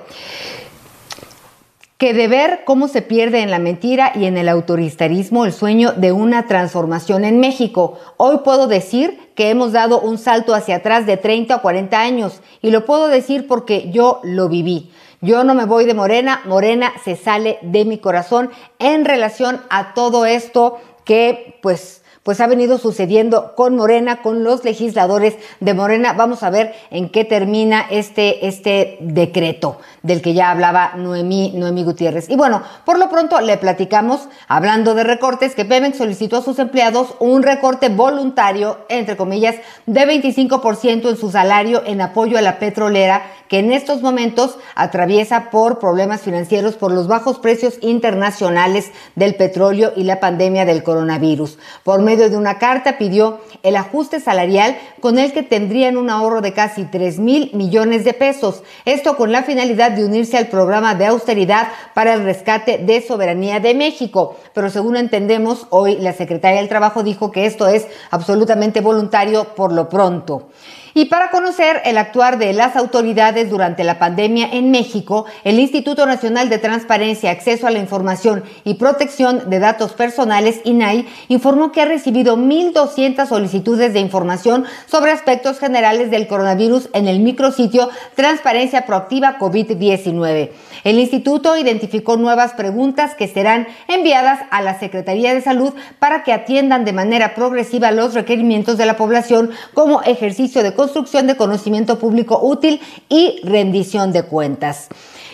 que 2.01 2.15
de 2.15 2.27
ver 2.27 2.61
cómo 2.65 2.87
se 2.87 3.03
pierde 3.03 3.41
en 3.41 3.51
la 3.51 3.59
mentira 3.59 4.11
y 4.15 4.25
en 4.25 4.35
el 4.35 4.49
autoritarismo 4.49 5.45
el 5.45 5.53
sueño 5.53 5.91
de 5.91 6.11
una 6.11 6.47
transformación 6.47 7.23
en 7.23 7.39
México. 7.39 7.99
Hoy 8.17 8.39
puedo 8.43 8.65
decir 8.65 9.19
que 9.35 9.51
hemos 9.51 9.71
dado 9.71 10.01
un 10.01 10.17
salto 10.17 10.55
hacia 10.55 10.77
atrás 10.77 11.05
de 11.05 11.17
30 11.17 11.57
o 11.57 11.61
40 11.61 12.01
años 12.01 12.41
y 12.63 12.71
lo 12.71 12.85
puedo 12.85 13.07
decir 13.07 13.45
porque 13.45 13.91
yo 13.91 14.19
lo 14.23 14.49
viví. 14.49 14.89
Yo 15.21 15.43
no 15.43 15.53
me 15.53 15.65
voy 15.65 15.85
de 15.85 15.93
Morena, 15.93 16.41
Morena 16.45 16.91
se 17.05 17.15
sale 17.15 17.59
de 17.61 17.85
mi 17.85 17.99
corazón 17.99 18.49
en 18.79 19.05
relación 19.05 19.61
a 19.69 19.93
todo 19.93 20.25
esto 20.25 20.79
que 21.05 21.59
pues 21.61 22.00
pues 22.23 22.39
ha 22.39 22.47
venido 22.47 22.77
sucediendo 22.77 23.55
con 23.55 23.75
Morena, 23.75 24.21
con 24.21 24.43
los 24.43 24.63
legisladores 24.63 25.35
de 25.59 25.73
Morena. 25.73 26.13
Vamos 26.13 26.43
a 26.43 26.49
ver 26.49 26.73
en 26.91 27.09
qué 27.09 27.25
termina 27.25 27.85
este, 27.89 28.47
este 28.47 28.97
decreto 29.01 29.79
del 30.03 30.21
que 30.21 30.33
ya 30.33 30.51
hablaba 30.51 30.93
Noemí, 30.95 31.53
Noemí 31.55 31.83
Gutiérrez. 31.83 32.29
Y 32.29 32.35
bueno, 32.35 32.61
por 32.85 32.99
lo 32.99 33.09
pronto 33.09 33.41
le 33.41 33.57
platicamos, 33.57 34.27
hablando 34.47 34.93
de 34.93 35.03
recortes, 35.03 35.55
que 35.55 35.65
Pemex 35.65 35.97
solicitó 35.97 36.37
a 36.37 36.43
sus 36.43 36.59
empleados 36.59 37.15
un 37.19 37.41
recorte 37.41 37.89
voluntario, 37.89 38.79
entre 38.89 39.17
comillas, 39.17 39.55
de 39.85 40.01
25% 40.01 41.09
en 41.09 41.17
su 41.17 41.31
salario 41.31 41.81
en 41.85 42.01
apoyo 42.01 42.37
a 42.37 42.41
la 42.41 42.59
petrolera 42.59 43.23
que 43.51 43.59
en 43.59 43.73
estos 43.73 44.01
momentos 44.01 44.57
atraviesa 44.75 45.49
por 45.49 45.77
problemas 45.77 46.21
financieros 46.21 46.75
por 46.75 46.93
los 46.93 47.07
bajos 47.07 47.37
precios 47.37 47.79
internacionales 47.81 48.91
del 49.15 49.35
petróleo 49.35 49.91
y 49.93 50.05
la 50.05 50.21
pandemia 50.21 50.63
del 50.63 50.83
coronavirus. 50.83 51.59
Por 51.83 52.01
medio 52.11 52.29
de 52.29 52.35
una 52.35 52.59
carta 52.59 52.97
pidió 52.97 53.39
el 53.63 53.77
ajuste 53.77 54.19
salarial 54.19 54.77
con 54.99 55.17
el 55.17 55.31
que 55.31 55.43
tendrían 55.43 55.95
un 55.95 56.09
ahorro 56.09 56.41
de 56.41 56.51
casi 56.51 56.83
3 56.83 57.19
mil 57.19 57.51
millones 57.53 58.03
de 58.03 58.13
pesos. 58.13 58.63
Esto 58.83 59.15
con 59.15 59.31
la 59.31 59.43
finalidad 59.43 59.91
de 59.91 60.03
unirse 60.03 60.37
al 60.37 60.47
programa 60.47 60.93
de 60.93 61.05
austeridad 61.05 61.69
para 61.93 62.13
el 62.13 62.25
rescate 62.25 62.79
de 62.79 63.01
soberanía 63.01 63.61
de 63.61 63.75
México. 63.75 64.35
Pero 64.53 64.69
según 64.69 64.97
entendemos, 64.97 65.67
hoy 65.69 65.95
la 65.99 66.11
secretaria 66.11 66.59
del 66.59 66.67
Trabajo 66.67 67.01
dijo 67.01 67.31
que 67.31 67.45
esto 67.45 67.69
es 67.69 67.87
absolutamente 68.09 68.81
voluntario 68.81 69.45
por 69.55 69.71
lo 69.71 69.87
pronto. 69.87 70.49
Y 70.93 71.05
para 71.05 71.29
conocer 71.29 71.81
el 71.85 71.97
actuar 71.97 72.37
de 72.37 72.51
las 72.51 72.75
autoridades 72.75 73.49
durante 73.49 73.85
la 73.85 73.97
pandemia 73.97 74.49
en 74.51 74.71
México, 74.71 75.25
el 75.45 75.59
Instituto 75.59 76.05
Nacional 76.05 76.49
de 76.49 76.57
Transparencia, 76.57 77.31
Acceso 77.31 77.65
a 77.65 77.71
la 77.71 77.79
Información 77.79 78.43
y 78.65 78.73
Protección 78.73 79.49
de 79.49 79.59
Datos 79.59 79.93
Personales, 79.93 80.59
INAI, 80.65 81.07
informó 81.29 81.71
que 81.71 81.81
ha 81.81 81.85
recibido 81.85 82.35
1.200 82.35 83.25
solicitudes 83.27 83.93
de 83.93 83.99
información 83.99 84.65
sobre 84.85 85.11
aspectos 85.11 85.59
generales 85.59 86.11
del 86.11 86.27
coronavirus 86.27 86.89
en 86.93 87.07
el 87.07 87.19
micrositio 87.19 87.89
Transparencia 88.15 88.85
Proactiva 88.85 89.37
COVID-19. 89.39 90.49
El 90.83 90.99
instituto 90.99 91.57
identificó 91.57 92.17
nuevas 92.17 92.53
preguntas 92.53 93.15
que 93.15 93.27
serán 93.27 93.67
enviadas 93.87 94.39
a 94.49 94.61
la 94.61 94.79
Secretaría 94.79 95.33
de 95.33 95.41
Salud 95.41 95.73
para 95.99 96.23
que 96.23 96.33
atiendan 96.33 96.85
de 96.85 96.93
manera 96.93 97.33
progresiva 97.35 97.91
los 97.91 98.13
requerimientos 98.13 98.77
de 98.77 98.85
la 98.85 98.97
población 98.97 99.51
como 99.73 100.01
ejercicio 100.01 100.63
de 100.63 100.73
construcción 100.81 101.27
de 101.27 101.37
conocimiento 101.37 101.99
público 101.99 102.39
útil 102.41 102.81
y 103.07 103.39
rendición 103.43 104.11
de 104.11 104.23
cuentas. 104.23 104.87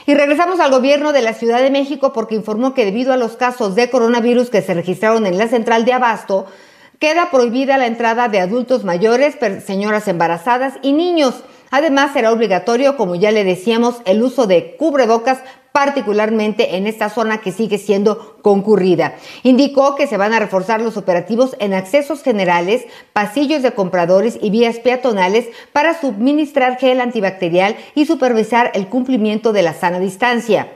Y 0.05 0.13
regresamos 0.13 0.59
al 0.59 0.71
gobierno 0.71 1.13
de 1.13 1.21
la 1.21 1.33
Ciudad 1.33 1.61
de 1.61 1.71
México 1.71 2.11
porque 2.11 2.35
informó 2.35 2.73
que 2.73 2.83
debido 2.83 3.13
a 3.13 3.17
los 3.17 3.37
casos 3.37 3.73
de 3.73 3.89
coronavirus 3.89 4.49
que 4.49 4.61
se 4.61 4.73
registraron 4.73 5.25
en 5.25 5.37
la 5.37 5.47
central 5.47 5.85
de 5.85 5.93
Abasto, 5.93 6.47
queda 6.99 7.31
prohibida 7.31 7.77
la 7.77 7.87
entrada 7.87 8.27
de 8.27 8.41
adultos 8.41 8.83
mayores, 8.83 9.37
señoras 9.65 10.09
embarazadas 10.09 10.73
y 10.81 10.91
niños. 10.91 11.35
Además, 11.71 12.11
será 12.11 12.33
obligatorio, 12.33 12.97
como 12.97 13.15
ya 13.15 13.31
le 13.31 13.45
decíamos, 13.45 14.01
el 14.03 14.23
uso 14.23 14.47
de 14.47 14.75
cubrebocas 14.75 15.39
particularmente 15.77 16.75
en 16.75 16.87
esta 16.87 17.07
zona 17.07 17.39
que 17.39 17.51
sigue 17.51 17.77
siendo 17.77 18.39
concurrida. 18.41 19.13
Indicó 19.43 19.93
que 19.93 20.07
se 20.07 20.17
van 20.17 20.33
a 20.33 20.39
reforzar 20.39 20.81
los 20.81 20.97
operativos 20.97 21.55
en 21.59 21.75
accesos 21.75 22.23
generales, 22.23 22.87
pasillos 23.13 23.61
de 23.61 23.73
compradores 23.73 24.39
y 24.41 24.49
vías 24.49 24.79
peatonales 24.79 25.45
para 25.73 25.93
suministrar 25.93 26.79
gel 26.79 26.99
antibacterial 26.99 27.75
y 27.93 28.07
supervisar 28.07 28.71
el 28.73 28.87
cumplimiento 28.87 29.53
de 29.53 29.61
la 29.61 29.75
sana 29.75 29.99
distancia. 29.99 30.67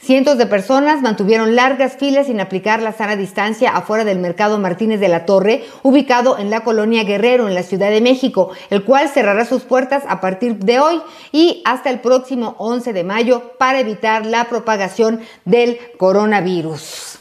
Cientos 0.00 0.38
de 0.38 0.46
personas 0.46 1.02
mantuvieron 1.02 1.56
largas 1.56 1.96
filas 1.96 2.28
sin 2.28 2.40
aplicar 2.40 2.80
la 2.80 2.92
sana 2.92 3.16
distancia 3.16 3.70
afuera 3.70 4.04
del 4.04 4.20
mercado 4.20 4.58
Martínez 4.58 5.00
de 5.00 5.08
la 5.08 5.26
Torre, 5.26 5.64
ubicado 5.82 6.38
en 6.38 6.50
la 6.50 6.60
colonia 6.60 7.02
Guerrero, 7.02 7.48
en 7.48 7.54
la 7.54 7.64
Ciudad 7.64 7.90
de 7.90 8.00
México, 8.00 8.50
el 8.70 8.84
cual 8.84 9.08
cerrará 9.08 9.44
sus 9.44 9.64
puertas 9.64 10.04
a 10.08 10.20
partir 10.20 10.56
de 10.56 10.78
hoy 10.78 11.02
y 11.32 11.62
hasta 11.64 11.90
el 11.90 11.98
próximo 11.98 12.54
11 12.58 12.92
de 12.92 13.04
mayo 13.04 13.54
para 13.58 13.80
evitar 13.80 14.24
la 14.24 14.44
propagación 14.44 15.20
del 15.44 15.78
coronavirus. 15.98 17.18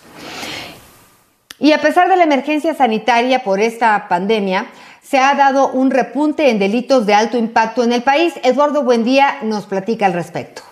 Y 1.59 1.71
a 1.71 1.81
pesar 1.81 2.07
de 2.07 2.15
la 2.15 2.23
emergencia 2.23 2.75
sanitaria 2.75 3.43
por 3.43 3.59
esta 3.59 4.07
pandemia, 4.07 4.67
se 5.01 5.17
ha 5.17 5.33
dado 5.33 5.69
un 5.69 5.89
repunte 5.89 6.51
en 6.51 6.59
delitos 6.59 7.07
de 7.07 7.15
alto 7.15 7.37
impacto 7.37 7.83
en 7.83 7.91
el 7.91 8.03
país. 8.03 8.35
Eduardo 8.43 8.83
Buendía 8.83 9.39
nos 9.41 9.65
platica 9.65 10.05
al 10.05 10.13
respecto. 10.13 10.66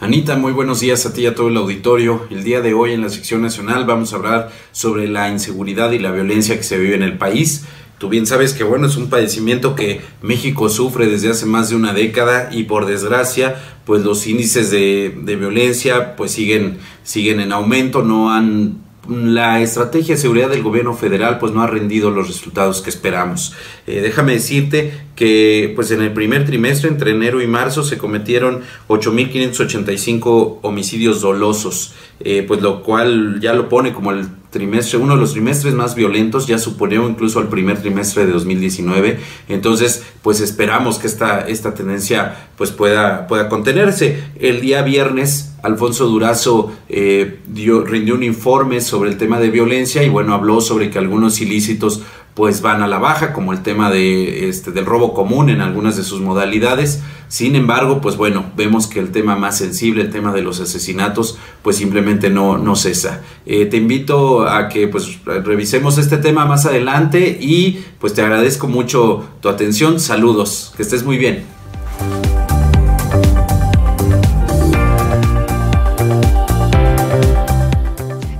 Anita, 0.00 0.36
muy 0.36 0.52
buenos 0.52 0.80
días 0.80 1.06
a 1.06 1.12
ti 1.12 1.22
y 1.22 1.26
a 1.26 1.36
todo 1.36 1.48
el 1.48 1.56
auditorio. 1.56 2.26
El 2.28 2.42
día 2.42 2.60
de 2.60 2.74
hoy 2.74 2.92
en 2.92 3.00
la 3.00 3.08
sección 3.08 3.42
nacional 3.42 3.86
vamos 3.86 4.12
a 4.12 4.16
hablar 4.16 4.50
sobre 4.72 5.06
la 5.06 5.30
inseguridad 5.30 5.92
y 5.92 6.00
la 6.00 6.10
violencia 6.10 6.56
que 6.56 6.64
se 6.64 6.78
vive 6.78 6.96
en 6.96 7.04
el 7.04 7.16
país. 7.16 7.64
Tú 7.98 8.08
bien 8.08 8.26
sabes 8.26 8.54
que 8.54 8.64
bueno, 8.64 8.88
es 8.88 8.96
un 8.96 9.08
padecimiento 9.08 9.76
que 9.76 10.00
México 10.20 10.68
sufre 10.68 11.06
desde 11.06 11.30
hace 11.30 11.46
más 11.46 11.70
de 11.70 11.76
una 11.76 11.92
década 11.92 12.50
y 12.52 12.64
por 12.64 12.86
desgracia, 12.86 13.54
pues 13.86 14.02
los 14.02 14.26
índices 14.26 14.72
de, 14.72 15.16
de 15.22 15.36
violencia 15.36 16.16
pues 16.16 16.32
siguen, 16.32 16.78
siguen 17.04 17.38
en 17.38 17.52
aumento, 17.52 18.02
no 18.02 18.32
han 18.32 18.83
la 19.08 19.60
estrategia 19.60 20.14
de 20.14 20.20
seguridad 20.20 20.48
del 20.48 20.62
gobierno 20.62 20.94
federal 20.94 21.38
pues 21.38 21.52
no 21.52 21.62
ha 21.62 21.66
rendido 21.66 22.10
los 22.10 22.28
resultados 22.28 22.82
que 22.82 22.90
esperamos. 22.90 23.54
Eh, 23.86 24.00
déjame 24.00 24.32
decirte 24.32 24.92
que 25.16 25.72
pues 25.74 25.90
en 25.90 26.02
el 26.02 26.12
primer 26.12 26.44
trimestre, 26.44 26.88
entre 26.88 27.12
enero 27.12 27.42
y 27.42 27.46
marzo, 27.46 27.82
se 27.82 27.98
cometieron 27.98 28.62
8.585 28.88 30.58
homicidios 30.62 31.20
dolosos, 31.20 31.94
eh, 32.20 32.44
pues 32.46 32.62
lo 32.62 32.82
cual 32.82 33.40
ya 33.40 33.52
lo 33.52 33.68
pone 33.68 33.92
como 33.92 34.10
el 34.10 34.28
trimestre, 34.54 34.98
uno 34.98 35.14
de 35.14 35.20
los 35.20 35.32
trimestres 35.32 35.74
más 35.74 35.96
violentos, 35.96 36.46
ya 36.46 36.58
suponió 36.58 37.06
incluso 37.08 37.40
al 37.40 37.48
primer 37.48 37.82
trimestre 37.82 38.24
de 38.24 38.32
2019. 38.32 39.18
Entonces, 39.48 40.04
pues 40.22 40.40
esperamos 40.40 40.98
que 40.98 41.08
esta, 41.08 41.40
esta 41.40 41.74
tendencia 41.74 42.48
pues 42.56 42.70
pueda, 42.70 43.26
pueda 43.26 43.48
contenerse. 43.48 44.22
El 44.38 44.60
día 44.60 44.82
viernes, 44.82 45.54
Alfonso 45.64 46.06
Durazo 46.06 46.72
eh, 46.88 47.40
dio, 47.48 47.84
rindió 47.84 48.14
un 48.14 48.22
informe 48.22 48.80
sobre 48.80 49.10
el 49.10 49.18
tema 49.18 49.40
de 49.40 49.50
violencia 49.50 50.04
y 50.04 50.08
bueno, 50.08 50.32
habló 50.32 50.60
sobre 50.60 50.88
que 50.88 50.98
algunos 50.98 51.40
ilícitos 51.40 52.02
pues 52.34 52.62
van 52.62 52.82
a 52.82 52.88
la 52.88 52.98
baja, 52.98 53.32
como 53.32 53.52
el 53.52 53.62
tema 53.62 53.90
de, 53.90 54.48
este, 54.48 54.72
del 54.72 54.86
robo 54.86 55.14
común 55.14 55.50
en 55.50 55.60
algunas 55.60 55.96
de 55.96 56.02
sus 56.02 56.20
modalidades. 56.20 57.00
Sin 57.28 57.54
embargo, 57.54 58.00
pues 58.00 58.16
bueno, 58.16 58.46
vemos 58.56 58.86
que 58.86 58.98
el 58.98 59.12
tema 59.12 59.36
más 59.36 59.56
sensible, 59.56 60.02
el 60.02 60.10
tema 60.10 60.32
de 60.32 60.42
los 60.42 60.60
asesinatos, 60.60 61.38
pues 61.62 61.76
simplemente 61.76 62.30
no, 62.30 62.58
no 62.58 62.76
cesa. 62.76 63.22
Eh, 63.46 63.66
te 63.66 63.76
invito 63.76 64.48
a 64.48 64.68
que 64.68 64.88
pues 64.88 65.24
revisemos 65.24 65.96
este 65.98 66.16
tema 66.16 66.44
más 66.44 66.66
adelante 66.66 67.38
y 67.40 67.84
pues 68.00 68.14
te 68.14 68.22
agradezco 68.22 68.66
mucho 68.66 69.24
tu 69.40 69.48
atención. 69.48 70.00
Saludos, 70.00 70.72
que 70.76 70.82
estés 70.82 71.04
muy 71.04 71.18
bien. 71.18 71.63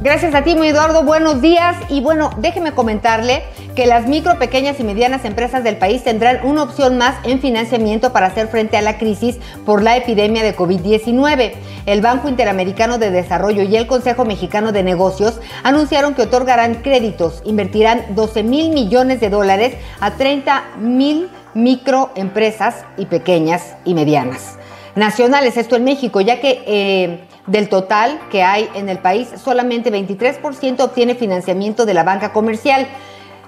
Gracias 0.04 0.34
a 0.34 0.42
ti, 0.44 0.54
mi 0.54 0.66
Eduardo. 0.66 1.02
Buenos 1.02 1.40
días. 1.40 1.78
Y 1.88 2.02
bueno, 2.02 2.28
déjeme 2.36 2.72
comentarle 2.72 3.42
que 3.74 3.86
las 3.86 4.06
micro, 4.06 4.38
pequeñas 4.38 4.78
y 4.78 4.84
medianas 4.84 5.24
empresas 5.24 5.64
del 5.64 5.78
país 5.78 6.04
tendrán 6.04 6.44
una 6.44 6.64
opción 6.64 6.98
más 6.98 7.16
en 7.24 7.40
financiamiento 7.40 8.12
para 8.12 8.26
hacer 8.26 8.48
frente 8.48 8.76
a 8.76 8.82
la 8.82 8.98
crisis 8.98 9.38
por 9.64 9.82
la 9.82 9.96
epidemia 9.96 10.42
de 10.42 10.54
COVID-19. 10.54 11.54
El 11.86 12.02
Banco 12.02 12.28
Interamericano 12.28 12.98
de 12.98 13.10
Desarrollo 13.10 13.62
y 13.62 13.74
el 13.76 13.86
Consejo 13.86 14.26
Mexicano 14.26 14.72
de 14.72 14.82
Negocios 14.82 15.40
anunciaron 15.62 16.12
que 16.12 16.20
otorgarán 16.20 16.82
créditos, 16.82 17.40
invertirán 17.46 18.14
12 18.14 18.42
mil 18.42 18.74
millones 18.74 19.20
de 19.20 19.30
dólares 19.30 19.74
a 20.00 20.10
30 20.10 20.64
mil 20.80 21.30
microempresas 21.54 22.84
y 22.98 23.06
pequeñas 23.06 23.74
y 23.86 23.94
medianas 23.94 24.58
nacionales, 24.96 25.56
esto 25.56 25.76
en 25.76 25.84
México, 25.84 26.20
ya 26.20 26.40
que 26.40 26.62
eh, 26.66 27.24
del 27.46 27.68
total 27.68 28.20
que 28.30 28.42
hay 28.42 28.68
en 28.74 28.88
el 28.88 28.98
país, 28.98 29.28
solamente 29.42 29.92
23% 29.92 30.80
obtiene 30.80 31.14
financiamiento 31.14 31.84
de 31.86 31.94
la 31.94 32.04
banca 32.04 32.32
comercial. 32.32 32.86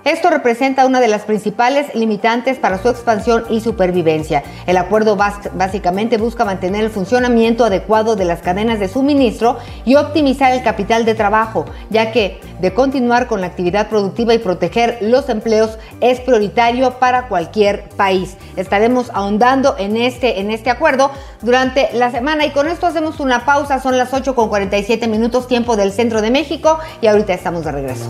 Esto 0.06 0.30
representa 0.30 0.86
una 0.86 1.00
de 1.00 1.08
las 1.08 1.22
principales 1.22 1.92
limitantes 1.92 2.60
para 2.60 2.80
su 2.80 2.88
expansión 2.88 3.42
y 3.50 3.60
supervivencia. 3.60 4.44
El 4.68 4.76
acuerdo 4.76 5.16
básicamente 5.16 6.16
busca 6.16 6.44
mantener 6.44 6.84
el 6.84 6.90
funcionamiento 6.90 7.64
adecuado 7.64 8.14
de 8.14 8.24
las 8.24 8.40
cadenas 8.40 8.78
de 8.78 8.86
suministro 8.86 9.58
y 9.84 9.96
optimizar 9.96 10.52
el 10.52 10.62
capital 10.62 11.04
de 11.06 11.16
trabajo, 11.16 11.64
ya 11.90 12.12
que 12.12 12.40
de 12.60 12.72
continuar 12.72 13.26
con 13.26 13.40
la 13.40 13.48
actividad 13.48 13.88
productiva 13.88 14.32
y 14.32 14.38
proteger 14.38 14.98
los 15.00 15.28
empleos 15.28 15.76
es 16.00 16.20
prioritario 16.20 17.00
para 17.00 17.26
cualquier 17.26 17.88
país. 17.96 18.36
Estaremos 18.54 19.10
ahondando 19.12 19.74
en 19.76 19.96
este, 19.96 20.38
en 20.38 20.52
este 20.52 20.70
acuerdo 20.70 21.10
durante 21.42 21.88
la 21.94 22.12
semana 22.12 22.46
y 22.46 22.52
con 22.52 22.68
esto 22.68 22.86
hacemos 22.86 23.18
una 23.18 23.44
pausa. 23.44 23.80
Son 23.80 23.98
las 23.98 24.14
8 24.14 24.36
con 24.36 24.50
47 24.50 25.08
minutos 25.08 25.48
tiempo 25.48 25.74
del 25.74 25.90
centro 25.90 26.22
de 26.22 26.30
México 26.30 26.78
y 27.00 27.08
ahorita 27.08 27.34
estamos 27.34 27.64
de 27.64 27.72
regreso. 27.72 28.08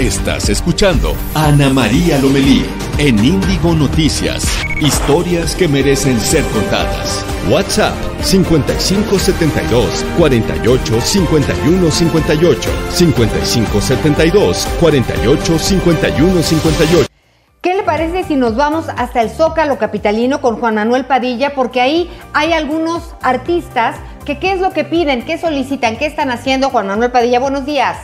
Estás 0.00 0.48
escuchando 0.48 1.14
Ana 1.34 1.68
María 1.68 2.16
Lomelí 2.16 2.64
en 2.96 3.22
Índigo 3.22 3.74
Noticias. 3.74 4.46
Historias 4.80 5.54
que 5.54 5.68
merecen 5.68 6.18
ser 6.18 6.42
contadas. 6.44 7.22
WhatsApp 7.50 7.92
5572 8.22 10.02
48 10.16 11.00
51 11.02 11.90
58 11.90 12.70
5572 12.88 14.66
48 14.80 15.58
51 15.58 16.42
58. 16.44 17.06
¿Qué 17.60 17.74
le 17.74 17.82
parece 17.82 18.24
si 18.24 18.36
nos 18.36 18.56
vamos 18.56 18.86
hasta 18.96 19.20
el 19.20 19.28
Zócalo 19.28 19.76
Capitalino 19.76 20.40
con 20.40 20.56
Juan 20.56 20.76
Manuel 20.76 21.04
Padilla? 21.04 21.54
Porque 21.54 21.82
ahí 21.82 22.10
hay 22.32 22.54
algunos 22.54 23.14
artistas 23.20 23.96
que 24.24 24.38
qué 24.38 24.52
es 24.52 24.60
lo 24.60 24.70
que 24.70 24.84
piden, 24.84 25.26
qué 25.26 25.36
solicitan, 25.36 25.98
qué 25.98 26.06
están 26.06 26.30
haciendo. 26.30 26.70
Juan 26.70 26.86
Manuel 26.86 27.12
Padilla, 27.12 27.38
buenos 27.38 27.66
días. 27.66 27.98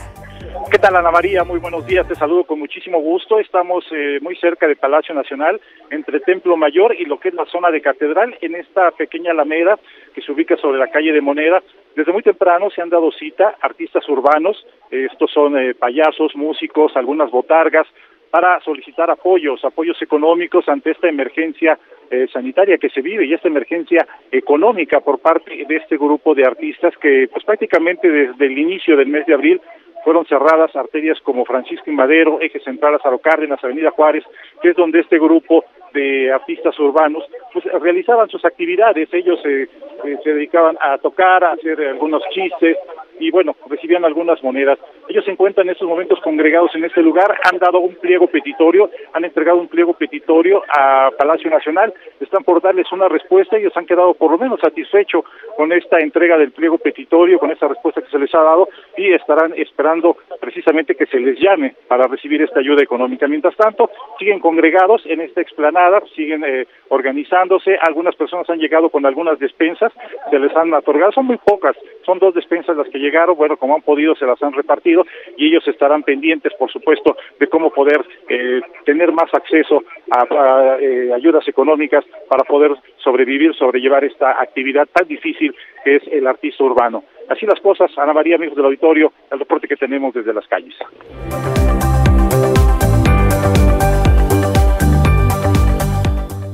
¿Qué 0.71 0.79
tal 0.79 0.95
Ana 0.95 1.11
María? 1.11 1.43
Muy 1.43 1.59
buenos 1.59 1.85
días, 1.85 2.07
te 2.07 2.15
saludo 2.15 2.43
con 2.43 2.59
muchísimo 2.59 2.99
gusto. 2.99 3.39
Estamos 3.39 3.85
eh, 3.91 4.19
muy 4.21 4.35
cerca 4.35 4.67
del 4.67 4.75
Palacio 4.77 5.13
Nacional, 5.15 5.61
entre 5.89 6.19
Templo 6.19 6.57
Mayor 6.57 6.93
y 6.93 7.05
lo 7.05 7.19
que 7.19 7.29
es 7.29 7.33
la 7.33 7.45
zona 7.45 7.71
de 7.71 7.81
Catedral, 7.81 8.37
en 8.41 8.55
esta 8.55 8.91
pequeña 8.91 9.31
alameda 9.31 9.79
que 10.13 10.21
se 10.21 10.31
ubica 10.31 10.57
sobre 10.57 10.79
la 10.79 10.87
calle 10.87 11.13
de 11.13 11.21
Moneda. 11.21 11.63
Desde 11.95 12.11
muy 12.11 12.23
temprano 12.23 12.69
se 12.69 12.81
han 12.81 12.89
dado 12.89 13.11
cita 13.11 13.55
artistas 13.61 14.07
urbanos, 14.09 14.65
estos 14.91 15.31
son 15.31 15.57
eh, 15.57 15.73
payasos, 15.73 16.35
músicos, 16.35 16.95
algunas 16.95 17.31
botargas, 17.31 17.87
para 18.29 18.59
solicitar 18.61 19.09
apoyos, 19.09 19.63
apoyos 19.63 20.01
económicos 20.01 20.67
ante 20.67 20.91
esta 20.91 21.07
emergencia 21.07 21.79
eh, 22.09 22.27
sanitaria 22.31 22.77
que 22.77 22.89
se 22.89 23.01
vive 23.01 23.25
y 23.25 23.33
esta 23.33 23.47
emergencia 23.47 24.07
económica 24.31 25.01
por 25.01 25.19
parte 25.19 25.65
de 25.67 25.75
este 25.75 25.97
grupo 25.97 26.33
de 26.35 26.45
artistas 26.45 26.93
que 27.01 27.27
pues 27.31 27.43
prácticamente 27.43 28.09
desde 28.09 28.45
el 28.45 28.57
inicio 28.57 28.95
del 28.95 29.07
mes 29.07 29.25
de 29.25 29.33
abril 29.33 29.61
fueron 30.07 30.25
cerradas 30.25 30.73
arterias 30.73 31.19
como 31.19 31.43
Francisco 31.43 31.91
y 31.91 31.93
Madero, 31.93 32.39
Eje 32.39 32.61
Central 32.61 32.93
Lázaro 32.93 33.19
Cárdenas, 33.19 33.61
Avenida 33.61 33.91
Juárez, 33.91 34.23
que 34.61 34.69
es 34.69 34.75
donde 34.77 35.01
este 35.01 35.19
grupo 35.19 35.65
de 35.93 36.31
artistas 36.31 36.79
urbanos 36.79 37.25
pues 37.51 37.65
realizaban 37.81 38.29
sus 38.29 38.45
actividades, 38.45 39.09
ellos 39.11 39.37
eh, 39.43 39.67
eh, 40.05 40.17
se 40.23 40.33
dedicaban 40.33 40.77
a 40.79 40.97
tocar, 40.99 41.43
a 41.43 41.51
hacer 41.51 41.81
algunos 41.81 42.23
chistes, 42.29 42.77
y 43.19 43.31
bueno, 43.31 43.55
recibían 43.69 44.05
algunas 44.05 44.41
monedas. 44.43 44.79
Ellos 45.07 45.25
se 45.25 45.31
encuentran 45.31 45.67
en 45.67 45.73
estos 45.73 45.87
momentos 45.87 46.19
congregados 46.21 46.73
en 46.75 46.85
este 46.85 47.01
lugar, 47.01 47.37
han 47.51 47.57
dado 47.59 47.79
un 47.79 47.95
pliego 47.95 48.27
petitorio, 48.27 48.89
han 49.13 49.25
entregado 49.25 49.59
un 49.59 49.67
pliego 49.67 49.93
petitorio 49.93 50.63
a 50.77 51.09
Palacio 51.17 51.49
Nacional, 51.49 51.93
están 52.19 52.43
por 52.43 52.61
darles 52.61 52.91
una 52.91 53.07
respuesta, 53.07 53.57
ellos 53.57 53.75
han 53.75 53.85
quedado 53.85 54.13
por 54.13 54.31
lo 54.31 54.37
menos 54.37 54.59
satisfechos 54.59 55.23
con 55.55 55.71
esta 55.71 55.99
entrega 55.99 56.37
del 56.37 56.51
pliego 56.51 56.77
petitorio, 56.77 57.39
con 57.39 57.51
esta 57.51 57.67
respuesta 57.67 58.01
que 58.01 58.09
se 58.09 58.19
les 58.19 58.33
ha 58.35 58.41
dado 58.41 58.69
y 58.97 59.13
estarán 59.13 59.53
esperando 59.55 60.17
precisamente 60.39 60.95
que 60.95 61.05
se 61.05 61.19
les 61.19 61.39
llame 61.39 61.75
para 61.87 62.07
recibir 62.07 62.41
esta 62.41 62.59
ayuda 62.59 62.83
económica. 62.83 63.27
Mientras 63.27 63.55
tanto, 63.55 63.89
siguen 64.19 64.39
congregados 64.39 65.01
en 65.05 65.21
esta 65.21 65.41
explanada, 65.41 66.01
siguen 66.15 66.43
eh, 66.45 66.67
organizándose, 66.89 67.77
algunas 67.81 68.15
personas 68.15 68.49
han 68.49 68.59
llegado 68.59 68.89
con 68.89 69.05
algunas 69.05 69.39
despensas, 69.39 69.91
se 70.29 70.39
les 70.39 70.55
han 70.55 70.73
otorgado, 70.73 71.11
son 71.11 71.25
muy 71.25 71.37
pocas, 71.37 71.75
son 72.05 72.19
dos 72.19 72.33
despensas 72.33 72.77
las 72.77 72.87
que 72.89 72.99
llegaron, 73.07 73.37
bueno, 73.37 73.57
como 73.57 73.75
han 73.75 73.81
podido, 73.81 74.15
se 74.15 74.25
las 74.25 74.41
han 74.43 74.53
repartido 74.53 75.05
y 75.37 75.47
ellos 75.47 75.67
estarán 75.67 76.03
pendientes, 76.03 76.53
por 76.59 76.71
supuesto, 76.71 77.15
de 77.39 77.47
cómo 77.47 77.71
poder 77.71 78.03
eh, 78.29 78.61
tener 78.85 79.11
más 79.11 79.33
acceso 79.33 79.83
a, 80.11 80.77
eh, 80.79 81.11
ayudas 81.13 81.47
económicas 81.47 82.03
para 82.29 82.43
poder 82.43 82.71
sobrevivir, 82.97 83.53
sobrellevar 83.55 84.03
esta 84.03 84.41
actividad 84.41 84.87
tan 84.91 85.07
difícil 85.07 85.55
que 85.83 85.95
es 85.95 86.03
el 86.11 86.27
artista 86.27 86.63
urbano. 86.63 87.03
Así 87.29 87.45
las 87.45 87.59
cosas, 87.59 87.91
Ana 87.97 88.13
María, 88.13 88.35
amigos 88.35 88.55
del 88.55 88.65
auditorio, 88.65 89.11
el 89.31 89.39
reporte 89.39 89.67
que 89.67 89.75
tenemos 89.75 90.13
desde 90.13 90.33
las 90.33 90.47
calles. 90.47 90.75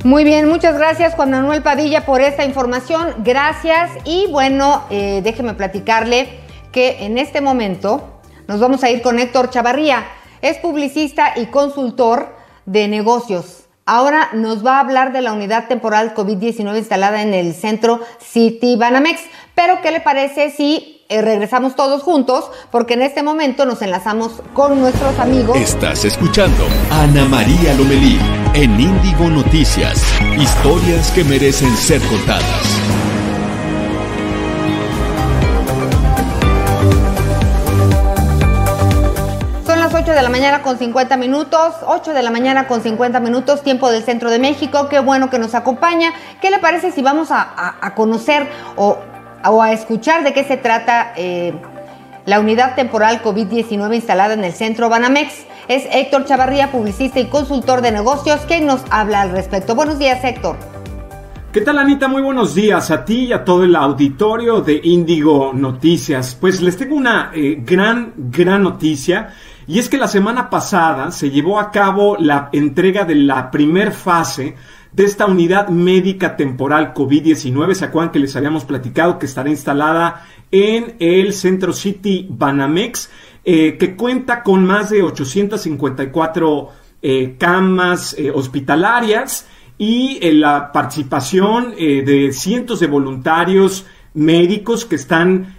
Muy 0.04 0.26
bien, 0.26 0.50
muchas 0.50 0.78
gracias 0.78 1.16
Juan 1.16 1.32
Manuel 1.32 1.64
Padilla 1.64 2.06
por 2.06 2.20
esta 2.20 2.44
información. 2.44 3.08
Gracias 3.20 3.92
y 4.04 4.28
bueno, 4.30 4.84
eh, 4.90 5.22
déjeme 5.24 5.54
platicarle 5.54 6.43
que 6.74 7.06
en 7.06 7.18
este 7.18 7.40
momento 7.40 8.20
nos 8.48 8.60
vamos 8.60 8.84
a 8.84 8.90
ir 8.90 9.02
con 9.02 9.20
Héctor 9.20 9.50
Chavarría. 9.50 10.06
Es 10.42 10.58
publicista 10.58 11.34
y 11.38 11.46
consultor 11.46 12.36
de 12.66 12.90
negocios. 12.90 13.64
Ahora 13.86 14.30
nos 14.34 14.66
va 14.66 14.78
a 14.78 14.80
hablar 14.80 15.14
de 15.14 15.22
la 15.22 15.34
unidad 15.34 15.68
temporal 15.68 16.14
COVID-19 16.16 16.78
instalada 16.78 17.22
en 17.22 17.34
el 17.34 17.54
centro 17.54 18.02
City 18.20 18.76
Banamex. 18.76 19.22
Pero, 19.56 19.82
¿qué 19.82 19.92
le 19.92 20.00
parece 20.00 20.52
si 20.52 21.02
eh, 21.10 21.22
regresamos 21.22 21.76
todos 21.76 22.02
juntos? 22.02 22.50
Porque 22.72 22.94
en 22.94 23.02
este 23.02 23.24
momento 23.24 23.66
nos 23.66 23.82
enlazamos 23.82 24.42
con 24.54 24.80
nuestros 24.80 25.20
amigos. 25.20 25.58
Estás 25.58 26.06
escuchando 26.06 26.66
Ana 26.92 27.26
María 27.26 27.74
Lomelí 27.74 28.18
en 28.54 28.80
Índigo 28.80 29.30
Noticias. 29.30 30.02
Historias 30.38 31.12
que 31.12 31.26
merecen 31.26 31.76
ser 31.76 32.02
contadas. 32.04 33.13
De 40.14 40.22
la 40.22 40.30
mañana 40.30 40.62
con 40.62 40.78
50 40.78 41.18
minutos, 41.18 41.76
8 41.86 42.14
de 42.14 42.22
la 42.22 42.30
mañana 42.30 42.68
con 42.68 42.82
50 42.82 43.20
minutos, 43.20 43.64
tiempo 43.64 43.90
del 43.90 44.04
centro 44.04 44.30
de 44.30 44.38
México. 44.38 44.88
Qué 44.88 45.00
bueno 45.00 45.30
que 45.30 45.40
nos 45.40 45.56
acompaña. 45.56 46.14
¿Qué 46.42 46.52
le 46.52 46.60
parece 46.60 46.92
si 46.92 47.02
vamos 47.02 47.30
a, 47.32 47.94
conocer 47.96 48.48
o, 48.76 49.00
a 49.62 49.72
escuchar 49.72 50.24
de 50.24 50.34
qué 50.34 50.44
se 50.44 50.58
trata 50.58 51.14
eh, 51.16 51.54
la 52.26 52.40
unidad 52.40 52.76
temporal 52.76 53.24
COVID-19 53.24 53.96
instalada 53.96 54.34
en 54.34 54.44
el 54.44 54.54
centro 54.54 54.88
Banamex? 54.88 55.46
Es 55.68 55.86
Héctor 55.92 56.26
Chavarría, 56.26 56.72
publicista 56.72 57.20
y 57.20 57.26
consultor 57.26 57.82
de 57.82 57.92
negocios, 57.92 58.42
quien 58.48 58.68
nos 58.68 58.82
habla 58.92 59.22
al 59.22 59.32
respecto. 59.32 59.74
Buenos 59.74 59.98
días, 59.98 60.24
Héctor. 60.24 60.58
¿Qué 61.52 61.62
tal, 61.62 61.78
Anita? 61.78 62.08
Muy 62.08 62.22
buenos 62.22 62.56
días 62.56 62.92
a 62.92 63.06
ti 63.06 63.26
y 63.26 63.34
a 63.34 63.44
todo 63.46 63.64
el 63.64 63.76
auditorio 63.76 64.62
de 64.62 64.80
Índigo 64.84 65.54
Noticias. 65.54 66.36
Pues 66.40 66.62
les 66.62 66.78
tengo 66.78 66.96
una 66.96 67.32
eh, 67.34 67.62
gran, 67.64 68.14
gran 68.18 68.64
noticia. 68.64 69.34
Y 69.68 69.80
es 69.80 69.88
que 69.88 69.98
la 69.98 70.08
semana 70.08 70.50
pasada 70.50 71.12
se 71.12 71.32
llevó 71.32 71.60
a 71.60 71.72
cabo 71.72 72.18
la 72.20 72.50
entrega 72.52 73.06
de 73.06 73.16
la 73.16 73.50
primer 73.50 73.92
fase 73.92 74.56
de 74.92 75.06
esta 75.06 75.26
unidad 75.26 75.70
médica 75.70 76.36
temporal 76.36 76.94
COVID-19. 76.94 77.74
¿Se 77.74 77.90
que 78.12 78.20
les 78.20 78.36
habíamos 78.36 78.66
platicado 78.66 79.18
que 79.18 79.26
estará 79.26 79.50
instalada 79.50 80.26
en 80.52 80.96
el 81.00 81.34
Centro 81.34 81.72
City 81.74 82.28
Banamex? 82.30 83.10
Eh, 83.46 83.78
que 83.78 83.96
cuenta 83.96 84.42
con 84.42 84.66
más 84.66 84.90
de 84.90 85.04
854 85.04 86.70
eh, 87.02 87.36
camas 87.38 88.16
eh, 88.18 88.32
hospitalarias 88.32 89.48
y 89.78 90.20
la 90.32 90.72
participación 90.72 91.72
de 91.76 92.32
cientos 92.32 92.80
de 92.80 92.88
voluntarios 92.88 93.86
médicos 94.14 94.86
que 94.86 94.96
están 94.96 95.56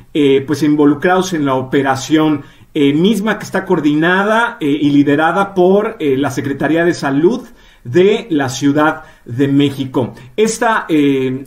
pues 0.46 0.62
involucrados 0.62 1.32
en 1.32 1.44
la 1.44 1.56
operación 1.56 2.44
misma 2.74 3.38
que 3.38 3.44
está 3.44 3.64
coordinada 3.64 4.56
y 4.60 4.90
liderada 4.90 5.54
por 5.54 5.96
la 6.00 6.30
Secretaría 6.30 6.84
de 6.84 6.92
Salud 6.92 7.46
de 7.84 8.26
la 8.30 8.48
Ciudad 8.48 9.04
de 9.24 9.46
México. 9.46 10.14
Esta 10.36 10.86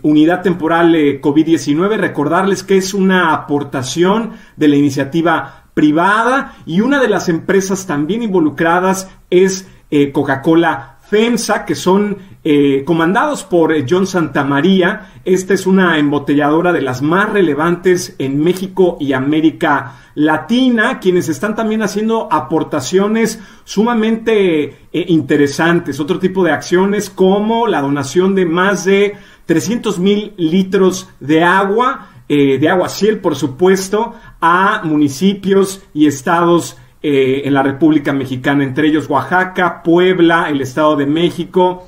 unidad 0.03 0.41
temporal 0.41 0.93
COVID-19, 1.21 1.97
recordarles 1.97 2.63
que 2.63 2.77
es 2.77 2.93
una 2.93 3.33
aportación 3.33 4.33
de 4.55 4.67
la 4.69 4.77
iniciativa 4.77 5.67
privada 5.77 6.55
y 6.65 6.81
una 6.81 6.99
de 6.99 7.07
las 7.07 7.29
empresas 7.29 7.85
también 7.85 8.23
involucradas 8.23 9.11
es 9.29 9.67
eh, 9.91 10.11
Coca-Cola 10.11 10.97
FEMSA, 11.07 11.65
que 11.65 11.75
son 11.75 12.17
eh, 12.49 12.83
comandados 12.85 13.43
por 13.43 13.73
eh, 13.73 13.85
John 13.89 14.07
Santamaría. 14.07 15.11
Esta 15.25 15.53
es 15.53 15.67
una 15.67 15.97
embotelladora 15.97 16.71
de 16.71 16.81
las 16.81 17.01
más 17.01 17.29
relevantes 17.29 18.15
en 18.19 18.39
México 18.39 18.97
y 18.99 19.13
América 19.13 19.95
Latina, 20.15 20.99
quienes 20.99 21.27
están 21.27 21.55
también 21.55 21.81
haciendo 21.81 22.31
aportaciones 22.31 23.39
sumamente 23.65 24.87
interesantes. 24.91 25.99
Otro 25.99 26.19
tipo 26.19 26.43
de 26.43 26.51
acciones 26.51 27.09
como 27.09 27.67
la 27.67 27.81
donación 27.81 28.33
de 28.33 28.45
más 28.45 28.85
de 28.85 29.15
300 29.45 29.99
mil 29.99 30.33
litros 30.37 31.09
de 31.19 31.43
agua 31.43 32.09
eh, 32.29 32.57
de 32.59 32.67
agua 32.67 32.89
ciel, 32.89 33.19
por 33.19 33.37
supuesto, 33.37 34.13
a 34.41 34.81
municipios 34.83 35.81
y 35.93 36.07
estados 36.07 36.77
eh, 37.01 37.43
en 37.45 37.53
la 37.53 37.63
República 37.63 38.11
Mexicana, 38.11 38.65
entre 38.65 38.89
ellos 38.89 39.09
Oaxaca, 39.09 39.81
Puebla, 39.81 40.49
el 40.49 40.59
Estado 40.59 40.97
de 40.97 41.05
México, 41.05 41.87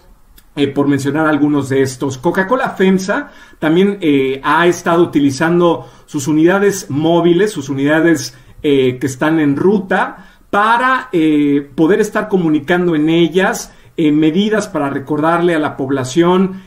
eh, 0.59 0.67
por 0.67 0.87
mencionar 0.87 1.27
algunos 1.27 1.69
de 1.69 1.81
estos. 1.81 2.17
Coca-Cola 2.17 2.71
FEMSA 2.71 3.31
también 3.59 3.99
ha 4.43 4.67
estado 4.67 5.03
utilizando 5.03 5.87
sus 6.05 6.27
unidades 6.27 6.89
móviles, 6.89 7.51
sus 7.51 7.69
unidades 7.69 8.37
que 8.61 8.99
están 9.01 9.39
en 9.39 9.55
ruta, 9.55 10.41
para 10.49 11.09
poder 11.75 12.01
estar 12.01 12.27
comunicando 12.27 12.95
en 12.95 13.09
ellas 13.09 13.73
medidas 13.97 14.67
para 14.67 14.89
recordarle 14.89 15.55
a 15.55 15.59
la 15.59 15.77
población 15.77 16.61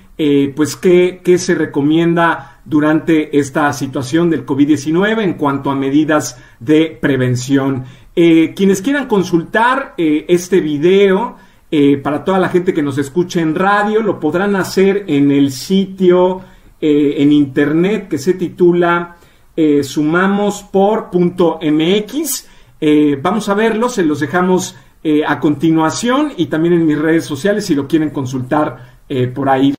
pues 0.54 0.76
qué, 0.76 1.20
qué 1.24 1.38
se 1.38 1.54
recomienda 1.54 2.52
durante 2.64 3.36
esta 3.38 3.72
situación 3.72 4.30
del 4.30 4.46
COVID-19 4.46 5.22
en 5.22 5.34
cuanto 5.34 5.70
a 5.70 5.74
medidas 5.74 6.38
de 6.60 6.96
prevención. 7.00 7.84
Eh, 8.14 8.52
quienes 8.54 8.82
quieran 8.82 9.08
consultar 9.08 9.94
eh, 9.96 10.26
este 10.28 10.60
video, 10.60 11.36
eh, 11.72 11.96
para 11.96 12.24
toda 12.24 12.38
la 12.38 12.50
gente 12.50 12.72
que 12.72 12.82
nos 12.82 12.98
escucha 12.98 13.40
en 13.40 13.56
radio, 13.56 14.00
lo 14.02 14.20
podrán 14.20 14.54
hacer 14.54 15.06
en 15.08 15.32
el 15.32 15.50
sitio 15.50 16.52
en 16.84 17.30
internet 17.30 18.08
que 18.08 18.18
se 18.18 18.34
titula 18.34 19.14
sumamospor.mx. 19.54 22.48
vamos 23.22 23.48
a 23.48 23.54
verlo, 23.54 23.88
se 23.88 24.02
los 24.02 24.18
dejamos 24.18 24.74
a 25.28 25.38
continuación 25.38 26.32
y 26.36 26.46
también 26.46 26.74
en 26.74 26.84
mis 26.84 26.98
redes 26.98 27.24
sociales 27.24 27.66
si 27.66 27.76
lo 27.76 27.86
quieren 27.86 28.10
consultar 28.10 28.98
por 29.32 29.48
ahí. 29.48 29.72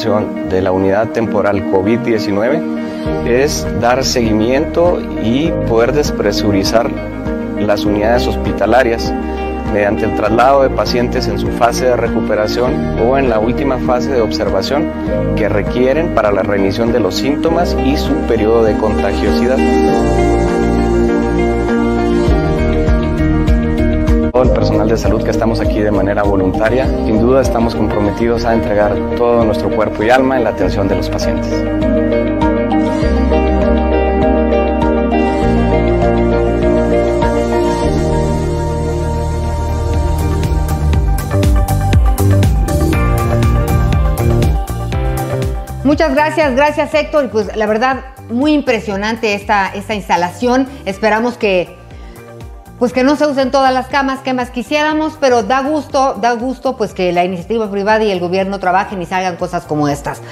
De 0.00 0.62
la 0.62 0.72
unidad 0.72 1.10
temporal 1.10 1.62
COVID-19 1.70 3.28
es 3.28 3.66
dar 3.82 4.02
seguimiento 4.02 4.98
y 5.22 5.50
poder 5.68 5.92
despresurizar 5.92 6.90
las 7.58 7.84
unidades 7.84 8.26
hospitalarias 8.26 9.12
mediante 9.74 10.06
el 10.06 10.16
traslado 10.16 10.62
de 10.62 10.70
pacientes 10.70 11.28
en 11.28 11.38
su 11.38 11.48
fase 11.48 11.84
de 11.84 11.96
recuperación 11.96 12.98
o 12.98 13.18
en 13.18 13.28
la 13.28 13.38
última 13.40 13.76
fase 13.78 14.10
de 14.10 14.22
observación 14.22 14.90
que 15.36 15.50
requieren 15.50 16.14
para 16.14 16.32
la 16.32 16.42
remisión 16.42 16.92
de 16.92 17.00
los 17.00 17.16
síntomas 17.16 17.76
y 17.84 17.98
su 17.98 18.14
periodo 18.26 18.64
de 18.64 18.78
contagiosidad. 18.78 19.58
De 24.90 24.96
salud 24.96 25.22
que 25.22 25.30
estamos 25.30 25.60
aquí 25.60 25.78
de 25.78 25.92
manera 25.92 26.24
voluntaria, 26.24 26.84
sin 27.06 27.20
duda 27.20 27.42
estamos 27.42 27.76
comprometidos 27.76 28.44
a 28.44 28.54
entregar 28.54 28.92
todo 29.16 29.44
nuestro 29.44 29.70
cuerpo 29.70 30.02
y 30.02 30.10
alma 30.10 30.36
en 30.36 30.42
la 30.42 30.50
atención 30.50 30.88
de 30.88 30.96
los 30.96 31.08
pacientes. 31.08 31.52
Muchas 45.84 46.14
gracias, 46.14 46.56
gracias 46.56 46.94
Héctor. 46.94 47.30
Pues 47.30 47.56
la 47.56 47.66
verdad, 47.66 48.06
muy 48.28 48.54
impresionante 48.54 49.34
esta, 49.34 49.68
esta 49.68 49.94
instalación. 49.94 50.68
Esperamos 50.84 51.36
que 51.36 51.79
pues 52.80 52.94
que 52.94 53.04
no 53.04 53.14
se 53.14 53.26
usen 53.26 53.50
todas 53.50 53.74
las 53.74 53.88
camas 53.88 54.20
que 54.20 54.32
más 54.32 54.50
quisiéramos, 54.50 55.18
pero 55.20 55.42
da 55.42 55.60
gusto, 55.60 56.14
da 56.14 56.32
gusto 56.32 56.78
pues 56.78 56.94
que 56.94 57.12
la 57.12 57.26
iniciativa 57.26 57.70
privada 57.70 58.02
y 58.02 58.10
el 58.10 58.20
gobierno 58.20 58.58
trabajen 58.58 59.02
y 59.02 59.06
salgan 59.06 59.36
cosas 59.36 59.66
como 59.66 59.86
estas. 59.86 60.22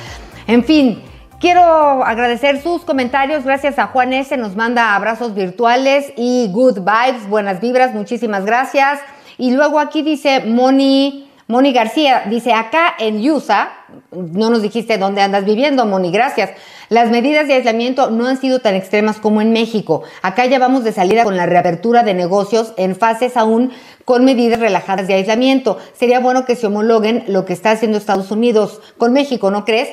En 0.47 0.65
fin, 0.65 1.03
quiero 1.41 1.63
agradecer 2.03 2.63
sus 2.63 2.87
comentarios. 2.87 3.45
Gracias 3.45 3.79
a 3.79 3.89
Juan 3.89 4.15
S. 4.15 4.35
Nos 4.39 4.57
manda 4.57 4.97
abrazos 4.97 5.35
virtuales 5.35 6.11
y 6.17 6.49
good 6.51 6.79
vibes, 6.79 7.29
buenas 7.29 7.61
vibras. 7.61 7.93
Muchísimas 7.93 8.47
gracias. 8.47 8.99
Y 9.37 9.51
luego 9.51 9.79
aquí 9.79 10.01
dice 10.01 10.41
Moni. 10.41 11.31
Moni 11.49 11.75
García 11.75 12.23
dice, 12.31 12.55
acá 12.55 12.95
en 12.99 13.17
USA, 13.31 13.69
no 14.11 14.51
nos 14.51 14.63
dijiste 14.63 14.99
dónde 14.99 15.23
andas 15.23 15.45
viviendo, 15.45 15.87
Moni, 15.87 16.11
gracias. 16.11 16.51
Las 16.89 17.11
medidas 17.11 17.47
de 17.47 17.55
aislamiento 17.55 18.11
no 18.11 18.27
han 18.27 18.41
sido 18.41 18.61
tan 18.61 18.75
extremas 18.75 19.19
como 19.19 19.41
en 19.41 19.53
México. 19.53 20.03
Acá 20.23 20.47
ya 20.47 20.59
vamos 20.59 20.85
de 20.85 20.93
salida 20.93 21.25
con 21.25 21.37
la 21.37 21.47
reapertura 21.47 22.03
de 22.03 22.15
negocios 22.15 22.73
en 22.77 22.97
fases 22.97 23.37
aún 23.37 23.73
con 24.05 24.25
medidas 24.25 24.61
relajadas 24.61 25.07
de 25.07 25.15
aislamiento. 25.15 25.79
Sería 25.95 26.21
bueno 26.21 26.45
que 26.45 26.57
se 26.57 26.67
homologuen 26.67 27.25
lo 27.29 27.45
que 27.45 27.53
está 27.53 27.73
haciendo 27.73 27.99
Estados 27.99 28.31
Unidos 28.31 28.81
con 28.97 29.13
México, 29.13 29.51
¿no 29.51 29.65
crees? 29.65 29.89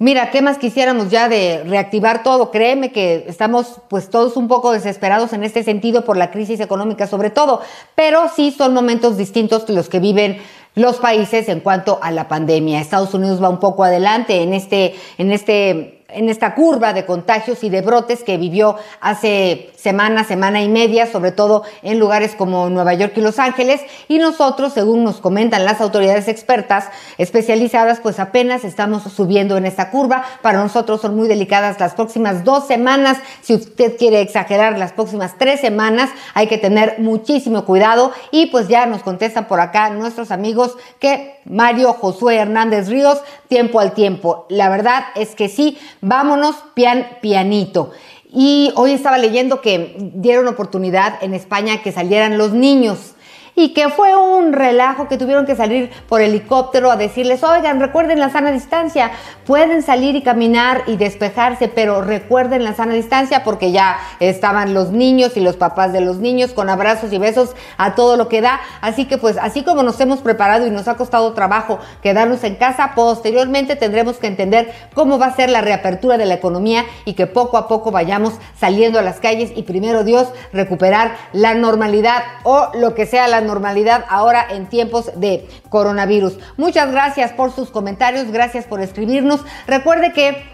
Mira, 0.00 0.30
¿qué 0.30 0.42
más 0.42 0.58
quisiéramos 0.58 1.10
ya 1.10 1.28
de 1.28 1.64
reactivar 1.64 2.22
todo? 2.22 2.52
Créeme 2.52 2.92
que 2.92 3.24
estamos 3.26 3.80
pues 3.88 4.10
todos 4.10 4.36
un 4.36 4.46
poco 4.46 4.70
desesperados 4.70 5.32
en 5.32 5.42
este 5.42 5.64
sentido 5.64 6.04
por 6.04 6.16
la 6.16 6.30
crisis 6.30 6.60
económica 6.60 7.08
sobre 7.08 7.30
todo, 7.30 7.62
pero 7.96 8.28
sí 8.28 8.52
son 8.56 8.74
momentos 8.74 9.16
distintos 9.16 9.68
los 9.68 9.88
que 9.88 9.98
viven 9.98 10.38
los 10.74 10.96
países 10.96 11.48
en 11.48 11.60
cuanto 11.60 11.98
a 12.02 12.10
la 12.10 12.28
pandemia. 12.28 12.80
Estados 12.80 13.14
Unidos 13.14 13.42
va 13.42 13.48
un 13.48 13.60
poco 13.60 13.84
adelante 13.84 14.42
en 14.42 14.54
este, 14.54 14.94
en 15.18 15.32
este 15.32 15.97
en 16.08 16.30
esta 16.30 16.54
curva 16.54 16.94
de 16.94 17.04
contagios 17.04 17.62
y 17.62 17.68
de 17.68 17.82
brotes 17.82 18.24
que 18.24 18.38
vivió 18.38 18.76
hace 19.00 19.70
semana, 19.76 20.24
semana 20.24 20.62
y 20.62 20.68
media, 20.68 21.06
sobre 21.06 21.32
todo 21.32 21.64
en 21.82 21.98
lugares 21.98 22.34
como 22.34 22.70
Nueva 22.70 22.94
York 22.94 23.12
y 23.16 23.20
Los 23.20 23.38
Ángeles. 23.38 23.82
Y 24.08 24.18
nosotros, 24.18 24.72
según 24.72 25.04
nos 25.04 25.18
comentan 25.20 25.66
las 25.66 25.82
autoridades 25.82 26.28
expertas 26.28 26.86
especializadas, 27.18 28.00
pues 28.00 28.18
apenas 28.20 28.64
estamos 28.64 29.02
subiendo 29.02 29.58
en 29.58 29.66
esta 29.66 29.90
curva. 29.90 30.24
Para 30.40 30.62
nosotros 30.62 31.02
son 31.02 31.14
muy 31.14 31.28
delicadas 31.28 31.78
las 31.78 31.94
próximas 31.94 32.42
dos 32.42 32.66
semanas. 32.66 33.18
Si 33.42 33.54
usted 33.54 33.98
quiere 33.98 34.22
exagerar 34.22 34.78
las 34.78 34.92
próximas 34.92 35.34
tres 35.36 35.60
semanas, 35.60 36.08
hay 36.32 36.46
que 36.46 36.56
tener 36.56 36.98
muchísimo 37.00 37.66
cuidado. 37.66 38.12
Y 38.30 38.46
pues 38.46 38.68
ya 38.68 38.86
nos 38.86 39.02
contestan 39.02 39.46
por 39.46 39.60
acá 39.60 39.90
nuestros 39.90 40.30
amigos 40.30 40.74
que 41.00 41.37
Mario 41.48 41.92
Josué 41.92 42.36
Hernández 42.36 42.88
Ríos, 42.88 43.18
tiempo 43.48 43.80
al 43.80 43.92
tiempo. 43.92 44.46
La 44.48 44.68
verdad 44.68 45.04
es 45.14 45.34
que 45.34 45.48
sí, 45.48 45.78
vámonos 46.00 46.56
pian 46.74 47.06
pianito. 47.20 47.90
Y 48.30 48.72
hoy 48.76 48.92
estaba 48.92 49.18
leyendo 49.18 49.62
que 49.62 49.96
dieron 49.98 50.48
oportunidad 50.48 51.22
en 51.22 51.34
España 51.34 51.82
que 51.82 51.92
salieran 51.92 52.36
los 52.36 52.52
niños 52.52 53.14
y 53.58 53.70
que 53.70 53.88
fue 53.88 54.14
un 54.14 54.52
relajo 54.52 55.08
que 55.08 55.18
tuvieron 55.18 55.44
que 55.44 55.56
salir 55.56 55.90
por 56.08 56.20
helicóptero 56.20 56.92
a 56.92 56.96
decirles, 56.96 57.42
oigan, 57.42 57.80
recuerden 57.80 58.20
la 58.20 58.30
sana 58.30 58.52
distancia, 58.52 59.10
pueden 59.44 59.82
salir 59.82 60.14
y 60.14 60.22
caminar 60.22 60.84
y 60.86 60.96
despejarse, 60.96 61.66
pero 61.66 62.00
recuerden 62.00 62.62
la 62.62 62.74
sana 62.74 62.94
distancia 62.94 63.42
porque 63.42 63.72
ya 63.72 63.98
estaban 64.20 64.74
los 64.74 64.92
niños 64.92 65.36
y 65.36 65.40
los 65.40 65.56
papás 65.56 65.92
de 65.92 66.00
los 66.00 66.18
niños 66.18 66.52
con 66.52 66.70
abrazos 66.70 67.12
y 67.12 67.18
besos 67.18 67.56
a 67.78 67.96
todo 67.96 68.16
lo 68.16 68.28
que 68.28 68.42
da. 68.42 68.60
Así 68.80 69.06
que 69.06 69.18
pues 69.18 69.36
así 69.38 69.64
como 69.64 69.82
nos 69.82 69.98
hemos 69.98 70.20
preparado 70.20 70.64
y 70.64 70.70
nos 70.70 70.86
ha 70.86 70.96
costado 70.96 71.32
trabajo 71.32 71.80
quedarnos 72.00 72.44
en 72.44 72.54
casa, 72.54 72.92
posteriormente 72.94 73.74
tendremos 73.74 74.18
que 74.18 74.28
entender 74.28 74.70
cómo 74.94 75.18
va 75.18 75.26
a 75.26 75.34
ser 75.34 75.50
la 75.50 75.62
reapertura 75.62 76.16
de 76.16 76.26
la 76.26 76.34
economía 76.34 76.84
y 77.04 77.14
que 77.14 77.26
poco 77.26 77.56
a 77.56 77.66
poco 77.66 77.90
vayamos 77.90 78.34
saliendo 78.56 79.00
a 79.00 79.02
las 79.02 79.18
calles 79.18 79.50
y 79.56 79.64
primero 79.64 80.04
Dios 80.04 80.28
recuperar 80.52 81.16
la 81.32 81.54
normalidad 81.54 82.22
o 82.44 82.68
lo 82.74 82.94
que 82.94 83.04
sea 83.04 83.26
la 83.26 83.47
normalidad 83.48 84.04
ahora 84.08 84.46
en 84.48 84.68
tiempos 84.68 85.10
de 85.16 85.48
coronavirus. 85.68 86.38
Muchas 86.56 86.92
gracias 86.92 87.32
por 87.32 87.50
sus 87.50 87.70
comentarios, 87.70 88.30
gracias 88.30 88.64
por 88.64 88.80
escribirnos. 88.80 89.44
Recuerde 89.66 90.12
que, 90.12 90.44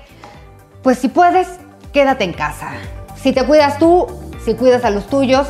pues 0.83 0.99
si 0.99 1.09
puedes, 1.09 1.49
quédate 1.93 2.25
en 2.25 2.33
casa. 2.33 2.71
Si 3.17 3.33
te 3.33 3.45
cuidas 3.45 3.79
tú, 3.79 4.07
si 4.43 4.55
cuidas 4.55 4.85
a 4.85 4.91
los 4.91 5.07
tuyos, 5.09 5.49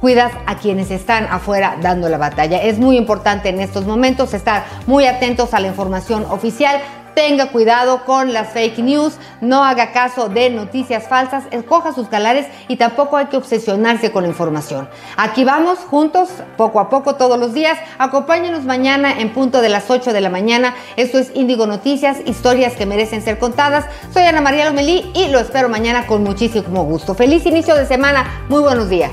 cuidas 0.00 0.32
a 0.46 0.56
quienes 0.56 0.90
están 0.90 1.26
afuera 1.30 1.76
dando 1.80 2.08
la 2.08 2.18
batalla. 2.18 2.62
Es 2.62 2.78
muy 2.78 2.96
importante 2.96 3.48
en 3.48 3.60
estos 3.60 3.86
momentos 3.86 4.34
estar 4.34 4.64
muy 4.86 5.06
atentos 5.06 5.54
a 5.54 5.60
la 5.60 5.68
información 5.68 6.26
oficial 6.30 6.80
tenga 7.14 7.48
cuidado 7.48 8.04
con 8.04 8.32
las 8.32 8.50
fake 8.50 8.78
news, 8.78 9.14
no 9.40 9.64
haga 9.64 9.92
caso 9.92 10.28
de 10.28 10.50
noticias 10.50 11.08
falsas, 11.08 11.44
escoja 11.50 11.92
sus 11.92 12.08
calares 12.08 12.46
y 12.68 12.76
tampoco 12.76 13.16
hay 13.16 13.26
que 13.26 13.36
obsesionarse 13.36 14.12
con 14.12 14.24
la 14.24 14.28
información. 14.28 14.88
Aquí 15.16 15.44
vamos 15.44 15.78
juntos, 15.78 16.28
poco 16.56 16.80
a 16.80 16.88
poco, 16.88 17.14
todos 17.16 17.38
los 17.38 17.54
días. 17.54 17.78
Acompáñenos 17.98 18.64
mañana 18.64 19.18
en 19.18 19.32
punto 19.32 19.60
de 19.60 19.68
las 19.68 19.90
8 19.90 20.12
de 20.12 20.20
la 20.20 20.30
mañana. 20.30 20.74
Esto 20.96 21.18
es 21.18 21.30
Índigo 21.34 21.66
Noticias, 21.66 22.18
historias 22.24 22.74
que 22.74 22.86
merecen 22.86 23.22
ser 23.22 23.38
contadas. 23.38 23.86
Soy 24.12 24.24
Ana 24.24 24.40
María 24.40 24.66
Lomelí 24.66 25.10
y 25.14 25.28
lo 25.28 25.38
espero 25.38 25.68
mañana 25.68 26.06
con 26.06 26.22
muchísimo 26.22 26.84
gusto. 26.84 27.14
Feliz 27.14 27.46
inicio 27.46 27.74
de 27.74 27.86
semana, 27.86 28.44
muy 28.48 28.60
buenos 28.60 28.88
días. 28.88 29.12